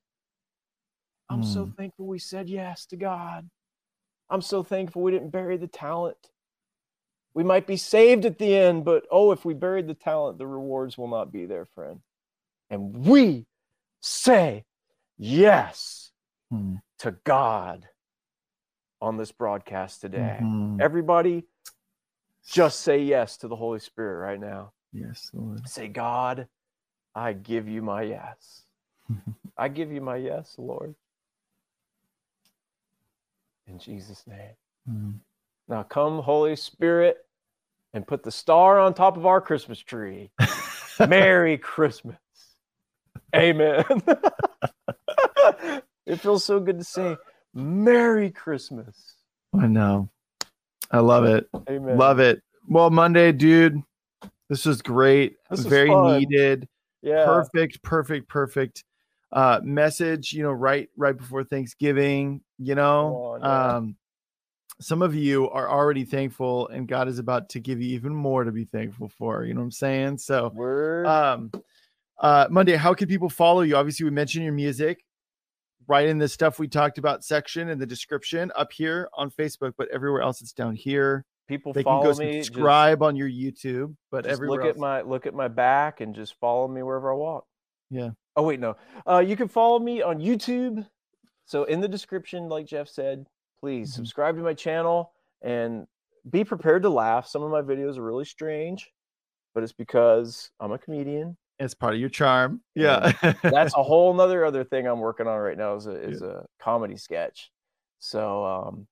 I'm 1.30 1.44
mm. 1.44 1.54
so 1.54 1.66
hmm. 1.66 1.72
thankful 1.72 2.08
we 2.08 2.20
said 2.20 2.50
yes 2.50 2.86
to 2.88 2.96
God. 2.96 3.50
I'm 4.30 4.42
so 4.42 4.64
thankful 4.64 5.02
we 5.02 5.12
didn't 5.12 5.30
bury 5.30 5.58
the 5.58 5.68
talent. 5.68 6.18
We 7.34 7.44
might 7.44 7.68
be 7.68 7.78
saved 7.78 8.26
at 8.26 8.40
the 8.40 8.56
end, 8.56 8.86
but 8.86 9.06
oh, 9.12 9.32
if 9.32 9.46
we 9.46 9.54
buried 9.54 9.88
the 9.88 9.94
talent, 9.94 10.38
the 10.38 10.48
rewards 10.48 10.98
will 10.98 11.08
not 11.08 11.32
be 11.32 11.46
there, 11.46 11.66
friend. 11.66 12.02
And 12.70 13.06
we 13.06 13.46
say 14.02 14.66
yes 15.18 16.12
hmm. 16.52 16.76
to 17.00 17.12
God 17.24 17.88
on 19.02 19.18
this 19.18 19.32
broadcast 19.32 20.02
today. 20.02 20.40
Mm-hmm. 20.42 20.82
Everybody, 20.82 21.46
just 22.46 22.82
say 22.82 23.02
yes 23.02 23.38
to 23.38 23.48
the 23.48 23.56
Holy 23.56 23.80
Spirit 23.80 24.20
right 24.20 24.40
now. 24.40 24.74
Yes, 24.92 25.30
Lord. 25.34 25.68
Say, 25.70 25.88
God, 25.88 26.48
I 27.16 27.34
give 27.34 27.68
you 27.68 27.82
my 27.82 28.04
yes. 28.04 28.64
I 29.58 29.68
give 29.68 29.92
you 29.92 30.02
my 30.02 30.18
yes, 30.18 30.56
Lord. 30.58 30.96
In 33.70 33.78
Jesus' 33.78 34.24
name. 34.28 34.56
Mm-hmm. 34.90 35.12
Now 35.68 35.84
come, 35.84 36.20
Holy 36.20 36.56
Spirit, 36.56 37.18
and 37.94 38.06
put 38.06 38.24
the 38.24 38.32
star 38.32 38.80
on 38.80 38.94
top 38.94 39.16
of 39.16 39.26
our 39.26 39.40
Christmas 39.40 39.80
tree. 39.80 40.32
Merry 41.08 41.58
Christmas. 41.58 42.18
Amen. 43.36 43.84
it 46.08 46.20
feels 46.20 46.44
so 46.44 46.60
good 46.60 46.80
to 46.80 46.84
say 46.84 47.16
Merry 47.54 48.32
Christmas. 48.32 49.14
I 49.58 49.68
know. 49.68 50.10
I 50.92 51.00
love 51.00 51.26
it. 51.26 51.48
Amen. 51.70 51.98
Love 51.98 52.20
it. 52.20 52.42
Well, 52.68 52.90
Munday, 52.90 53.32
dude, 53.32 53.82
this 54.50 54.66
was 54.66 54.82
great. 54.82 55.36
This 55.52 55.62
Very 55.62 55.90
was 55.92 56.20
needed. 56.20 56.68
Yeah. 57.04 57.26
Perfect, 57.26 57.82
perfect, 57.84 58.28
perfect 58.28 58.84
uh 59.32 59.60
message, 59.64 60.34
you 60.34 60.42
know, 60.42 60.52
right 60.52 60.90
right 60.98 61.16
before 61.16 61.44
Thanksgiving, 61.44 62.42
you 62.60 62.76
know. 62.76 63.40
Yeah. 63.42 63.76
Um 63.76 63.96
some 64.82 65.02
of 65.02 65.14
you 65.14 65.50
are 65.50 65.70
already 65.70 66.06
thankful 66.06 66.70
and 66.70 66.88
God 66.88 67.10
is 67.10 67.20
about 67.20 67.50
to 67.50 67.60
give 67.60 67.82
you 67.82 67.90
even 67.96 68.16
more 68.16 68.46
to 68.46 68.52
be 68.52 68.64
thankful 68.64 69.10
for, 69.10 69.44
you 69.44 69.54
know 69.54 69.60
what 69.60 69.66
I'm 69.66 69.72
saying? 69.72 70.18
So, 70.20 70.52
Word. 70.54 71.06
um 71.06 71.52
uh 72.20 72.48
Munday, 72.50 72.76
how 72.76 72.94
can 72.94 73.08
people 73.08 73.30
follow 73.30 73.62
you? 73.62 73.76
Obviously, 73.76 74.06
we 74.06 74.12
mentioned 74.12 74.46
your 74.46 74.54
music 74.54 75.04
right 75.88 76.08
in 76.08 76.18
the 76.18 76.28
stuff 76.30 76.60
we 76.60 76.68
talked 76.68 76.98
about 76.98 77.26
section 77.26 77.70
in 77.70 77.80
the 77.80 77.86
description 77.86 78.52
up 78.56 78.72
here 78.72 79.10
on 79.16 79.32
Facebook, 79.32 79.74
but 79.78 79.90
everywhere 79.92 80.22
else 80.22 80.42
it's 80.42 80.54
down 80.54 80.76
here. 80.76 81.26
People 81.48 81.74
they 81.74 81.82
follow 81.82 82.14
can 82.14 82.14
go 82.14 82.32
me. 82.32 82.44
Subscribe 82.44 83.00
just, 83.00 83.08
on 83.08 83.16
your 83.16 83.28
YouTube, 83.28 83.96
but 84.12 84.28
everywhere 84.28 84.60
look 84.60 84.68
else. 84.68 84.76
at 84.76 84.80
my 84.80 85.02
look 85.02 85.26
at 85.26 85.34
my 85.34 85.48
back 85.48 86.00
and 86.00 86.14
just 86.14 86.36
follow 86.40 86.68
me 86.68 86.84
wherever 86.84 87.12
I 87.12 87.16
walk. 87.16 87.48
Yeah. 87.90 88.12
Oh 88.36 88.44
wait, 88.44 88.60
no. 88.60 88.78
Uh, 89.06 89.18
you 89.26 89.36
can 89.36 89.48
follow 89.48 89.80
me 89.80 90.04
on 90.04 90.20
YouTube. 90.20 90.86
So 91.50 91.64
in 91.64 91.82
the 91.82 91.88
description, 91.88 92.48
like 92.48 92.68
Jeff 92.68 92.88
said, 92.88 93.26
please 93.60 93.90
mm-hmm. 93.90 93.96
subscribe 93.96 94.36
to 94.38 94.44
my 94.44 94.54
channel 94.54 95.12
and 95.42 95.88
be 96.30 96.44
prepared 96.44 96.84
to 96.84 96.90
laugh. 96.90 97.28
Some 97.28 97.42
of 97.42 97.50
my 97.50 97.62
videos 97.62 97.98
are 97.98 98.04
really 98.04 98.26
strange, 98.26 98.92
but 99.56 99.64
it's 99.64 99.74
because 99.74 100.52
I'm 100.60 100.72
a 100.72 100.78
comedian 100.78 101.38
it's 101.60 101.74
part 101.74 101.94
of 101.94 102.00
your 102.00 102.10
charm. 102.10 102.62
Yeah. 102.74 103.12
that's 103.44 103.76
a 103.76 103.84
whole 103.84 104.14
nother 104.14 104.46
other 104.46 104.64
thing 104.64 104.88
I'm 104.88 105.00
working 105.00 105.28
on 105.28 105.38
right 105.40 105.58
now 105.58 105.76
is 105.76 105.88
a, 105.88 105.92
is 105.92 106.22
yeah. 106.22 106.30
a 106.30 106.46
comedy 106.60 106.96
sketch. 106.96 107.52
So, 108.00 108.46
um, 108.46 108.88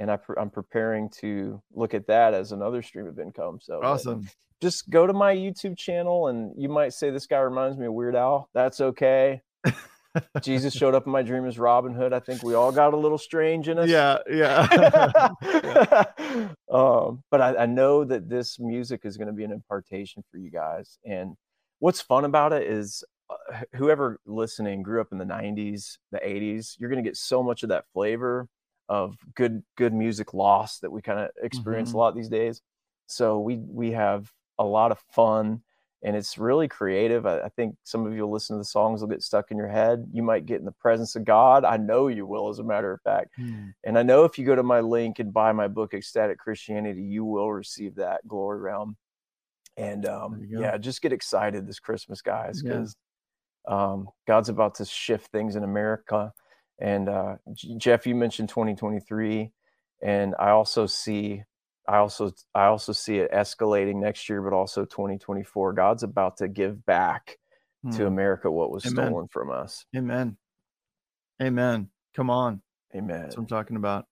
and 0.00 0.10
I 0.10 0.18
I'm 0.36 0.50
preparing 0.50 1.10
to 1.20 1.62
look 1.72 1.94
at 1.94 2.06
that 2.08 2.34
as 2.34 2.52
another 2.52 2.82
stream 2.82 3.06
of 3.06 3.18
income. 3.20 3.58
So 3.62 3.80
awesome. 3.82 4.28
Just 4.60 4.90
go 4.90 5.06
to 5.06 5.12
my 5.12 5.34
YouTube 5.34 5.76
channel 5.76 6.26
and 6.28 6.52
you 6.56 6.68
might 6.68 6.92
say 6.92 7.10
this 7.10 7.26
guy 7.26 7.38
reminds 7.38 7.78
me 7.78 7.86
of 7.86 7.92
Weird 7.92 8.16
Al. 8.16 8.48
That's 8.52 8.80
okay. 8.80 9.40
Jesus 10.42 10.74
showed 10.74 10.94
up 10.94 11.06
in 11.06 11.12
my 11.12 11.22
dream 11.22 11.46
as 11.46 11.58
Robin 11.58 11.94
Hood. 11.94 12.12
I 12.12 12.20
think 12.20 12.42
we 12.42 12.54
all 12.54 12.72
got 12.72 12.94
a 12.94 12.96
little 12.96 13.18
strange 13.18 13.68
in 13.68 13.78
us. 13.78 13.88
Yeah, 13.88 14.18
yeah. 14.30 15.28
yeah. 15.42 16.04
Um, 16.70 17.22
but 17.30 17.40
I, 17.40 17.62
I 17.62 17.66
know 17.66 18.04
that 18.04 18.28
this 18.28 18.60
music 18.60 19.00
is 19.04 19.16
going 19.16 19.28
to 19.28 19.32
be 19.32 19.42
an 19.42 19.52
impartation 19.52 20.22
for 20.30 20.36
you 20.36 20.50
guys. 20.50 20.98
And 21.02 21.34
what's 21.78 22.02
fun 22.02 22.26
about 22.26 22.52
it 22.52 22.64
is 22.70 23.02
uh, 23.30 23.60
whoever 23.74 24.18
listening 24.26 24.82
grew 24.82 25.00
up 25.00 25.08
in 25.12 25.18
the 25.18 25.24
90s 25.24 25.98
the 26.12 26.18
80s 26.18 26.76
you're 26.78 26.90
going 26.90 27.02
to 27.02 27.08
get 27.08 27.16
so 27.16 27.42
much 27.42 27.62
of 27.62 27.68
that 27.70 27.84
flavor 27.92 28.48
of 28.88 29.16
good 29.34 29.62
good 29.76 29.92
music 29.92 30.32
lost 30.34 30.80
that 30.80 30.90
we 30.90 31.02
kind 31.02 31.20
of 31.20 31.30
experience 31.42 31.90
mm-hmm. 31.90 31.98
a 31.98 32.00
lot 32.00 32.14
these 32.14 32.28
days 32.28 32.62
so 33.06 33.38
we 33.38 33.56
we 33.56 33.92
have 33.92 34.30
a 34.58 34.64
lot 34.64 34.92
of 34.92 34.98
fun 35.12 35.62
and 36.02 36.14
it's 36.14 36.38
really 36.38 36.68
creative 36.68 37.26
I, 37.26 37.40
I, 37.40 37.48
think 37.48 37.74
some 37.82 38.06
of 38.06 38.14
you 38.14 38.22
will 38.22 38.32
listen 38.32 38.56
to 38.56 38.60
the 38.60 38.64
songs 38.64 39.00
will 39.00 39.08
get 39.08 39.22
stuck 39.22 39.50
in 39.50 39.56
your 39.56 39.68
head 39.68 40.06
you 40.12 40.22
might 40.22 40.46
get 40.46 40.60
in 40.60 40.64
the 40.64 40.72
presence 40.72 41.16
of 41.16 41.24
god 41.24 41.64
i 41.64 41.76
know 41.76 42.08
you 42.08 42.26
will 42.26 42.48
as 42.48 42.60
a 42.60 42.64
matter 42.64 42.92
of 42.92 43.00
fact 43.02 43.30
mm. 43.38 43.72
and 43.84 43.98
i 43.98 44.02
know 44.02 44.24
if 44.24 44.38
you 44.38 44.46
go 44.46 44.54
to 44.54 44.62
my 44.62 44.80
link 44.80 45.18
and 45.18 45.32
buy 45.32 45.52
my 45.52 45.66
book 45.66 45.94
ecstatic 45.94 46.38
christianity 46.38 47.02
you 47.02 47.24
will 47.24 47.52
receive 47.52 47.96
that 47.96 48.26
glory 48.28 48.60
realm 48.60 48.96
and 49.78 50.06
um, 50.06 50.44
yeah, 50.50 50.76
just 50.76 51.00
get 51.00 51.12
excited 51.12 51.66
this 51.66 51.78
Christmas, 51.78 52.20
guys, 52.20 52.60
because 52.60 52.96
yeah. 53.68 53.92
um, 53.92 54.08
God's 54.26 54.48
about 54.48 54.74
to 54.76 54.84
shift 54.84 55.30
things 55.30 55.54
in 55.54 55.62
America. 55.62 56.32
And 56.80 57.08
uh, 57.08 57.36
Jeff, 57.76 58.04
you 58.04 58.16
mentioned 58.16 58.48
2023, 58.48 59.52
and 60.02 60.34
I 60.36 60.50
also 60.50 60.86
see, 60.86 61.44
I 61.88 61.96
also, 61.96 62.30
I 62.54 62.66
also 62.66 62.92
see 62.92 63.16
it 63.16 63.32
escalating 63.32 63.96
next 63.96 64.28
year, 64.28 64.42
but 64.42 64.52
also 64.52 64.84
2024. 64.84 65.72
God's 65.72 66.02
about 66.02 66.36
to 66.36 66.48
give 66.48 66.84
back 66.84 67.38
hmm. 67.82 67.90
to 67.92 68.06
America 68.06 68.50
what 68.50 68.70
was 68.70 68.84
Amen. 68.84 69.06
stolen 69.06 69.28
from 69.28 69.50
us. 69.50 69.86
Amen. 69.96 70.36
Amen. 71.40 71.88
Come 72.14 72.28
on. 72.28 72.60
Amen. 72.94 73.22
That's 73.22 73.36
what 73.36 73.42
I'm 73.42 73.48
talking 73.48 73.76
about. 73.76 74.06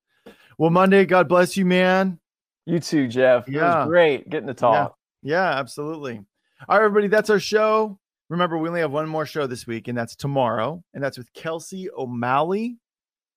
Well, 0.59 0.71
Munday, 0.71 1.05
God 1.05 1.29
bless 1.29 1.57
you, 1.57 1.67
man. 1.67 2.19
You 2.65 2.81
too, 2.81 3.09
Jeff. 3.09 3.47
Yeah. 3.47 3.59
It 3.59 3.79
was 3.81 3.89
great 3.89 4.29
getting 4.31 4.49
to 4.49 4.55
talk. 4.55 4.97
Yeah, 5.23 5.37
yeah 5.37 5.59
absolutely. 5.59 6.21
All 6.69 6.79
right, 6.79 6.85
everybody, 6.85 7.09
that's 7.09 7.29
our 7.29 7.39
show. 7.39 7.99
Remember, 8.31 8.57
we 8.57 8.69
only 8.69 8.81
have 8.81 8.91
one 8.91 9.09
more 9.09 9.27
show 9.27 9.47
this 9.47 9.67
week, 9.67 9.89
and 9.89 9.97
that's 9.97 10.17
tomorrow. 10.17 10.83
And 10.95 11.05
that's 11.05 11.19
with 11.19 11.33
Kelsey 11.35 11.91
O'Malley. 11.91 12.79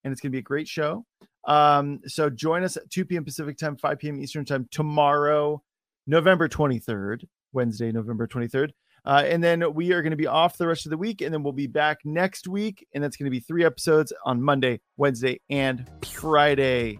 And 0.03 0.11
it's 0.13 0.21
going 0.21 0.31
to 0.31 0.35
be 0.35 0.39
a 0.39 0.43
great 0.43 0.67
show. 0.67 1.05
Um, 1.45 2.01
so 2.05 2.29
join 2.29 2.63
us 2.63 2.77
at 2.77 2.89
2 2.89 3.05
p.m. 3.05 3.25
Pacific 3.25 3.57
time, 3.57 3.77
5 3.77 3.99
p.m. 3.99 4.19
Eastern 4.19 4.45
time 4.45 4.67
tomorrow, 4.71 5.61
November 6.07 6.47
23rd, 6.47 7.25
Wednesday, 7.53 7.91
November 7.91 8.27
23rd. 8.27 8.71
Uh, 9.05 9.23
and 9.25 9.43
then 9.43 9.73
we 9.73 9.93
are 9.93 10.01
going 10.01 10.11
to 10.11 10.17
be 10.17 10.27
off 10.27 10.57
the 10.57 10.67
rest 10.67 10.85
of 10.85 10.89
the 10.89 10.97
week, 10.97 11.21
and 11.21 11.33
then 11.33 11.41
we'll 11.41 11.53
be 11.53 11.67
back 11.67 11.99
next 12.03 12.47
week. 12.47 12.85
And 12.93 13.03
that's 13.03 13.17
going 13.17 13.25
to 13.25 13.31
be 13.31 13.39
three 13.39 13.63
episodes 13.63 14.13
on 14.25 14.41
Monday, 14.41 14.81
Wednesday, 14.97 15.39
and 15.49 15.89
Friday. 16.05 16.99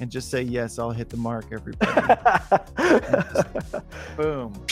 And 0.00 0.10
just 0.10 0.30
say 0.30 0.42
yes, 0.42 0.78
I'll 0.78 0.90
hit 0.90 1.08
the 1.10 1.16
mark, 1.16 1.46
everybody. 1.52 2.20
boom. 4.16 4.66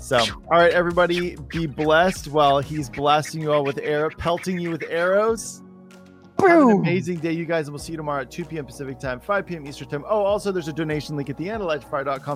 So, 0.00 0.18
all 0.18 0.58
right, 0.58 0.72
everybody, 0.72 1.36
be 1.48 1.66
blessed 1.66 2.28
while 2.28 2.58
he's 2.58 2.90
blasting 2.90 3.42
you 3.42 3.52
all 3.52 3.64
with 3.64 3.78
arrow, 3.78 4.10
pelting 4.10 4.58
you 4.58 4.70
with 4.70 4.82
arrows. 4.88 5.61
Have 6.48 6.62
an 6.62 6.70
amazing 6.70 7.18
day, 7.18 7.32
you 7.32 7.44
guys, 7.44 7.66
and 7.66 7.72
we'll 7.72 7.80
see 7.80 7.92
you 7.92 7.96
tomorrow 7.96 8.22
at 8.22 8.30
2 8.30 8.44
p.m. 8.44 8.66
Pacific 8.66 8.98
time, 8.98 9.20
5 9.20 9.46
p.m. 9.46 9.66
Eastern 9.66 9.88
time. 9.88 10.04
Oh, 10.08 10.22
also, 10.24 10.52
there's 10.52 10.68
a 10.68 10.72
donation 10.72 11.16
link 11.16 11.30
at 11.30 11.36
the 11.36 11.48
end, 11.48 11.62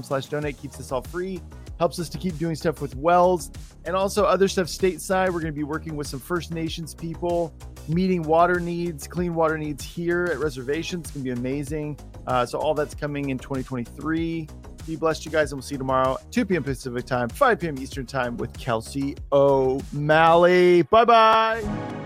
slash 0.03 0.27
donate. 0.27 0.59
Keeps 0.59 0.77
this 0.77 0.93
all 0.93 1.03
free, 1.03 1.41
helps 1.79 1.99
us 1.99 2.09
to 2.09 2.19
keep 2.19 2.39
doing 2.39 2.55
stuff 2.55 2.81
with 2.81 2.95
Wells 2.97 3.51
and 3.85 3.95
also 3.97 4.25
other 4.25 4.49
stuff 4.49 4.67
stateside. 4.67 5.27
We're 5.27 5.41
going 5.41 5.47
to 5.47 5.53
be 5.53 5.65
working 5.65 5.97
with 5.97 6.07
some 6.07 6.21
First 6.21 6.53
Nations 6.53 6.95
people, 6.95 7.55
meeting 7.89 8.23
water 8.23 8.61
needs, 8.61 9.07
clean 9.07 9.35
water 9.35 9.59
needs 9.59 9.85
here 9.85 10.29
at 10.31 10.39
reservations. 10.39 11.07
It's 11.07 11.11
going 11.13 11.25
to 11.25 11.35
be 11.35 11.39
amazing. 11.39 11.99
Uh, 12.27 12.45
so 12.45 12.59
all 12.59 12.75
that's 12.75 12.95
coming 12.95 13.31
in 13.31 13.39
2023. 13.39 14.49
Be 14.87 14.95
blessed, 14.95 15.25
you 15.25 15.33
guys, 15.33 15.51
and 15.51 15.59
we'll 15.59 15.63
see 15.63 15.75
you 15.75 15.79
tomorrow, 15.79 16.17
2 16.31 16.45
p.m. 16.47 16.63
Pacific 16.63 17.07
time, 17.07 17.29
5 17.29 17.59
p.m. 17.59 17.79
Eastern 17.79 18.07
time 18.07 18.37
with 18.37 18.57
Kelsey 18.57 19.17
O'Malley. 19.33 20.83
Bye 20.83 21.05
bye. 21.05 22.06